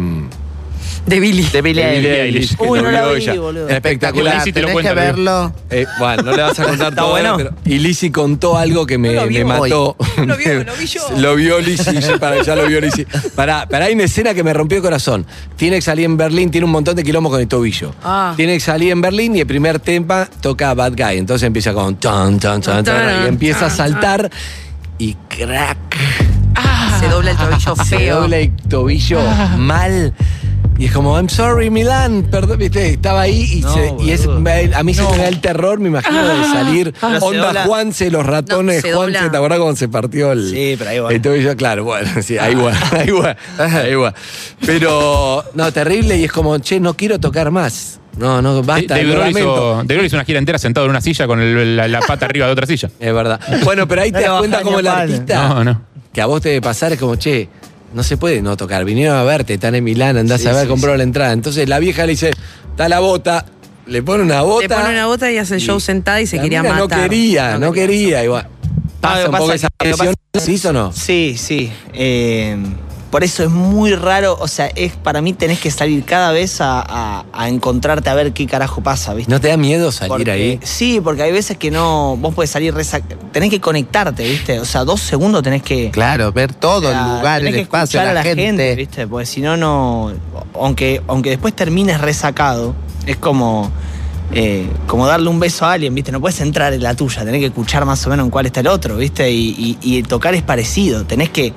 De 1.06 1.20
Billy. 1.20 1.44
De 1.44 1.62
Billie 1.62 1.84
de 1.86 1.92
Billie 1.96 2.22
Eilish. 2.22 2.56
Que 2.56 2.64
Uy, 2.64 2.82
no 2.82 2.90
la 2.90 3.02
vio 3.02 3.14
vi, 3.14 3.22
ella. 3.22 3.34
boludo. 3.40 3.68
Espectacular. 3.68 4.34
Lizzy 4.38 4.52
te 4.52 4.60
lo 4.60 4.66
Tenés 4.68 4.72
cuenta, 4.72 4.90
que 4.90 4.94
verlo. 5.00 5.52
Eh, 5.70 5.86
bueno, 6.00 6.22
no 6.24 6.32
le 6.32 6.42
vas 6.42 6.58
a 6.58 6.64
contar 6.64 6.94
todo. 6.94 7.10
bueno. 7.10 7.36
pero- 7.36 7.54
y 7.64 7.78
Lizzy 7.78 8.10
contó 8.10 8.58
algo 8.58 8.86
que 8.86 8.98
me, 8.98 9.08
No 9.08 9.14
lo 9.14 9.22
me 9.22 9.28
vio 9.28 9.46
mató. 9.46 9.96
Lo 10.24 10.36
vio, 10.36 10.64
lo 10.64 10.74
vi 10.76 10.86
yo. 10.86 11.00
Lo 11.18 11.36
vio 11.36 11.60
Lizzy, 11.60 12.00
ya, 12.00 12.18
para, 12.18 12.42
ya 12.42 12.56
lo 12.56 12.66
vio 12.66 12.80
Lizzy. 12.80 13.04
Para, 13.36 13.66
para, 13.68 13.84
hay 13.84 13.94
una 13.94 14.04
escena 14.04 14.34
que 14.34 14.42
me 14.42 14.52
rompió 14.52 14.78
el 14.78 14.82
corazón. 14.82 15.24
Tiene 15.56 15.76
que 15.76 15.82
salir 15.82 16.06
en 16.06 16.16
Berlín, 16.16 16.50
tiene 16.50 16.64
un 16.64 16.72
montón 16.72 16.96
de 16.96 17.04
quilombos 17.04 17.30
con 17.30 17.40
el 17.40 17.46
tobillo. 17.46 17.94
Ah. 18.02 18.34
Tiene 18.36 18.54
que 18.54 18.60
salir 18.60 18.90
en 18.90 19.00
Berlín 19.00 19.36
y 19.36 19.40
el 19.40 19.46
primer 19.46 19.78
tema 19.78 20.28
toca 20.40 20.74
Bad 20.74 20.94
Guy. 20.96 21.18
Entonces 21.18 21.46
empieza 21.46 21.72
con 21.72 21.94
tan, 21.96 22.40
tan, 22.40 22.60
tan, 22.60 22.84
tan, 22.84 23.24
y 23.24 23.28
empieza 23.28 23.66
a 23.66 23.70
saltar 23.70 24.28
y 24.98 25.14
crack. 25.28 25.76
Se 26.98 27.08
dobla 27.08 27.30
el 27.32 27.36
tobillo 27.36 27.76
Se 27.76 27.84
feo. 27.98 28.20
dobla 28.22 28.36
el 28.38 28.50
tobillo 28.68 29.20
mal. 29.58 30.14
Y 30.78 30.84
es 30.86 30.92
como, 30.92 31.16
I'm 31.16 31.28
sorry, 31.30 31.70
Milán, 31.70 32.24
perdón, 32.30 32.58
viste, 32.58 32.90
estaba 32.90 33.22
ahí 33.22 33.48
y, 33.50 33.60
No, 33.62 33.72
se- 33.72 33.94
y 34.00 34.10
es, 34.10 34.26
a 34.26 34.82
mí 34.82 34.92
se 34.92 35.02
me 35.02 35.16
da 35.16 35.28
el 35.28 35.40
terror, 35.40 35.78
me 35.80 35.88
imagino, 35.88 36.22
de 36.28 36.44
salir. 36.44 36.94
Pero 37.00 37.18
se 37.18 37.24
Onda 37.24 37.52
dobla- 37.52 37.64
Juanse, 37.64 38.10
los 38.10 38.26
ratones, 38.26 38.76
No, 38.84 38.88
se 38.90 38.94
Juanse, 38.94 39.14
dobla. 39.18 39.30
¿te 39.30 39.36
acordás 39.38 39.58
cómo 39.58 39.74
se 39.76 39.88
partió 39.88 40.32
el, 40.32 40.50
Sí, 40.50 40.74
pero 40.78 40.90
ahí 40.90 40.98
va. 40.98 41.10
el 41.12 41.22
tobillo? 41.22 41.56
Claro, 41.56 41.84
bueno, 41.84 42.10
sí, 42.22 42.36
ahí 42.36 42.54
va, 42.54 42.72
ahí 42.92 43.10
va, 43.10 43.36
ahí 43.58 43.94
va. 43.94 44.12
Pero, 44.66 45.44
no, 45.54 45.72
terrible 45.72 46.16
y 46.18 46.24
es 46.24 46.32
como, 46.32 46.58
che, 46.58 46.78
no 46.80 46.94
quiero 46.94 47.18
tocar 47.18 47.50
más. 47.50 48.00
No, 48.18 48.40
no, 48.40 48.62
basta, 48.62 48.98
Grohl 48.98 49.18
lamento. 49.18 49.82
hizo, 49.88 50.02
hizo 50.04 50.16
una 50.16 50.24
gira 50.24 50.38
entera 50.38 50.58
sentado 50.58 50.86
en 50.86 50.90
una 50.90 51.00
silla 51.00 51.26
con 51.26 51.40
el- 51.40 51.76
la, 51.76 51.86
la 51.88 52.00
pata 52.00 52.26
arriba 52.26 52.46
de 52.46 52.52
otra 52.52 52.66
silla. 52.66 52.90
Es 52.98 53.12
verdad. 53.14 53.40
Bueno, 53.64 53.86
pero 53.88 54.02
ahí 54.02 54.12
te 54.12 54.20
das 54.22 54.38
cuenta 54.38 54.62
como 54.62 54.78
el 54.80 54.86
artista 54.86 55.48
No, 55.48 55.64
no. 55.64 55.82
que 56.12 56.20
a 56.22 56.26
vos 56.26 56.40
te 56.40 56.48
debe 56.50 56.62
pasar 56.62 56.92
es 56.92 56.98
como, 56.98 57.16
che, 57.16 57.48
no 57.94 58.02
se 58.02 58.16
puede 58.16 58.42
no 58.42 58.56
tocar. 58.56 58.84
Vinieron 58.84 59.16
a 59.16 59.22
verte, 59.24 59.54
están 59.54 59.74
en 59.74 59.84
Milán, 59.84 60.16
andás 60.16 60.40
Sí, 60.40 60.48
a 60.48 60.52
ver, 60.52 60.62
sí, 60.62 60.68
compró 60.68 60.92
sí. 60.92 60.98
la 60.98 61.02
entrada. 61.04 61.32
Entonces 61.32 61.68
la 61.68 61.78
vieja 61.78 62.04
le 62.06 62.12
dice, 62.12 62.30
está 62.70 62.88
la 62.88 63.00
bota, 63.00 63.46
le 63.86 64.02
pone 64.02 64.22
una 64.22 64.42
bota. 64.42 64.62
Le 64.62 64.68
pone 64.68 64.90
una 64.90 65.06
bota 65.06 65.30
y 65.30 65.38
hace 65.38 65.54
el 65.56 65.60
show 65.60 65.80
sentada 65.80 66.20
y 66.20 66.26
se 66.26 66.36
la 66.36 66.42
quería 66.42 66.62
matar. 66.62 66.78
No 66.78 66.88
quería, 66.88 67.58
no, 67.58 67.72
quería. 67.72 68.24
Igual. 68.24 68.48
Pasa 69.00 69.20
que 69.22 69.26
un 69.26 69.32
poco 69.32 69.46
pasa 69.46 69.54
esa 69.54 69.68
presión. 69.76 70.14
¿Sí 70.38 70.66
o 70.66 70.72
no? 70.72 70.92
Sí, 70.92 71.36
sí. 71.38 71.70
eh, 71.92 72.56
por 73.10 73.22
eso 73.24 73.44
es 73.44 73.50
muy 73.50 73.94
raro, 73.94 74.36
o 74.40 74.48
sea, 74.48 74.66
es 74.74 74.92
para 74.94 75.20
mí 75.22 75.32
tenés 75.32 75.58
que 75.60 75.70
salir 75.70 76.04
cada 76.04 76.32
vez 76.32 76.60
a, 76.60 76.80
a- 76.80 77.24
a 77.32 77.48
encontrarte 77.48 78.10
a 78.10 78.14
ver 78.14 78.32
qué 78.32 78.46
carajo 78.46 78.82
pasa, 78.82 79.14
¿viste? 79.14 79.30
¿No 79.32 79.40
te 79.40 79.48
da 79.48 79.56
miedo 79.56 79.92
salir 79.92 80.08
Porque- 80.10 80.30
ahí? 80.30 80.60
Sí, 80.62 81.00
porque 81.02 81.22
hay 81.22 81.32
veces 81.32 81.56
que 81.56 81.70
no, 81.70 82.16
vos 82.18 82.34
podés 82.34 82.50
salir 82.50 82.74
tenés 83.32 83.50
que 83.50 83.60
conectarte, 83.60 84.24
¿viste? 84.24 84.58
O 84.60 84.64
sea, 84.64 84.84
dos 84.84 85.00
segundos 85.00 85.42
tenés 85.42 85.62
que... 85.62 85.90
Claro, 85.90 86.32
ver 86.32 86.52
todo 86.54 86.88
o 86.88 86.90
sea, 86.90 87.06
el 87.06 87.16
lugar, 87.16 87.38
tenés 87.38 87.52
el 87.54 87.56
que 87.58 87.62
espacio, 87.62 88.00
escuchar 88.00 88.04
la, 88.06 88.10
a 88.10 88.14
la 88.14 88.22
gente. 88.22 88.42
gente, 88.44 88.74
¿viste? 88.74 89.06
Porque 89.06 89.26
si 89.26 89.40
no, 89.40 89.56
no... 89.56 90.12
Aunque, 90.54 91.00
aunque 91.06 91.30
después 91.30 91.54
termines 91.54 92.00
resacado, 92.00 92.74
es 93.06 93.16
como... 93.16 93.70
eh, 94.32 94.66
como 94.88 95.06
darle 95.06 95.28
un 95.28 95.38
beso 95.38 95.64
a 95.66 95.72
alguien, 95.74 95.94
¿viste? 95.94 96.10
No 96.12 96.20
puedes 96.20 96.40
entrar 96.40 96.72
en 96.72 96.82
la 96.82 96.94
tuya, 96.94 97.24
tenés 97.24 97.40
que 97.40 97.46
escuchar 97.46 97.84
más 97.84 98.04
o 98.06 98.10
menos 98.10 98.24
en 98.24 98.30
cuál 98.30 98.46
está 98.46 98.60
el 98.60 98.66
otro, 98.66 98.96
¿viste? 98.96 99.30
Y, 99.30 99.78
y- 99.80 99.98
y 99.98 100.02
tocar 100.02 100.34
es 100.34 100.42
parecido, 100.42 101.04
tenés 101.04 101.30
que 101.30 101.52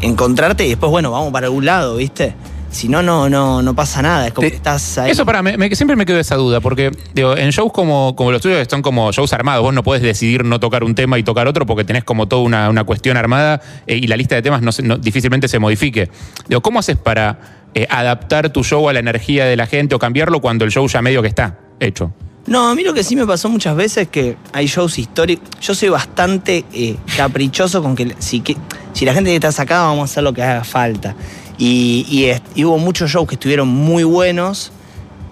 encontrarte 0.00 0.64
y 0.66 0.70
después, 0.70 0.90
bueno, 0.90 1.10
vamos 1.10 1.32
para 1.32 1.46
algún 1.46 1.64
lado, 1.64 1.96
¿viste? 1.96 2.34
Si 2.70 2.86
no, 2.86 3.02
no, 3.02 3.30
no, 3.30 3.62
no 3.62 3.74
pasa 3.74 4.02
nada, 4.02 4.26
es 4.26 4.34
como 4.34 4.44
Te- 4.46 4.50
que 4.50 4.56
estás 4.56 4.98
ahí. 4.98 5.10
Eso 5.10 5.24
para 5.24 5.42
me, 5.42 5.56
me- 5.56 5.74
siempre 5.74 5.96
me 5.96 6.04
quedó 6.04 6.18
esa 6.18 6.36
duda, 6.36 6.60
porque 6.60 6.90
digo, 7.14 7.34
en 7.34 7.48
shows 7.50 7.72
como, 7.72 8.14
como 8.14 8.30
los 8.30 8.42
tuyos, 8.42 8.66
son 8.70 8.82
como 8.82 9.10
shows 9.10 9.32
armados, 9.32 9.62
vos 9.62 9.72
no 9.72 9.82
podés 9.82 10.02
decidir 10.02 10.44
no 10.44 10.60
tocar 10.60 10.84
un 10.84 10.94
tema 10.94 11.18
y 11.18 11.22
tocar 11.22 11.48
otro 11.48 11.64
porque 11.64 11.84
tenés 11.84 12.04
como 12.04 12.28
toda 12.28 12.42
una, 12.42 12.68
una 12.68 12.84
cuestión 12.84 13.16
armada 13.16 13.62
eh, 13.86 13.96
y 13.96 14.06
la 14.06 14.16
lista 14.18 14.34
de 14.34 14.42
temas 14.42 14.60
no- 14.82 14.98
difícilmente 14.98 15.48
se 15.48 15.58
modifique. 15.58 16.10
Digo, 16.46 16.60
¿cómo 16.60 16.78
haces 16.80 16.98
para 16.98 17.38
eh, 17.74 17.86
adaptar 17.88 18.50
tu 18.50 18.62
show 18.62 18.86
a 18.88 18.92
la 18.92 18.98
energía 19.00 19.46
de 19.46 19.56
la 19.56 19.66
gente 19.66 19.94
o 19.94 19.98
cambiarlo 19.98 20.40
cuando 20.40 20.66
el 20.66 20.70
show 20.70 20.86
ya 20.88 21.00
medio 21.00 21.22
que 21.22 21.28
está 21.28 21.58
hecho? 21.80 22.12
No, 22.48 22.68
a 22.68 22.74
mí 22.74 22.82
lo 22.82 22.94
que 22.94 23.04
sí 23.04 23.14
me 23.14 23.26
pasó 23.26 23.48
muchas 23.48 23.76
veces 23.76 24.04
es 24.04 24.08
que 24.08 24.36
hay 24.52 24.66
shows 24.66 24.98
históricos. 24.98 25.48
Yo 25.60 25.74
soy 25.74 25.90
bastante 25.90 26.64
eh, 26.72 26.96
caprichoso 27.16 27.82
con 27.82 27.94
que 27.94 28.14
si, 28.18 28.40
que 28.40 28.56
si 28.94 29.04
la 29.04 29.12
gente 29.12 29.34
está 29.34 29.52
sacada, 29.52 29.82
vamos 29.82 30.08
a 30.08 30.12
hacer 30.12 30.22
lo 30.22 30.32
que 30.32 30.42
haga 30.42 30.64
falta. 30.64 31.14
Y, 31.58 32.32
y 32.54 32.64
hubo 32.64 32.78
muchos 32.78 33.10
shows 33.10 33.28
que 33.28 33.34
estuvieron 33.34 33.68
muy 33.68 34.04
buenos 34.04 34.72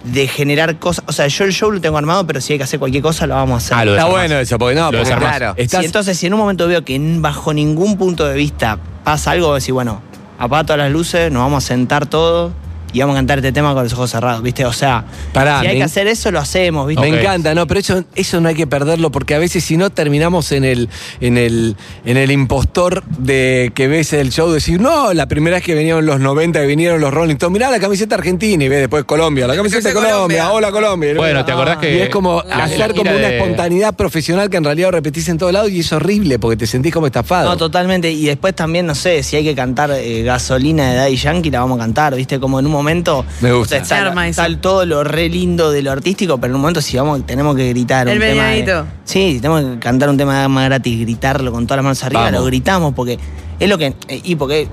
de 0.05 0.29
generar 0.29 0.79
cosas. 0.79 1.05
O 1.09 1.13
sea, 1.13 1.27
yo 1.27 1.45
el 1.45 1.53
show 1.53 1.71
lo 1.71 1.81
tengo 1.81 1.97
armado, 1.99 2.27
pero 2.27 2.41
si 2.41 2.53
hay 2.53 2.59
que 2.59 2.65
hacer 2.65 2.79
cualquier 2.79 3.03
cosa, 3.03 3.27
lo 3.27 3.35
vamos 3.35 3.55
a 3.55 3.57
hacer. 3.65 3.79
Ah, 3.79 3.85
lo 3.85 3.93
Está 3.93 4.05
desarmás. 4.05 4.29
bueno 4.29 4.41
eso, 4.41 4.59
porque 4.59 4.75
no, 4.75 4.93
Lo 4.93 4.99
porque 4.99 5.15
claro, 5.17 5.55
Sí, 5.57 5.63
estás, 5.63 5.85
entonces, 5.85 6.19
si 6.19 6.27
en 6.27 6.35
un 6.35 6.41
momento 6.41 6.69
veo 6.69 6.85
que 6.85 7.01
bajo 7.19 7.53
ningún 7.55 7.97
punto 7.97 8.27
de 8.27 8.35
vista 8.35 8.79
pasa 9.05 9.33
algo, 9.33 9.47
voy 9.47 9.55
a 9.55 9.57
decir, 9.57 9.73
bueno, 9.73 10.03
apaga 10.39 10.65
todas 10.65 10.79
las 10.79 10.93
luces, 10.93 11.33
nos 11.33 11.43
vamos 11.43 11.65
a 11.65 11.67
sentar 11.67 12.07
todos 12.07 12.53
y 12.97 13.01
vamos 13.01 13.15
a 13.15 13.19
cantar 13.19 13.39
este 13.39 13.53
tema 13.53 13.75
con 13.75 13.85
los 13.85 13.93
ojos 13.93 14.11
cerrados, 14.11 14.43
¿viste? 14.43 14.65
O 14.65 14.73
sea, 14.73 15.05
Pará, 15.33 15.61
si 15.61 15.67
hay 15.67 15.73
me- 15.75 15.79
que 15.81 15.85
hacer 15.85 16.07
eso, 16.07 16.31
lo 16.31 16.39
hacemos, 16.39 16.87
¿viste? 16.89 17.09
Me 17.11 17.21
encanta, 17.21 17.55
no, 17.55 17.67
pero 17.67 17.81
eso, 17.81 18.05
eso 18.15 18.41
no 18.41 18.49
hay 18.49 18.55
que 18.55 18.67
perderlo 18.67 19.11
porque 19.13 19.35
a 19.35 19.39
veces 19.39 19.63
si 19.65 19.77
no 19.77 19.91
terminamos 19.91 20.51
en 20.53 20.65
el, 20.65 20.89
en 21.21 21.37
el, 21.37 21.77
en 22.05 22.17
el 22.17 22.31
impostor 22.31 23.05
de 23.19 23.71
que 23.75 23.87
ves 23.89 24.13
el 24.15 24.31
show, 24.31 24.51
decir, 24.51 24.81
no, 24.81 25.13
la 25.13 25.27
primera 25.27 25.57
vez 25.57 25.65
que 25.65 25.75
vinieron 25.75 26.07
los 26.07 26.21
90, 26.21 26.61
que 26.61 26.67
vinieron 26.67 27.01
los 27.01 27.13
Rolling 27.13 27.35
Stones, 27.35 27.53
mirá 27.53 27.71
la 27.71 27.79
camiseta 27.81 28.15
argentina 28.15 28.65
y 28.65 28.69
ves 28.69 28.81
después 28.81 29.05
Colombia, 29.05 29.47
la 29.47 29.57
camiseta 29.57 29.89
de 29.89 29.95
Colombia. 29.95 30.17
Colombia, 30.17 30.51
hola 30.53 30.71
Colombia. 30.73 31.15
Bueno, 31.17 31.45
¿te 31.45 31.53
acordás 31.53 31.77
que 31.77 31.97
Y 31.97 32.01
es 32.01 32.09
como 32.09 32.43
la- 32.49 32.65
hacer 32.65 32.79
la 32.79 32.95
como 32.95 33.11
una 33.11 33.21
de- 33.29 33.37
espontaneidad 33.37 33.95
profesional 33.95 34.49
que 34.49 34.57
en 34.57 34.65
realidad 34.65 34.91
repetís 34.93 35.29
en 35.29 35.37
todos 35.37 35.53
lados 35.53 35.71
y 35.71 35.81
es 35.81 35.93
horrible 35.93 36.39
porque 36.39 36.57
te 36.57 36.67
sentís 36.67 36.93
como 36.95 37.07
estafado. 37.07 37.51
No, 37.51 37.57
totalmente. 37.59 38.11
Y 38.11 38.25
después 38.25 38.55
también, 38.55 38.87
no 38.87 38.95
sé, 38.95 39.23
si 39.23 39.37
hay 39.37 39.45
que 39.45 39.55
cantar 39.55 39.91
eh, 39.91 40.23
gasolina 40.23 40.91
de 40.91 40.97
Daddy 40.97 41.17
Yankee, 41.17 41.51
la 41.51 41.61
vamos 41.61 41.77
a 41.79 41.83
cantar, 41.83 42.15
¿viste? 42.15 42.41
Como 42.41 42.59
en 42.59 42.65
un 42.67 42.73
momento 42.73 42.86
momento. 42.87 43.25
Me 43.41 43.53
gusta. 43.53 43.67
o 43.67 43.69
sea, 43.69 43.83
está, 43.83 43.97
Se 43.97 44.03
arma 44.09 44.29
eso. 44.29 44.43
está 44.43 44.61
todo 44.61 44.87
lo 44.87 45.05
re 45.05 45.29
lindo 45.29 45.71
de 45.71 45.83
lo 45.83 45.93
artístico, 45.93 46.39
pero 46.39 46.53
en 46.53 46.57
un 46.57 46.61
momento 46.63 46.81
si 46.81 46.97
vamos, 46.97 47.27
tenemos 47.27 47.55
que 47.57 47.69
gritar. 47.71 48.09
El 48.09 48.19
un 48.19 48.21
tema 48.25 48.45
de-. 48.49 48.85
Sí, 49.05 49.35
si 49.35 49.41
tenemos 49.41 49.63
que 49.63 49.79
cantar 49.79 50.09
un 50.09 50.17
tema 50.17 50.47
más 50.49 50.65
gratis, 50.67 51.01
gritarlo 51.01 51.53
con 51.53 51.67
todas 51.67 51.79
las 51.79 51.85
manos 51.85 52.03
arriba, 52.05 52.23
Vamos. 52.23 52.41
lo 52.41 52.45
gritamos 52.47 52.95
porque 52.95 53.19
es 53.59 53.69
lo 53.69 53.79
que. 53.79 53.95
Y 54.09 54.35
porque 54.37 54.69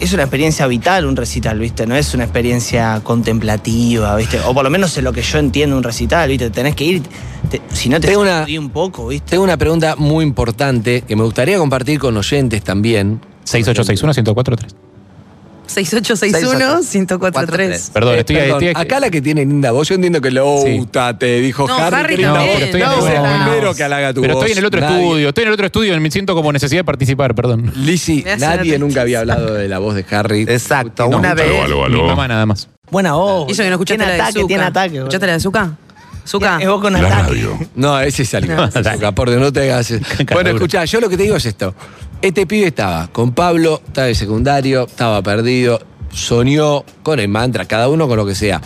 es 0.00 0.12
una 0.12 0.22
experiencia 0.22 0.66
vital 0.66 1.04
un 1.06 1.16
recital, 1.16 1.58
¿viste? 1.58 1.86
No 1.86 1.96
es 1.96 2.14
una 2.14 2.24
experiencia 2.24 3.00
contemplativa, 3.02 4.14
¿viste? 4.16 4.38
O 4.46 4.54
por 4.54 4.62
lo 4.64 4.70
menos 4.70 4.96
es 4.96 5.02
lo 5.04 5.12
que 5.12 5.22
yo 5.22 5.38
entiendo 5.38 5.76
un 5.76 5.82
recital, 5.82 6.28
¿viste? 6.28 6.50
Tenés 6.50 6.74
que 6.74 6.84
ir. 6.84 7.02
te- 7.50 7.60
si 7.72 7.88
no 7.88 8.00
te 8.00 8.08
Tengo 8.08 8.22
una- 8.22 8.46
un 8.58 8.70
poco, 8.70 9.06
¿viste? 9.08 9.30
Tengo 9.30 9.44
una 9.44 9.56
pregunta 9.56 9.94
muy 9.96 10.24
importante 10.24 11.02
que 11.02 11.14
me 11.16 11.22
gustaría 11.22 11.56
compartir 11.58 11.98
con 11.98 12.16
oyentes 12.16 12.62
también. 12.62 13.20
6861-1043. 13.44 14.87
6861-1043. 15.68 17.90
Perdón, 17.92 18.14
Eh, 18.14 18.18
estoy, 18.20 18.36
perdón, 18.36 18.62
estoy- 18.64 18.82
acá 18.82 19.00
la 19.00 19.10
que 19.10 19.20
tiene 19.20 19.44
linda 19.44 19.70
voz, 19.72 19.88
yo 19.88 19.94
entiendo 19.94 20.20
que 20.20 20.30
lo 20.30 20.62
Sí. 20.64 20.86
te 21.18 21.40
dijo 21.40 21.66
No, 21.66 21.76
Harry. 21.76 21.96
Harry 21.96 22.16
que 22.16 22.22
No, 22.22 22.34
porque 22.34 22.64
estoy 22.64 22.82
en 22.82 22.86
No, 22.88 22.92
el 22.94 22.98
es 22.98 23.04
el 23.18 23.22
no, 23.22 23.44
primero 23.44 23.74
que 23.74 23.84
halaga 23.84 24.14
tu 24.14 24.20
Pero 24.22 24.34
voz. 24.34 24.44
estoy 24.44 24.52
en 24.52 24.58
el 24.58 24.64
otro 24.64 24.80
Nadie- 24.80 25.02
estudio, 25.02 25.28
estoy 25.28 25.42
en 25.42 25.48
el 25.48 25.54
otro 25.54 25.66
estudio 25.66 25.94
y 25.96 26.00
me 26.00 26.10
siento 26.10 26.34
como 26.34 26.52
necesidad 26.52 26.80
de 26.80 26.84
participar, 26.84 27.34
perdón. 27.34 27.72
Lizzy, 27.76 28.24
nadie 28.38 28.78
nunca 28.78 29.02
había 29.02 29.20
hablado 29.20 29.54
de 29.54 29.68
la 29.68 29.78
voz 29.78 29.94
de 29.94 30.04
Harry. 30.10 30.42
Exacto, 30.42 31.08
No, 31.08 31.18
una 31.18 31.34
vez. 31.34 31.46
Mi 31.90 32.02
mamá 32.02 32.28
nada 32.28 32.46
más. 32.46 32.68
Buena 32.90 33.12
voz. 33.14 33.50
Eso 33.52 33.62
que 33.62 33.68
no 33.68 33.74
escuchaste 33.74 33.98
tiene 33.98 34.10
la 34.10 34.14
de 34.16 34.20
ataque, 34.30 34.44
tiene 34.46 34.62
ataque. 34.64 34.96
¿Escuchaste 34.96 35.26
la 35.26 35.32
de 35.34 35.40
Zucca? 35.40 35.72
Zucca. 36.26 36.58
Es 36.60 36.68
vos 36.68 36.80
con 36.82 36.92
La 36.92 36.98
ataque. 37.00 37.22
radio. 37.22 37.58
No, 37.74 37.98
ese 38.00 38.22
es 38.22 38.34
algo. 38.34 38.54
No, 38.54 38.68
Por 39.14 39.30
no 39.30 39.50
te 39.52 39.72
hagas. 39.72 39.94
Bueno, 40.32 40.50
escuchá, 40.50 40.84
yo 40.84 41.00
lo 41.00 41.08
que 41.08 41.16
te 41.16 41.22
digo 41.22 41.36
es 41.36 41.46
esto. 41.46 41.74
Este 42.20 42.46
pibe 42.46 42.66
estaba 42.66 43.06
con 43.12 43.30
Pablo, 43.32 43.80
estaba 43.86 44.08
de 44.08 44.14
secundario, 44.16 44.86
estaba 44.86 45.22
perdido, 45.22 45.80
soñó 46.10 46.84
con 47.04 47.20
el 47.20 47.28
mantra, 47.28 47.66
cada 47.66 47.88
uno 47.88 48.08
con 48.08 48.16
lo 48.16 48.26
que 48.26 48.34
sea. 48.34 48.60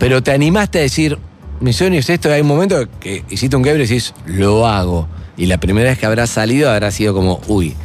Pero 0.00 0.20
te 0.20 0.32
animaste 0.32 0.80
a 0.80 0.82
decir, 0.82 1.16
mi 1.60 1.72
sueño 1.72 2.00
es 2.00 2.10
esto, 2.10 2.28
y 2.28 2.32
hay 2.32 2.40
un 2.40 2.48
momento 2.48 2.88
que 2.98 3.24
hiciste 3.30 3.54
un 3.54 3.62
quiebre 3.62 3.84
y 3.84 3.86
decís, 3.86 4.14
lo 4.26 4.66
hago. 4.66 5.08
Y 5.36 5.46
la 5.46 5.58
primera 5.58 5.90
vez 5.90 5.98
que 5.98 6.06
habrás 6.06 6.30
salido 6.30 6.72
habrá 6.72 6.90
sido 6.90 7.14
como, 7.14 7.40
uy, 7.46 7.76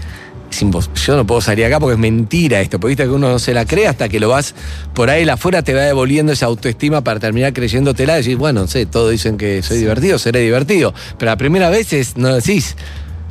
yo 1.05 1.15
no 1.15 1.27
puedo 1.27 1.41
salir 1.41 1.65
acá 1.65 1.79
porque 1.79 1.93
es 1.93 1.99
mentira 1.99 2.61
esto. 2.61 2.79
Porque 2.79 2.91
viste 2.91 3.03
que 3.03 3.09
uno 3.09 3.29
no 3.29 3.39
se 3.39 3.53
la 3.53 3.65
cree 3.65 3.87
hasta 3.87 4.09
que 4.09 4.19
lo 4.19 4.29
vas 4.29 4.55
por 4.93 5.09
ahí 5.11 5.25
la 5.25 5.33
afuera, 5.33 5.61
te 5.61 5.73
va 5.73 5.81
devolviendo 5.81 6.31
esa 6.31 6.47
autoestima 6.47 7.03
para 7.03 7.19
terminar 7.19 7.53
creyéndotela 7.53 8.13
y 8.13 8.17
decir, 8.17 8.37
bueno, 8.37 8.61
no 8.61 8.67
sé, 8.67 8.85
todos 8.85 9.11
dicen 9.11 9.37
que 9.37 9.61
soy 9.61 9.77
divertido, 9.77 10.17
seré 10.17 10.39
divertido. 10.39 10.93
Pero 11.19 11.31
la 11.31 11.37
primera 11.37 11.69
vez 11.69 11.93
es, 11.93 12.17
no 12.17 12.33
decís. 12.33 12.75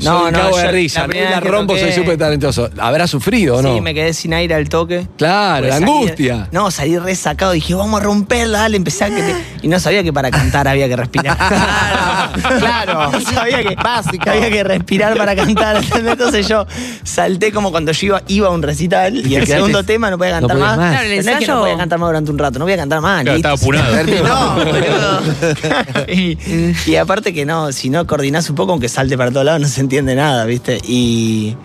No, 0.02 0.30
No, 0.30 0.30
no, 0.30 0.50
no, 0.50 0.56
de 0.56 0.70
risa, 0.72 1.06
la 1.06 1.14
la, 1.14 1.30
la 1.30 1.40
rompo, 1.40 1.74
toqué- 1.74 1.80
soy 1.80 1.92
súper 1.92 2.18
talentoso. 2.18 2.70
¿Habrá 2.78 3.06
sufrido 3.06 3.56
o 3.56 3.62
no? 3.62 3.74
Sí, 3.74 3.80
me 3.80 3.94
quedé 3.94 4.12
sin 4.12 4.34
aire 4.34 4.54
al 4.54 4.68
toque. 4.68 5.06
Claro, 5.16 5.66
la 5.66 5.78
Pues 5.78 5.80
salí- 5.80 5.92
angustia. 5.92 6.48
no, 6.52 6.70
salí 6.70 6.98
resacado. 6.98 7.52
Dije, 7.52 7.74
vamos 7.74 8.00
a 8.00 8.04
romperla, 8.04 8.60
dale, 8.60 8.76
empecé 8.76 9.04
a 9.04 9.08
que 9.10 9.22
te- 9.22 9.34
Y 9.62 9.68
no 9.68 9.78
sabía 9.80 10.02
que 10.02 10.12
para 10.12 10.30
cantar 10.30 10.66
había 10.68 10.88
que 10.88 10.96
respirar. 10.96 11.36
Claro. 12.58 13.10
No 13.12 13.20
sabía 13.32 13.62
que, 13.62 13.74
Básico. 13.74 14.24
que 14.24 14.30
había 14.30 14.50
que 14.50 14.64
respirar 14.64 15.16
para 15.16 15.34
cantar. 15.34 15.76
¿entendés? 15.76 16.12
Entonces 16.12 16.48
yo 16.48 16.66
salté 17.02 17.52
como 17.52 17.70
cuando 17.70 17.92
yo 17.92 18.06
iba, 18.08 18.22
iba 18.28 18.48
a 18.48 18.50
un 18.50 18.62
recital 18.62 19.14
y, 19.26 19.34
el 19.36 19.46
segundo 19.46 19.82
tema 19.84 20.10
no 20.10 20.18
podía 20.18 20.40
no 20.40 20.48
cantar 20.48 20.58
más. 20.58 20.76
más. 20.78 20.90
Claro, 20.92 21.08
el 21.08 21.14
no 21.14 21.20
es 21.20 21.26
que 21.26 21.32
ensayo- 21.44 21.54
no 21.54 21.60
podía 21.60 21.76
cantar 21.76 21.98
más 21.98 22.08
durante 22.08 22.30
un 22.30 22.38
rato, 22.38 22.58
no 22.58 22.64
voy 22.64 22.74
a 22.74 22.76
cantar 22.76 23.00
más. 23.00 23.22
Claro, 23.22 23.36
estaba 23.36 23.54
apurado. 23.54 23.94
Terminó. 24.04 25.20
y, 26.08 26.38
y 26.86 26.96
aparte 26.96 27.32
que 27.32 27.44
no, 27.44 27.72
si 27.72 27.90
no 27.90 28.06
coordinás 28.06 28.48
un 28.50 28.56
poco, 28.56 28.72
aunque 28.72 28.88
salte 28.88 29.16
para 29.16 29.30
todos 29.30 29.46
lados, 29.46 29.60
no 29.60 29.68
se 29.68 29.80
entiende 29.80 30.14
nada, 30.14 30.44
¿viste? 30.44 30.78
Y. 30.86 31.56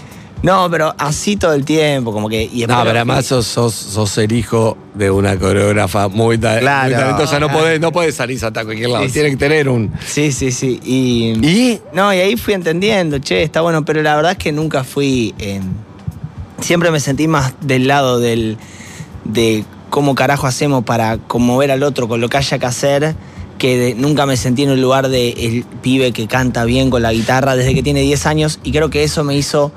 No, 0.43 0.69
pero 0.69 0.93
así 0.99 1.35
todo 1.35 1.53
el 1.53 1.65
tiempo, 1.65 2.13
como 2.13 2.29
que. 2.29 2.43
Y 2.43 2.61
No, 2.61 2.77
pero 2.79 2.83
que- 2.83 2.89
además 2.97 3.25
sos, 3.25 3.45
sos, 3.47 3.73
sos 3.73 4.17
el 4.19 4.31
hijo 4.31 4.77
de 4.93 5.09
una 5.09 5.37
coreógrafa 5.37 6.07
muy, 6.09 6.37
ta- 6.37 6.59
Claro. 6.59 6.89
muy 6.89 6.93
talentosa. 6.95 7.39
No 7.39 7.47
Claro. 7.47 7.59
podés, 7.61 7.79
no 7.79 7.91
podés 7.91 8.15
salir 8.15 8.39
a 8.45 8.51
cualquier 8.51 8.89
lado. 8.89 9.03
Sí, 9.03 9.09
sí. 9.09 9.13
Tiene 9.13 9.29
que 9.31 9.37
tener 9.37 9.67
un. 9.67 9.91
Sí, 10.05 10.31
sí, 10.31 10.51
sí. 10.51 10.79
Y. 10.83 11.45
¿Y? 11.45 11.81
No, 11.93 12.13
y 12.13 12.17
ahí 12.19 12.37
fui 12.37 12.53
entendiendo, 12.53 13.17
che, 13.19 13.41
está 13.43 13.61
bueno, 13.61 13.83
pero 13.83 14.01
la 14.03 14.15
verdad 14.15 14.33
es 14.33 14.37
que 14.37 14.51
nunca 14.51 14.83
fui. 14.83 15.33
eh, 15.39 15.59
siempre 16.61 16.91
me 16.91 16.99
sentí 16.99 17.27
más 17.27 17.53
del 17.61 17.87
lado 17.87 18.19
del. 18.19 18.57
de 19.23 19.65
cómo 19.89 20.15
carajo 20.15 20.47
hacemos 20.47 20.83
para 20.83 21.17
conmover 21.17 21.71
al 21.71 21.81
otro 21.83 22.07
con 22.07 22.21
lo 22.21 22.29
que 22.29 22.37
haya 22.37 22.59
que 22.59 22.65
hacer. 22.65 23.15
Que 23.57 23.75
de- 23.77 23.95
nunca 23.95 24.27
me 24.27 24.37
sentí 24.37 24.63
en 24.63 24.69
el 24.69 24.79
lugar 24.81 25.09
de 25.09 25.31
el 25.31 25.63
pibe 25.81 26.11
que 26.11 26.27
canta 26.27 26.63
bien 26.63 26.91
con 26.91 27.01
la 27.01 27.11
guitarra 27.11 27.55
desde 27.55 27.73
que 27.73 27.81
tiene 27.81 28.01
10 28.01 28.27
años. 28.27 28.59
Y 28.63 28.71
creo 28.71 28.91
que 28.91 29.03
eso 29.03 29.23
me 29.23 29.35
hizo 29.35 29.71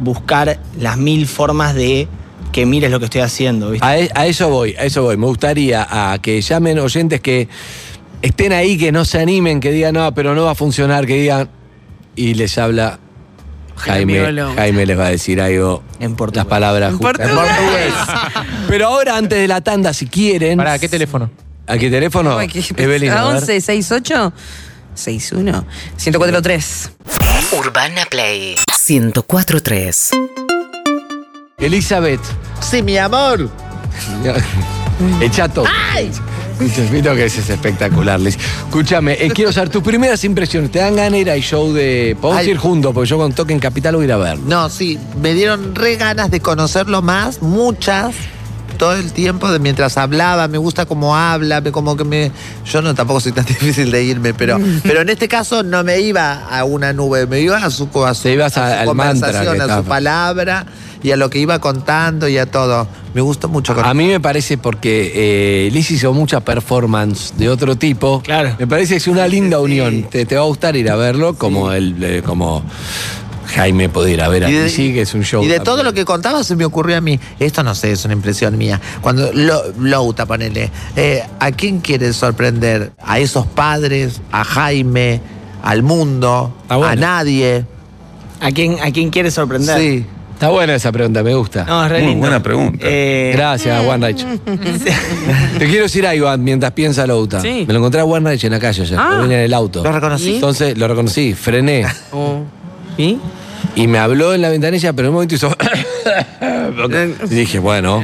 buscar 0.00 0.58
las 0.78 0.96
mil 0.96 1.26
formas 1.26 1.74
de 1.74 2.08
que 2.52 2.66
mires 2.66 2.90
lo 2.90 2.98
que 2.98 3.06
estoy 3.06 3.20
haciendo, 3.22 3.70
¿viste? 3.70 3.86
A, 3.86 3.98
e- 3.98 4.10
a 4.14 4.26
eso 4.26 4.48
voy, 4.48 4.74
a 4.78 4.84
eso 4.84 5.02
voy. 5.02 5.16
Me 5.16 5.26
gustaría 5.26 5.86
a 5.90 6.18
que 6.20 6.40
llamen 6.40 6.78
oyentes 6.78 7.20
que 7.20 7.48
estén 8.22 8.52
ahí, 8.52 8.78
que 8.78 8.92
no 8.92 9.04
se 9.04 9.18
animen, 9.20 9.60
que 9.60 9.72
digan, 9.72 9.94
no, 9.94 10.14
pero 10.14 10.34
no 10.34 10.44
va 10.44 10.52
a 10.52 10.54
funcionar, 10.54 11.06
que 11.06 11.14
digan. 11.16 11.48
Y 12.16 12.34
les 12.34 12.56
habla 12.58 13.00
Jaime. 13.76 14.20
Jaime 14.56 14.86
les 14.86 14.96
va 14.98 15.06
a 15.06 15.10
decir 15.10 15.40
algo. 15.40 15.82
En 15.98 16.14
portugués. 16.14 16.36
Las 16.36 16.46
palabras 16.46 16.92
En 16.92 16.98
justas. 16.98 17.28
portugués. 17.28 17.92
Pero 18.68 18.86
ahora, 18.86 19.16
antes 19.16 19.36
de 19.38 19.48
la 19.48 19.60
tanda, 19.62 19.92
si 19.92 20.06
quieren. 20.06 20.56
¿Para 20.56 20.78
qué 20.78 20.88
teléfono? 20.88 21.30
¿A 21.66 21.76
qué 21.76 21.90
teléfono? 21.90 22.38
Evelyn, 22.40 23.10
a 23.10 23.20
a 23.20 23.24
ver. 23.24 23.34
11 23.36 23.60
68 23.60 24.32
61 24.94 25.64
1043. 25.96 26.90
Urbana 27.52 28.04
Play 28.10 28.56
1043. 28.88 30.10
Elizabeth. 31.58 32.20
Sí, 32.60 32.82
mi 32.82 32.96
amor. 32.96 33.48
El 35.20 35.30
chato. 35.30 35.64
¡Ay! 35.92 36.10
Viste 36.58 36.86
que 36.88 37.24
ese 37.24 37.40
es 37.40 37.50
espectacular, 37.50 38.18
Liz. 38.20 38.38
Escúchame, 38.66 39.14
eh, 39.14 39.30
quiero 39.30 39.52
saber 39.52 39.68
tus 39.68 39.82
primeras 39.82 40.24
impresiones. 40.24 40.70
¿Te 40.70 40.78
dan 40.78 40.96
ganas 40.96 41.12
de 41.12 41.18
ir 41.20 41.30
al 41.30 41.40
show 41.40 41.72
de. 41.72 42.16
Podemos 42.20 42.42
Ay. 42.44 42.50
ir 42.50 42.56
juntos, 42.56 42.92
porque 42.94 43.08
yo 43.08 43.18
con 43.18 43.32
Toque 43.32 43.52
en 43.52 43.60
Capital 43.60 43.96
voy 43.96 44.04
a 44.04 44.06
ir 44.06 44.12
a 44.12 44.16
verlo. 44.16 44.44
No, 44.46 44.68
sí, 44.70 44.98
me 45.20 45.34
dieron 45.34 45.74
re 45.74 45.96
ganas 45.96 46.30
de 46.30 46.40
conocerlo 46.40 47.02
más, 47.02 47.42
muchas, 47.42 48.14
todo 48.74 48.94
el 48.94 49.12
tiempo, 49.12 49.50
de 49.50 49.58
mientras 49.58 49.96
hablaba, 49.96 50.48
me 50.48 50.58
gusta 50.58 50.86
cómo 50.86 51.16
habla, 51.16 51.60
me- 51.60 51.72
como 51.72 51.96
que 51.96 52.04
me... 52.04 52.30
Yo 52.70 52.82
no 52.82 52.94
tampoco 52.94 53.20
soy 53.20 53.32
tan 53.32 53.44
difícil 53.46 53.90
de 53.90 54.04
irme, 54.04 54.34
pero, 54.34 54.58
pero 54.82 55.00
en 55.02 55.08
este 55.08 55.28
caso 55.28 55.62
no 55.62 55.82
me 55.84 56.00
iba 56.00 56.46
a 56.48 56.64
una 56.64 56.92
nube, 56.92 57.26
me 57.26 57.40
iba 57.40 57.56
a 57.58 57.70
su, 57.70 57.88
a 58.04 58.14
su, 58.14 58.22
Te 58.24 58.32
ibas 58.32 58.56
a 58.58 58.80
a- 58.80 58.80
su 58.82 58.86
conversación, 58.88 59.60
a 59.60 59.78
su 59.78 59.84
palabra 59.84 60.66
y 61.02 61.10
a 61.10 61.16
lo 61.16 61.28
que 61.30 61.38
iba 61.38 61.58
contando 61.58 62.28
y 62.28 62.38
a 62.38 62.46
todo. 62.46 62.86
Me 63.12 63.20
gustó 63.20 63.48
mucho. 63.48 63.74
A 63.80 63.94
mí 63.94 64.06
me 64.08 64.18
parece 64.20 64.58
porque 64.58 65.12
eh, 65.14 65.70
Liz 65.70 65.90
hizo 65.92 66.12
mucha 66.14 66.40
performance 66.40 67.32
de 67.36 67.48
otro 67.48 67.76
tipo. 67.76 68.20
Claro. 68.22 68.56
Me 68.58 68.66
parece 68.66 68.94
que 68.94 68.96
es 68.96 69.06
una 69.06 69.28
linda 69.28 69.60
unión. 69.60 70.04
Te, 70.10 70.24
te 70.26 70.34
va 70.34 70.40
a 70.42 70.46
gustar 70.46 70.74
ir 70.76 70.90
a 70.90 70.96
verlo 70.96 71.34
como 71.34 71.70
el, 71.72 72.02
eh, 72.02 72.22
como 72.24 72.64
Jaime 73.54 73.88
puede 73.88 74.10
ir 74.12 74.20
a 74.22 74.28
ver 74.28 74.44
a 74.44 74.50
Y 74.50 74.52
de- 74.54 74.68
sí 74.68 74.92
que 74.92 75.02
es 75.02 75.14
un 75.14 75.22
show. 75.22 75.42
Y 75.44 75.46
de 75.48 75.60
todo 75.60 75.82
lo 75.82 75.92
que 75.92 76.04
contaba 76.04 76.42
se 76.44 76.56
me 76.56 76.64
ocurrió 76.64 76.96
a 76.96 77.00
mí. 77.00 77.18
Esto 77.38 77.62
no 77.62 77.74
sé, 77.74 77.92
es 77.92 78.04
una 78.04 78.14
impresión 78.14 78.56
mía. 78.58 78.80
Cuando 79.00 79.30
lo, 79.32 79.62
Louta, 79.78 80.26
ponele. 80.26 80.70
eh, 80.96 81.22
¿A 81.40 81.50
quién 81.52 81.80
quiere 81.80 82.12
sorprender? 82.12 82.92
¿A 83.02 83.18
esos 83.18 83.46
padres? 83.46 84.20
¿A 84.32 84.44
Jaime? 84.44 85.20
¿Al 85.62 85.82
mundo? 85.82 86.54
Bueno. 86.68 86.84
¿A 86.86 86.94
nadie? 86.96 87.64
¿A 88.40 88.50
quién, 88.50 88.76
¿A 88.82 88.90
quién 88.90 89.10
quieres 89.10 89.34
sorprender? 89.34 89.78
Sí. 89.78 90.06
Está 90.34 90.48
buena 90.50 90.74
esa 90.74 90.90
pregunta, 90.90 91.22
me 91.22 91.32
gusta. 91.34 91.64
No, 91.64 91.84
es 91.84 91.90
re 91.92 91.98
Muy 92.00 92.08
lindo. 92.08 92.20
buena 92.26 92.42
pregunta. 92.42 92.78
Eh, 92.82 93.30
Gracias, 93.34 93.86
One 93.86 94.08
Rich. 94.08 94.26
Te 95.58 95.66
quiero 95.66 95.84
decir 95.84 96.04
algo 96.06 96.36
mientras 96.38 96.72
piensa 96.72 97.06
Louta. 97.06 97.40
Sí. 97.40 97.64
Me 97.66 97.72
lo 97.72 97.78
encontré 97.78 98.00
a 98.00 98.04
One 98.04 98.28
Rich 98.30 98.44
en 98.44 98.50
la 98.52 98.58
calle 98.58 98.82
ayer. 98.82 98.98
Ah. 98.98 99.18
Venía 99.22 99.38
en 99.38 99.44
el 99.44 99.54
auto. 99.54 99.82
¿Lo 99.84 99.92
reconocí? 99.92 100.34
Entonces 100.34 100.76
lo 100.76 100.88
reconocí, 100.88 101.34
frené. 101.34 101.86
Oh. 102.12 102.40
¿Y? 102.98 103.18
Y 103.76 103.86
me 103.88 103.98
habló 103.98 104.32
en 104.34 104.42
la 104.42 104.48
ventanilla, 104.50 104.92
pero 104.92 105.08
en 105.08 105.10
un 105.10 105.14
momento 105.14 105.34
hizo. 105.34 105.50
y 107.30 107.34
dije, 107.34 107.58
bueno, 107.58 108.02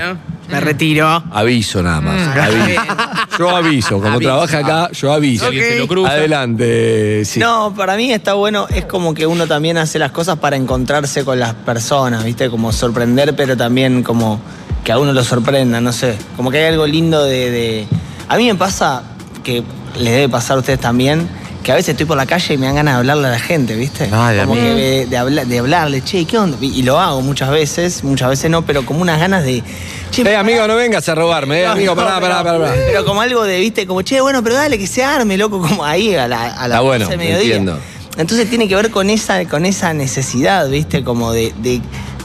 Me 0.48 0.60
retiro. 0.60 1.22
aviso 1.32 1.82
nada 1.82 2.00
más. 2.00 2.36
aviso. 2.36 2.82
Yo 3.38 3.56
aviso. 3.56 4.00
Como 4.02 4.18
trabaja 4.20 4.58
acá, 4.58 4.90
yo 4.92 5.12
aviso. 5.12 5.46
Alguien 5.46 5.64
se 5.64 5.78
lo 5.78 5.86
cruza. 5.88 6.10
Adelante. 6.12 7.24
Sí. 7.24 7.40
No, 7.40 7.72
para 7.74 7.96
mí 7.96 8.12
está 8.12 8.34
bueno, 8.34 8.66
es 8.68 8.84
como 8.84 9.14
que 9.14 9.26
uno 9.26 9.46
también 9.46 9.78
hace 9.78 9.98
las 9.98 10.10
cosas 10.10 10.38
para 10.38 10.56
encontrarse 10.56 11.24
con 11.24 11.38
las 11.40 11.54
personas, 11.54 12.22
¿viste? 12.24 12.50
Como 12.50 12.70
sorprender, 12.72 13.34
pero 13.34 13.56
también 13.56 14.02
como 14.02 14.40
que 14.84 14.92
a 14.92 14.98
uno 14.98 15.12
lo 15.14 15.24
sorprenda, 15.24 15.80
no 15.80 15.92
sé. 15.92 16.16
Como 16.36 16.50
que 16.50 16.58
hay 16.58 16.64
algo 16.66 16.86
lindo 16.86 17.24
de... 17.24 17.50
de- 17.50 17.86
A 18.28 18.36
mí 18.36 18.46
me 18.46 18.56
pasa, 18.56 19.04
que 19.42 19.62
les 19.98 20.12
debe 20.12 20.28
pasar 20.28 20.56
a 20.56 20.60
ustedes 20.60 20.80
también, 20.80 21.26
que 21.62 21.72
a 21.72 21.74
veces 21.74 21.90
estoy 21.90 22.06
por 22.06 22.16
la 22.16 22.26
calle 22.26 22.54
y 22.54 22.58
me 22.58 22.66
dan 22.66 22.76
ganas 22.76 22.94
de 22.94 22.98
hablarle 22.98 23.28
a 23.28 23.30
la 23.32 23.38
gente, 23.38 23.74
¿viste? 23.76 24.08
Ay, 24.12 24.38
a 24.38 24.44
como 24.46 24.54
que 24.54 24.62
de, 24.74 25.06
de 25.06 25.16
habla- 25.18 25.44
de 25.44 25.58
hablarle, 25.58 26.02
che, 26.02 26.24
¿qué 26.24 26.38
onda? 26.38 26.56
Y, 26.60 26.68
y 26.78 26.82
lo 26.82 26.98
hago 26.98 27.20
muchas 27.20 27.50
veces, 27.50 28.02
muchas 28.02 28.30
veces 28.30 28.50
no, 28.50 28.64
pero 28.64 28.86
como 28.86 29.00
unas 29.02 29.18
ganas 29.20 29.44
de... 29.44 29.62
Che, 30.10 30.22
Eh, 30.22 30.36
amigo, 30.36 30.66
no 30.66 30.76
vengas 30.76 31.08
a 31.08 31.14
robarme, 31.14 31.60
eh, 31.62 31.66
no, 31.66 31.72
amigo, 31.72 31.94
no, 31.94 32.00
pará, 32.02 32.20
pará, 32.20 32.42
pero- 32.42 32.60
pará. 32.60 32.70
pará. 32.72 32.82
Pero 32.86 33.04
como 33.04 33.20
algo 33.20 33.44
de, 33.44 33.58
viste, 33.60 33.86
como, 33.86 34.02
che, 34.02 34.20
bueno, 34.20 34.42
pero 34.42 34.54
dale, 34.56 34.78
que 34.78 34.86
se 34.86 35.04
arme, 35.04 35.36
loco, 35.36 35.60
como 35.60 35.84
ahí 35.84 36.14
a 36.14 36.26
la, 36.26 36.44
a 36.54 36.66
la 36.68 36.76
Está 36.76 36.80
bueno, 36.80 37.04
12 37.04 37.16
del 37.16 37.18
mediodía. 37.26 37.56
entiendo. 37.56 37.78
Entonces 38.16 38.48
tiene 38.50 38.66
que 38.66 38.74
ver 38.74 38.90
con 38.90 39.08
esa, 39.08 39.44
con 39.46 39.64
esa 39.66 39.92
necesidad, 39.94 40.68
viste, 40.68 41.04
como 41.04 41.32
de, 41.32 41.52
de- 41.58 41.80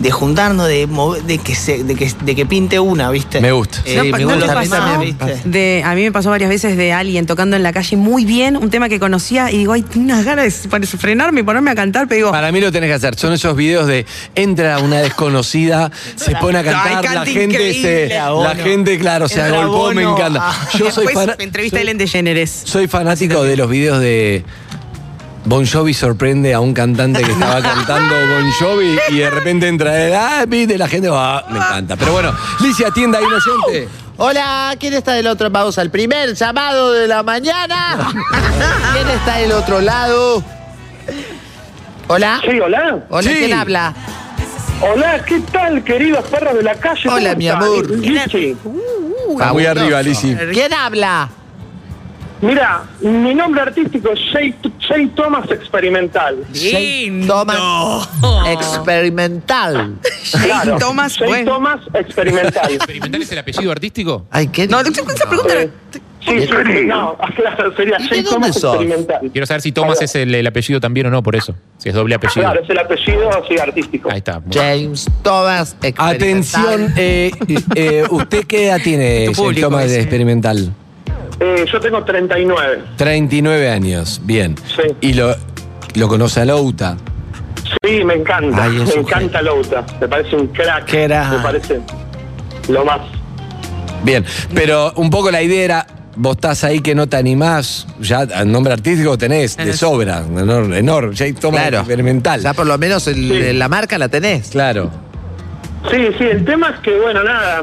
de 0.06 0.12
juntarnos, 0.12 0.68
de, 0.68 0.88
mover- 0.88 1.24
de, 1.24 1.40
que 1.40 1.56
se, 1.56 1.84
de, 1.84 1.96
que, 1.96 2.12
de 2.22 2.36
que 2.36 2.46
pinte 2.46 2.80
una, 2.80 3.10
¿viste? 3.10 3.42
Me 3.42 3.52
gusta. 3.52 3.80
Eh, 3.86 4.00
Sí, 4.04 4.12
¿No, 4.12 4.18
me 4.18 4.24
no 4.24 4.36
gusta, 4.36 4.46
te 4.46 4.52
a 4.52 4.62
mí 4.62 4.68
pasó? 4.70 4.82
también, 4.84 5.18
¿viste? 5.18 5.50
De, 5.50 5.82
a 5.84 5.96
mí 5.96 6.04
me 6.04 6.12
pasó 6.12 6.30
varias 6.30 6.50
veces 6.50 6.78
de 6.78 6.94
alguien 6.94 7.26
tocando 7.26 7.56
en 7.56 7.64
la 7.64 7.74
calle 7.74 7.98
muy 7.98 8.24
bien, 8.24 8.56
un 8.56 8.70
tema 8.70 8.88
que 8.88 9.00
conocía, 9.00 9.50
y 9.52 9.58
digo, 9.58 9.74
ay, 9.74 9.82
tengo 9.82 10.06
unas 10.06 10.24
ganas 10.24 10.62
de 10.64 10.70
para 10.70 10.86
frenarme 10.86 11.40
y 11.42 11.44
ponerme 11.44 11.72
a 11.72 11.76
cantar, 11.76 12.08
pero 12.08 12.18
digo, 12.18 12.32
Para 12.32 12.52
mí 12.52 12.62
lo 12.62 12.72
tenés 12.72 12.90
que 12.90 12.94
hacer. 12.94 13.16
Son 13.16 13.34
esos 13.34 13.56
videos 13.56 13.88
de 13.88 14.06
entra 14.36 14.78
una 14.80 15.00
desconocida, 15.00 15.92
se 16.16 16.36
pone 16.36 16.60
a 16.60 16.62
Ay, 16.62 16.66
cantar, 16.68 17.16
la 17.16 17.26
gente 17.26 17.74
se. 17.74 18.10
La 18.10 18.56
gente, 18.56 19.00
claro, 19.00 19.28
se 19.28 19.42
agolpó, 19.42 19.92
me 19.94 20.04
encanta. 20.04 20.40
Ah. 20.44 20.70
Yo 20.78 20.92
soy, 20.92 21.06
después 21.08 21.28
fana- 21.30 21.36
entrevista 21.44 21.78
a 21.78 21.80
soy- 21.80 21.84
Ellen 21.88 21.98
DeGeneres. 21.98 22.62
soy 22.66 22.88
fanático 22.88 23.44
de 23.44 23.58
los 23.58 23.70
videos 23.70 24.00
de. 24.00 24.44
Bon 25.46 25.64
Jovi 25.66 25.94
sorprende 25.94 26.54
a 26.54 26.60
un 26.60 26.74
cantante 26.74 27.22
que 27.24 27.32
estaba 27.32 27.62
cantando 27.62 28.16
Bon 28.16 28.52
Jovi 28.60 28.98
y 29.10 29.18
de 29.18 29.30
repente 29.30 29.68
entra 29.68 30.02
él, 30.04 30.14
ah, 30.16 30.44
viste, 30.48 30.78
la 30.78 30.88
gente 30.88 31.08
va, 31.10 31.46
me 31.50 31.58
encanta. 31.58 31.96
Pero 31.96 32.14
bueno, 32.14 32.34
Licia, 32.62 32.88
atienda 32.88 33.20
ahí 33.20 33.26
un 33.26 33.34
oyente. 33.34 33.90
Hola, 34.18 34.76
¿quién 34.80 34.94
está 34.94 35.14
del 35.14 35.28
otro? 35.28 35.50
Vamos 35.52 35.78
al 35.78 35.92
primer 35.92 36.34
llamado 36.34 36.94
de 36.94 37.08
la 37.08 37.22
mañana. 37.22 37.98
¿Quién 38.94 39.08
está 39.10 39.38
del 39.38 39.52
otro 39.52 39.82
lado? 39.82 40.44
Hola. 42.08 42.42
Sí, 42.44 42.60
hola. 42.60 43.00
Hola, 43.10 43.30
Sí. 43.30 43.36
¿quién 43.38 43.54
habla? 43.54 43.94
Hola, 44.82 45.24
¿qué 45.26 45.40
tal, 45.52 45.84
queridos 45.84 46.26
perros 46.26 46.56
de 46.56 46.64
la 46.64 46.76
calle? 46.76 47.08
Hola, 47.10 47.30
¿Cómo 47.30 47.38
mi 47.38 47.48
amor. 47.50 47.90
Lichi. 47.92 48.58
Está 49.32 49.54
muy 49.54 49.66
arriba, 49.66 50.02
Lisi. 50.02 50.36
¿Quién 50.54 50.74
habla? 50.74 51.30
Mira, 52.42 52.84
mi 53.02 53.34
nombre 53.34 53.62
artístico 53.62 54.12
es 54.12 54.20
Jay, 54.32 54.54
Jay 54.88 55.08
Thomas 55.08 55.50
Experimental. 55.50 56.44
Jay 56.54 57.24
Thomas 57.28 58.10
Experimental. 58.48 59.96
Claro, 60.44 60.78
Thomas, 60.78 61.18
Jay 61.18 61.28
bueno. 61.28 61.52
Thomas 61.54 61.80
Experimental. 61.94 62.72
¿Experimental 62.72 63.22
es 63.22 63.32
el 63.32 63.40
apellido 63.40 63.72
artístico? 63.72 64.26
Ay, 64.32 64.48
¿qué? 64.48 64.68
No, 64.68 64.80
esa 64.82 65.30
pregunta 65.30 65.54
Eh, 65.54 65.70
sí, 66.26 66.40
sí, 66.42 66.48
sí, 66.48 66.86
no, 66.86 67.18
claro, 67.36 67.76
sería 67.76 67.98
¿Y 68.00 68.04
de 68.04 68.10
Jay 68.10 68.24
Thomas 68.24 68.60
sos? 68.60 68.76
Experimental. 68.76 69.30
Quiero 69.32 69.46
saber 69.48 69.62
si 69.62 69.72
Thomas 69.72 70.02
es 70.02 70.14
el, 70.16 70.36
el 70.36 70.46
apellido 70.48 70.80
también 70.80 71.08
o 71.08 71.10
no, 71.12 71.24
por 71.24 71.36
eso. 71.36 71.56
Si 71.78 71.90
es 71.90 71.96
doble 71.96 72.16
apellido. 72.16 72.42
Claro, 72.42 72.62
es 72.62 72.70
el 72.70 72.80
apellido 72.80 73.30
así 73.30 73.58
artístico. 73.58 74.10
Ahí 74.12 74.18
está. 74.18 74.42
James 74.52 75.10
Thomas 75.24 75.76
Experimental. 75.82 76.16
Atención, 76.16 76.94
eh, 76.98 77.32
eh, 77.76 78.04
¿usted 78.10 78.46
qué 78.46 78.68
edad 78.68 78.80
tiene, 78.84 79.32
Jay 79.36 79.56
Thomas, 79.62 79.92
experimental? 79.92 80.74
Eh, 81.40 81.66
yo 81.72 81.80
tengo 81.80 82.04
39. 82.04 82.84
39 82.98 83.70
años, 83.70 84.22
bien. 84.24 84.56
Sí. 84.76 84.84
Y 85.02 85.14
lo, 85.14 85.36
lo 85.96 86.08
conoce 86.08 86.42
a 86.42 86.46
Louta. 86.46 86.98
Sí, 87.84 88.04
me 88.04 88.14
encanta. 88.16 88.64
Ay, 88.64 88.72
me 88.72 88.94
encanta 89.02 89.42
Louta. 89.42 89.84
Me 90.00 90.08
parece 90.08 90.36
un 90.36 90.48
crack. 90.48 90.92
Me 90.94 91.40
parece 91.44 91.82
lo 92.70 92.86
más. 92.86 93.00
Bien, 94.04 94.24
pero 94.54 94.94
un 94.98 95.10
poco 95.10 95.32
la 95.32 95.42
idea 95.42 95.64
era, 95.64 95.88
vos 96.16 96.36
estás 96.36 96.64
ahí 96.64 96.80
que 96.80 96.94
no 96.96 97.08
te 97.08 97.18
animás, 97.18 97.88
ya 98.00 98.22
el 98.24 98.52
nombre 98.52 98.72
artístico 98.74 99.18
tenés 99.18 99.58
de 99.58 99.74
sobra, 99.74 100.20
enorme, 100.20 100.78
enorme, 100.78 101.16
Jay 101.16 101.34
Thomas 101.34 101.62
Claro. 101.62 101.80
experimental. 101.80 102.40
Ya 102.42 102.54
por 102.54 102.68
lo 102.68 102.78
menos 102.78 103.08
el- 103.08 103.16
Sí. 103.16 103.54
la 103.54 103.68
marca 103.68 103.98
la 103.98 104.08
tenés. 104.08 104.50
Claro. 104.52 104.92
Sí, 105.92 105.98
sí, 106.18 106.24
el 106.24 106.46
tema 106.46 106.70
es 106.70 106.80
que, 106.82 107.00
bueno, 107.00 107.24
nada, 107.24 107.62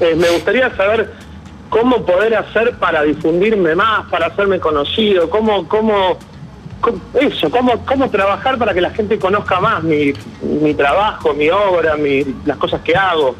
eh, 0.00 0.14
me 0.16 0.28
gustaría 0.30 0.74
saber 0.76 1.12
cómo 1.72 2.04
poder 2.04 2.34
hacer 2.36 2.72
para 2.76 3.02
difundirme 3.02 3.74
más, 3.74 4.04
para 4.10 4.26
hacerme 4.26 4.60
conocido, 4.60 5.30
cómo, 5.30 5.66
cómo, 5.66 6.18
cómo- 6.82 7.00
eso, 7.18 7.50
cómo, 7.50 7.82
cómo 7.86 8.10
trabajar 8.10 8.58
para 8.58 8.74
que 8.74 8.82
la 8.82 8.90
gente 8.90 9.18
conozca 9.18 9.58
más 9.58 9.82
mi, 9.82 10.12
mi 10.42 10.74
trabajo, 10.74 11.32
mi 11.32 11.48
obra, 11.48 11.96
mi, 11.96 12.24
las 12.44 12.58
cosas 12.58 12.82
que 12.82 12.94
hago. 12.94 13.34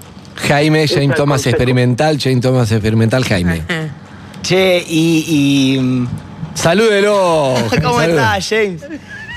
Jaime, 0.48 0.88
Jane 0.88 1.10
Thomas 1.14 1.46
experimental, 1.46 2.18
Jane 2.18 2.40
Thomas 2.40 2.72
experimental, 2.72 3.22
Jaime. 3.22 3.62
Che, 4.40 4.82
y. 4.88 5.24
y 5.28 6.06
Salúdelo. 6.54 7.54
¿Cómo 7.82 8.00
estás, 8.00 8.48
James? 8.48 8.82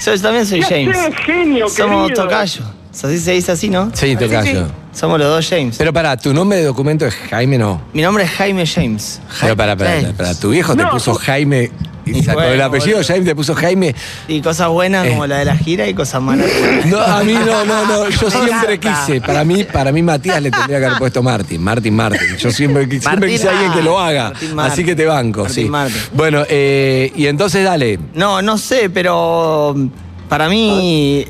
Yo 0.05 0.21
también 0.21 0.45
soy 0.45 0.61
James. 0.61 0.97
¡Qué 0.97 1.13
genio, 1.33 1.67
Somos 1.67 2.07
querido! 2.07 2.23
tocayo. 2.23 2.63
Así 3.03 3.19
se 3.19 3.31
dice 3.33 3.51
así, 3.51 3.69
¿no? 3.69 3.91
Sí, 3.93 4.15
tocayo. 4.15 4.67
Somos 4.93 5.19
los 5.19 5.27
dos 5.27 5.47
James. 5.49 5.75
Pero 5.77 5.91
para, 5.91 6.15
tu 6.15 6.33
nombre 6.33 6.57
de 6.59 6.65
documento 6.65 7.05
es 7.05 7.13
Jaime, 7.13 7.57
no. 7.57 7.81
Mi 7.93 8.01
nombre 8.01 8.23
es 8.23 8.31
Jaime 8.31 8.65
James. 8.65 9.19
Pero 9.41 9.55
para, 9.57 9.75
para, 9.75 9.91
James. 9.91 10.13
para, 10.13 10.33
tu 10.35 10.51
viejo 10.51 10.75
te 10.75 10.85
puso 10.85 11.13
Jaime 11.15 11.71
y 12.05 12.23
sacó 12.23 12.41
el 12.43 12.61
apellido, 12.61 12.97
boludo. 12.97 13.07
Jaime 13.07 13.25
te 13.25 13.35
puso 13.35 13.53
Jaime. 13.55 13.93
Y 14.29 14.41
cosas 14.41 14.69
buenas 14.69 15.05
Eh. 15.05 15.09
como 15.09 15.27
la 15.27 15.39
de 15.39 15.45
la 15.45 15.57
gira 15.57 15.87
y 15.87 15.93
cosas 15.93 16.21
malas. 16.21 16.47
No, 16.85 16.99
a 16.99 17.23
mí 17.23 17.33
no, 17.33 17.65
no, 17.65 17.85
no. 17.85 18.09
Yo 18.09 18.31
siempre 18.31 18.79
quise. 18.79 19.19
Para 19.19 19.43
mí, 19.43 19.65
para 19.65 19.91
mí 19.91 20.01
Matías 20.01 20.41
le 20.41 20.51
tendría 20.51 20.79
que 20.79 20.85
haber 20.85 20.97
puesto 20.99 21.21
Martín. 21.21 21.61
Martín, 21.61 21.95
Martín. 21.95 22.37
Yo 22.37 22.51
siempre, 22.51 22.87
siempre 23.01 23.29
quise 23.29 23.49
a 23.49 23.51
alguien 23.51 23.73
que 23.73 23.81
lo 23.81 23.99
haga. 23.99 24.29
Martín, 24.29 24.55
Martín. 24.55 24.71
Así 24.73 24.85
que 24.85 24.95
te 24.95 25.05
banco, 25.05 25.41
Martín, 25.41 25.63
sí. 25.65 25.69
Martín. 25.69 26.01
Bueno, 26.13 26.43
eh, 26.47 27.11
y 27.15 27.25
entonces 27.27 27.65
dale. 27.65 27.99
No, 28.13 28.41
no 28.41 28.57
sé, 28.57 28.89
pero 28.89 29.73
mm, 29.75 29.87
para 30.29 30.47
mí 30.47 31.25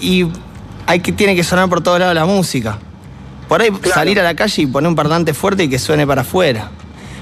y 0.00 0.26
hay 0.86 1.00
que 1.00 1.12
tiene 1.12 1.34
que 1.34 1.44
sonar 1.44 1.68
por 1.68 1.80
todos 1.82 1.98
lados 1.98 2.14
la 2.14 2.26
música. 2.26 2.78
Por 3.48 3.62
ahí 3.62 3.70
salir 3.94 4.18
a 4.20 4.24
la 4.24 4.34
calle 4.34 4.62
y 4.62 4.66
poner 4.66 4.88
un 4.88 4.96
parlante 4.96 5.32
fuerte 5.34 5.64
y 5.64 5.68
que 5.68 5.78
suene 5.78 6.06
para 6.06 6.22
afuera. 6.22 6.70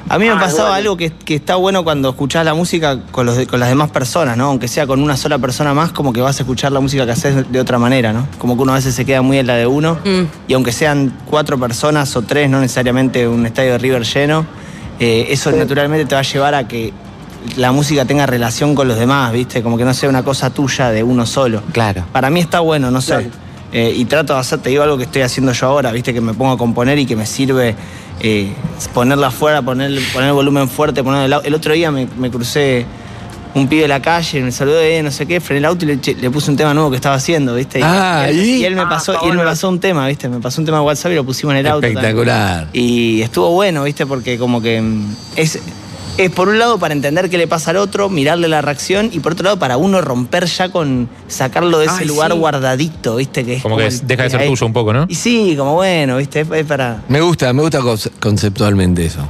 A 0.09 0.19
mí 0.19 0.27
me 0.27 0.33
Ah, 0.33 0.39
pasaba 0.39 0.69
bueno. 0.71 0.75
algo 0.75 0.97
que, 0.99 1.11
que 1.11 1.35
está 1.37 1.57
bueno 1.57 1.83
cuando 1.83 2.11
escuchás 2.11 2.45
la 2.45 2.53
música 2.53 2.99
con, 3.11 3.25
los 3.25 3.39
con 3.47 3.59
las 3.59 3.71
demás 3.71 3.91
personas, 3.91 4.37
¿no? 4.37 4.47
Aunque 4.47 4.69
sea 4.69 4.87
con 4.87 5.03
una 5.03 5.17
sola 5.17 5.39
persona 5.39 5.73
más, 5.73 5.93
como 5.93 6.13
que 6.13 6.21
vas 6.21 6.39
a 6.39 6.43
escuchar 6.43 6.73
la 6.73 6.81
música 6.81 7.07
que 7.07 7.13
haces 7.13 7.51
de 7.51 7.59
otra 7.61 7.79
manera, 7.79 8.13
¿no? 8.13 8.27
Como 8.39 8.55
que 8.57 8.63
uno 8.63 8.73
a 8.73 8.75
veces 8.77 8.95
se 8.95 9.07
queda 9.07 9.23
muy 9.23 9.39
en 9.39 9.47
la 9.47 9.55
de 9.55 9.67
uno. 9.67 9.95
Mm. 10.05 10.23
Y 10.49 10.53
aunque 10.55 10.73
sean 10.73 11.11
cuatro 11.25 11.59
personas 11.59 12.15
o 12.17 12.23
tres, 12.23 12.51
no 12.51 12.61
necesariamente 12.61 13.27
un 13.27 13.47
estadio 13.47 13.73
de 13.73 13.79
River 13.79 14.05
lleno, 14.05 14.45
eh, 15.01 15.27
eso 15.31 15.51
naturalmente 15.53 16.05
te 16.05 16.15
va 16.15 16.21
a 16.21 16.25
llevar 16.25 16.55
a 16.55 16.69
que 16.69 16.93
la 17.57 17.73
música 17.73 18.05
tenga 18.05 18.27
relación 18.27 18.75
con 18.75 18.89
los 18.89 18.99
demás, 18.99 19.33
¿viste? 19.33 19.63
Como 19.63 19.79
que 19.79 19.85
no 19.87 19.95
sea 19.95 20.11
una 20.11 20.23
cosa 20.23 20.51
tuya 20.51 20.91
de 20.91 21.03
uno 21.03 21.25
solo. 21.25 21.63
Claro. 21.73 22.05
Para 22.13 22.29
mí 22.29 22.41
está 22.41 22.61
bueno, 22.61 22.91
no 22.91 23.01
sé. 23.01 23.15
Claro. 23.15 23.44
Eh, 23.77 23.93
y 23.97 24.05
trato 24.05 24.33
de 24.35 24.39
hacer, 24.39 24.61
te 24.61 24.71
digo 24.71 24.85
algo 24.85 24.97
que 24.97 25.03
estoy 25.03 25.23
haciendo 25.23 25.53
yo 25.53 25.67
ahora, 25.67 25.91
¿viste? 25.91 26.15
Que 26.15 26.21
me 26.21 26.33
pongo 26.33 26.53
a 26.53 26.57
componer 26.57 26.97
y 26.99 27.07
que 27.07 27.17
me 27.17 27.27
sirve 27.27 27.75
eh, 28.21 28.53
ponerla 28.95 29.27
afuera, 29.27 29.63
poner, 29.63 29.91
poner 30.13 30.29
el 30.29 30.35
volumen 30.35 30.69
fuerte, 30.69 31.03
poner 31.03 31.25
el, 31.25 31.35
el 31.45 31.55
otro 31.55 31.75
día 31.75 31.91
me, 31.91 32.07
me 32.17 32.31
crucé 32.31 32.87
un 33.55 33.67
pibe 33.69 33.83
de 33.83 33.89
la 33.89 34.01
calle, 34.01 34.43
me 34.43 34.53
saludé, 34.53 35.03
no 35.03 35.11
sé 35.11 35.27
qué, 35.27 35.41
frené 35.41 35.59
el 35.59 35.65
auto 35.65 35.85
y 35.85 35.97
le, 36.15 36.31
puse 36.31 36.51
un 36.53 36.57
tema 36.57 36.73
nuevo 36.75 36.91
que 36.91 36.97
estaba 36.97 37.17
haciendo, 37.17 37.55
¿viste? 37.55 37.81
Y, 37.81 37.83
Ah, 37.85 38.27
y 38.29 38.31
él, 38.31 38.45
¿y? 38.45 38.51
y 38.59 38.65
él 38.65 38.75
me 38.77 38.83
Ah, 38.83 38.89
pasó, 38.89 39.13
y 39.13 39.17
él 39.17 39.23
me 39.31 39.37
bueno. 39.39 39.51
pasó 39.51 39.69
un 39.69 39.81
tema, 39.81 40.07
¿viste? 40.09 40.29
Me 40.29 40.39
pasó 40.41 40.61
un 40.61 40.67
tema 40.67 40.79
de 40.79 40.85
WhatsApp 40.85 41.13
y 41.13 41.15
lo 41.17 41.25
pusimos 41.25 41.53
en 41.55 41.59
el 41.59 41.67
auto. 41.69 41.87
Espectacular. 41.87 42.69
Y 42.73 43.23
estuvo 43.23 43.51
bueno, 43.51 43.83
¿viste? 43.85 44.07
Porque 44.07 44.39
como 44.39 44.61
que 44.61 44.81
mm, 44.81 45.17
es, 45.37 45.59
es 46.17 46.31
por 46.31 46.49
un 46.49 46.59
lado 46.59 46.79
para 46.79 46.95
entender 46.95 47.29
qué 47.29 47.39
le 47.39 47.49
pasa 47.49 47.71
al 47.73 47.77
otro, 47.79 48.09
mirarle 48.09 48.47
la 48.49 48.63
reacción, 48.63 49.11
y 49.13 49.21
por 49.21 49.33
otro 49.33 49.45
lado 49.45 49.59
para 49.59 49.77
uno 49.77 50.01
romper 50.01 50.45
ya 50.47 50.69
con 50.71 51.09
sacarlo 51.27 51.79
de 51.81 51.87
ese 51.87 52.01
Ay, 52.03 52.07
lugar 52.07 52.33
sí. 52.33 52.39
guardadito, 52.39 53.17
¿viste? 53.17 53.45
Que 53.45 53.55
es 53.57 53.63
Como 53.63 53.77
que 53.77 53.87
el- 53.87 54.07
deja 54.07 54.23
de 54.25 54.31
ser 54.31 54.47
tuyo 54.47 54.67
un 54.67 54.73
poco, 54.73 54.93
¿no? 54.93 55.07
Y 55.09 55.15
sí, 55.17 55.55
como 55.57 55.75
bueno, 55.75 56.17
¿viste? 56.19 56.41
Es, 56.41 56.51
es 56.51 56.67
para... 56.67 57.03
Me 57.09 57.21
gusta, 57.21 57.53
me 57.53 57.63
gusta 57.63 57.81
conce- 57.81 58.13
conceptualmente 58.21 59.05
eso. 59.07 59.27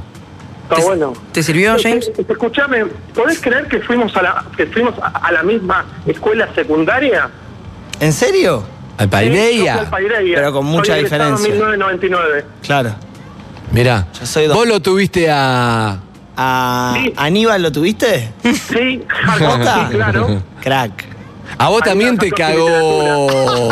Está 0.69 0.83
bueno. 0.83 1.13
¿Te 1.31 1.43
sirvió, 1.43 1.75
James? 1.81 2.11
Escuchame, 2.27 2.85
¿podés 3.13 3.39
creer 3.39 3.67
que 3.67 3.79
fuimos 3.81 4.15
a 4.17 4.21
la, 4.23 4.45
que 4.57 4.65
fuimos 4.67 4.93
a, 5.01 5.31
la 5.31 5.43
misma 5.43 5.85
escuela 6.07 6.49
secundaria? 6.55 7.29
¿En 7.99 8.11
serio? 8.13 8.63
Al 8.97 9.09
Sí, 9.09 9.67
al 9.67 9.89
Paideia. 9.89 10.35
Pero 10.35 10.53
con 10.53 10.65
mucha 10.65 10.93
Soy 10.93 10.99
egresado 11.05 11.29
en 11.29 11.35
diferencia. 11.35 11.65
1999. 11.67 12.45
Claro. 12.63 12.95
Mirá, 13.71 14.07
Yo 14.19 14.25
soy 14.25 14.45
dos. 14.47 14.55
vos 14.57 14.67
lo 14.67 14.79
tuviste 14.81 15.29
a. 15.29 15.99
¿A 16.37 16.93
Sí. 16.95 17.13
Aníbal 17.15 17.61
lo 17.61 17.71
tuviste? 17.71 18.31
Sí, 18.43 19.01
claro. 19.37 20.41
Crack. 20.61 21.05
A 21.57 21.69
vos 21.69 21.81
también 21.83 22.17
te 22.17 22.29
cagó. 22.31 23.27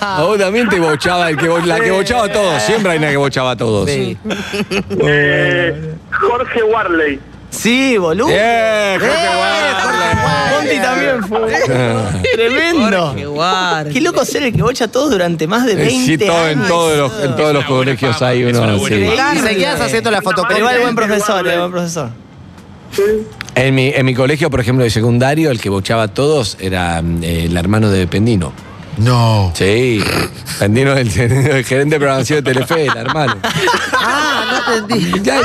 A 0.00 0.22
vos 0.22 0.38
también 0.38 0.68
te 0.68 0.78
bochaba 0.80 1.30
el 1.30 1.36
que 1.36 1.48
bo- 1.48 1.58
la 1.60 1.80
que 1.80 1.90
bochaba 1.90 2.24
a 2.24 2.32
todos. 2.32 2.62
Siempre 2.62 2.92
hay 2.92 2.98
una 2.98 3.08
que 3.10 3.16
bochaba 3.16 3.52
a 3.52 3.56
todos. 3.56 3.88
Sí. 3.88 4.16
Eh, 5.02 5.94
Jorge 6.12 6.62
Warley. 6.62 7.18
Sí, 7.50 7.96
boludo. 7.98 8.26
Bien, 8.28 9.00
Jorge 9.00 9.28
Warley. 9.38 10.54
Monty 10.54 10.78
también 10.80 11.24
fue. 11.24 12.22
Tremendo. 12.34 13.06
Jorge 13.08 13.26
Guardia. 13.26 13.92
Qué 13.92 14.00
loco 14.00 14.24
ser 14.24 14.42
el 14.42 14.52
que 14.54 14.62
bocha 14.62 14.84
a 14.84 14.88
todos 14.88 15.10
durante 15.10 15.46
más 15.46 15.64
de 15.66 15.74
20 15.74 15.94
Eh, 15.94 16.04
Sí, 16.06 16.18
todo, 16.18 16.48
en 16.48 16.58
años. 16.58 16.68
todos 16.68 16.96
los, 16.98 17.24
en 17.24 17.36
todos 17.36 17.54
los 17.54 17.64
colegios 17.64 18.16
fama, 18.16 18.30
hay 18.30 18.42
es 18.42 18.56
uno 18.56 18.64
así. 18.76 18.94
Y 18.94 19.38
seguías 19.40 19.80
haciendo 19.80 20.10
la 20.10 20.18
Pero 20.20 20.30
fotocopia. 20.30 20.58
igual 20.58 20.78
buen 20.80 20.94
profesor, 20.94 21.46
eh, 21.48 21.58
buen 21.58 21.70
profesor. 21.70 22.10
Sí. 22.92 23.02
En 23.54 23.74
mi, 23.74 23.88
en 23.88 24.04
mi 24.06 24.14
colegio, 24.14 24.50
por 24.50 24.60
ejemplo, 24.60 24.84
de 24.84 24.90
secundario, 24.90 25.50
el 25.50 25.60
que 25.60 25.68
bochaba 25.68 26.04
a 26.04 26.08
todos 26.08 26.56
era 26.60 27.02
eh, 27.22 27.44
el 27.46 27.56
hermano 27.56 27.90
de 27.90 28.06
Pendino. 28.06 28.52
No. 28.98 29.52
Sí, 29.54 30.02
Pendino, 30.58 30.92
el, 30.92 31.08
el 31.18 31.64
gerente 31.64 31.94
de 31.96 31.98
programación 32.00 32.42
de 32.42 32.52
Telefe, 32.54 32.86
el 32.86 32.96
hermano. 32.96 33.36
Ah, 34.48 34.74
entendí. 34.78 35.12
Ya, 35.22 35.40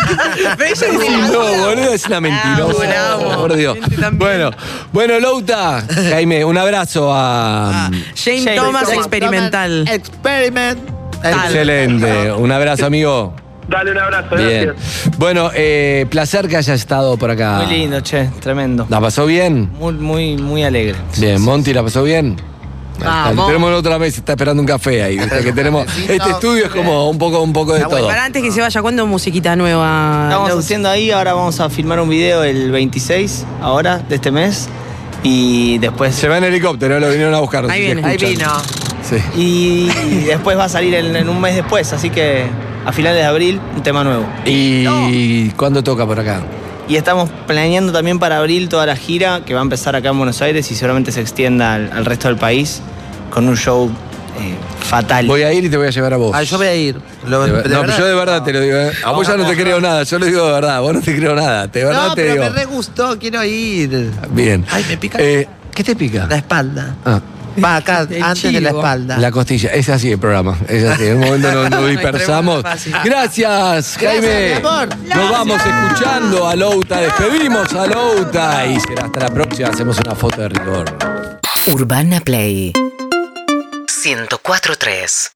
¿qué- 0.57 0.75
Sí, 0.75 0.85
no, 1.31 1.39
boludo, 1.65 1.93
es 1.93 2.05
una 2.07 2.21
mentirosa. 2.21 2.87
bravo. 2.87 3.41
Por 3.41 3.55
Dios. 3.55 3.75
Gente 3.75 3.97
también. 3.97 4.17
Bueno, 4.19 4.51
bueno, 4.91 5.19
Louta, 5.19 5.83
Jaime, 6.09 6.43
un 6.45 6.57
abrazo 6.57 7.11
a. 7.13 7.89
Jane 8.15 8.43
Jane 8.43 8.55
Thomas 8.55 8.83
Thomas. 8.83 8.97
experimental. 8.97 9.87
Experiment. 9.87 10.79
Excelente. 11.23 12.31
Un 12.31 12.51
abrazo, 12.51 12.85
amigo. 12.85 13.33
Dale 13.67 13.91
un 13.91 13.97
abrazo, 13.97 14.35
Bien. 14.35 14.65
gracias. 14.75 15.17
Bueno, 15.17 15.49
eh, 15.55 16.05
placer 16.09 16.49
que 16.49 16.57
hayas 16.57 16.79
estado 16.79 17.15
por 17.17 17.31
acá. 17.31 17.61
Muy 17.65 17.73
lindo, 17.77 18.01
che, 18.01 18.29
tremendo. 18.41 18.85
¿La 18.89 18.99
pasó 18.99 19.25
bien? 19.25 19.69
Muy, 19.79 19.93
muy, 19.93 20.35
muy 20.35 20.63
alegre. 20.63 20.95
Bien, 21.17 21.41
Monty, 21.41 21.73
¿la 21.73 21.81
pasó 21.81 22.03
bien? 22.03 22.35
Vamos. 22.99 23.47
Tenemos 23.47 23.71
otra 23.73 23.99
mesa, 23.99 24.19
está 24.19 24.33
esperando 24.33 24.61
un 24.61 24.67
café 24.67 25.03
ahí. 25.03 25.17
¿viste? 25.17 25.43
Que 25.43 25.51
tenemos, 25.51 25.85
este 26.07 26.29
estudio 26.29 26.65
es 26.65 26.71
como 26.71 27.09
un 27.09 27.17
poco, 27.17 27.41
un 27.41 27.53
poco 27.53 27.73
de 27.73 27.81
todo. 27.83 28.07
Para 28.07 28.25
antes 28.25 28.41
que 28.41 28.51
se 28.51 28.61
vaya, 28.61 28.81
¿cuándo 28.81 29.05
musiquita 29.05 29.55
nueva? 29.55 30.27
Estamos 30.29 30.65
haciendo 30.65 30.89
ahí, 30.89 31.11
ahora 31.11 31.33
vamos 31.33 31.59
a 31.59 31.69
filmar 31.69 31.99
un 31.99 32.09
video 32.09 32.43
el 32.43 32.71
26, 32.71 33.45
ahora, 33.61 33.97
de 33.97 34.15
este 34.15 34.31
mes. 34.31 34.69
Y 35.23 35.77
después. 35.77 36.13
Se 36.15 36.27
va 36.27 36.37
en 36.37 36.43
helicóptero, 36.43 36.99
lo 36.99 37.09
vinieron 37.09 37.33
a 37.33 37.39
buscar. 37.39 37.63
no 37.63 37.71
Ahí 37.71 37.81
viene. 37.81 38.05
Ahí 38.05 38.17
vino. 38.17 38.51
Sí. 39.01 39.15
Y, 39.35 39.91
y 40.11 40.15
después 40.27 40.57
va 40.57 40.65
a 40.65 40.69
salir 40.69 40.93
en, 40.95 41.15
en 41.15 41.29
un 41.29 41.39
mes 41.39 41.55
después, 41.55 41.91
así 41.93 42.09
que 42.09 42.45
a 42.85 42.91
finales 42.91 43.19
de 43.19 43.25
abril, 43.25 43.59
un 43.75 43.83
tema 43.83 44.03
nuevo. 44.03 44.25
¿Y 44.45 45.49
cuándo 45.51 45.83
toca 45.83 46.05
por 46.05 46.19
acá? 46.19 46.41
Y 46.88 46.95
estamos 46.97 47.29
planeando 47.47 47.93
también 47.93 48.19
para 48.19 48.38
abril 48.39 48.67
toda 48.69 48.86
la 48.86 48.95
gira 48.95 49.41
que 49.45 49.53
va 49.53 49.61
a 49.61 49.63
empezar 49.63 49.95
acá 49.95 50.09
en 50.09 50.17
Buenos 50.17 50.41
Aires 50.41 50.69
y 50.71 50.75
seguramente 50.75 51.11
se 51.11 51.21
extienda 51.21 51.75
al, 51.75 51.91
al 51.93 52.05
resto 52.05 52.27
del 52.27 52.38
país 52.38 52.81
con 53.29 53.47
un 53.47 53.55
show 53.55 53.89
eh, 54.39 54.53
fatal. 54.81 55.25
Voy 55.27 55.43
a 55.43 55.53
ir 55.53 55.63
y 55.63 55.69
te 55.69 55.77
voy 55.77 55.88
a 55.88 55.91
llevar 55.91 56.13
a 56.13 56.17
vos. 56.17 56.31
Ah, 56.36 56.43
yo 56.43 56.57
voy 56.57 56.67
a 56.67 56.75
ir. 56.75 56.97
Lo- 57.27 57.45
De 57.45 57.51
ver- 57.51 57.63
de 57.63 57.69
no, 57.75 57.81
verdad. 57.81 57.97
yo 57.97 58.05
de 58.05 58.15
verdad 58.15 58.43
te 58.43 58.51
lo 58.53 58.59
digo. 58.59 58.77
¿eh? 58.77 58.91
A 59.05 59.11
vos 59.11 59.25
ya 59.25 59.38
no 59.38 59.45
te 59.47 59.55
creo 59.55 59.79
nada, 59.79 60.03
yo 60.03 60.19
lo 60.19 60.25
digo 60.25 60.45
de 60.45 60.51
verdad. 60.51 60.81
Vos 60.81 60.93
no 60.93 61.01
te 61.01 61.15
creo 61.15 61.36
nada. 61.36 61.67
De 61.67 61.86
verdad 61.86 62.07
No, 62.09 62.15
te 62.15 62.21
pero 62.23 62.34
digo. 62.34 62.43
me 62.45 62.49
re 62.49 62.65
gustó, 62.65 63.17
quiero 63.17 63.43
ir. 63.45 64.11
Bien. 64.31 64.65
Ay, 64.69 64.86
me 64.89 64.97
pica. 64.97 65.17
Eh, 65.21 65.47
¿Qué 65.73 65.84
te 65.86 65.95
pica? 65.95 66.27
La 66.27 66.36
espalda. 66.36 66.95
Ah, 67.05 67.21
Va 67.61 67.77
acá, 67.77 68.01
El 68.09 68.23
antes 68.23 68.53
de 68.53 68.61
la 68.61 68.69
espalda. 68.69 69.17
la 69.17 69.31
costilla. 69.31 69.69
Es 69.71 69.89
así 69.89 70.11
el 70.11 70.19
programa. 70.19 70.57
Es 70.67 70.83
así. 70.85 71.07
En 71.07 71.17
un 71.17 71.19
momento 71.25 71.51
nos, 71.51 71.69
nos 71.69 71.89
dispersamos. 71.89 72.63
Gracias, 73.03 73.97
Jaime. 73.99 74.55
amor. 74.55 74.89
Nos 75.03 75.31
vamos 75.31 75.61
escuchando 75.65 76.47
a 76.47 76.55
Louta. 76.55 76.97
Despedimos 77.01 77.73
a 77.73 77.87
Louta. 77.87 78.65
Y 78.67 78.79
será 78.79 79.05
hasta 79.05 79.19
la 79.19 79.29
próxima. 79.29 79.69
Hacemos 79.69 79.97
una 79.99 80.15
foto 80.15 80.41
de 80.41 80.49
rigor. 80.49 80.85
Urbana 81.67 82.19
Play 82.19 82.73
104.3 84.03 85.33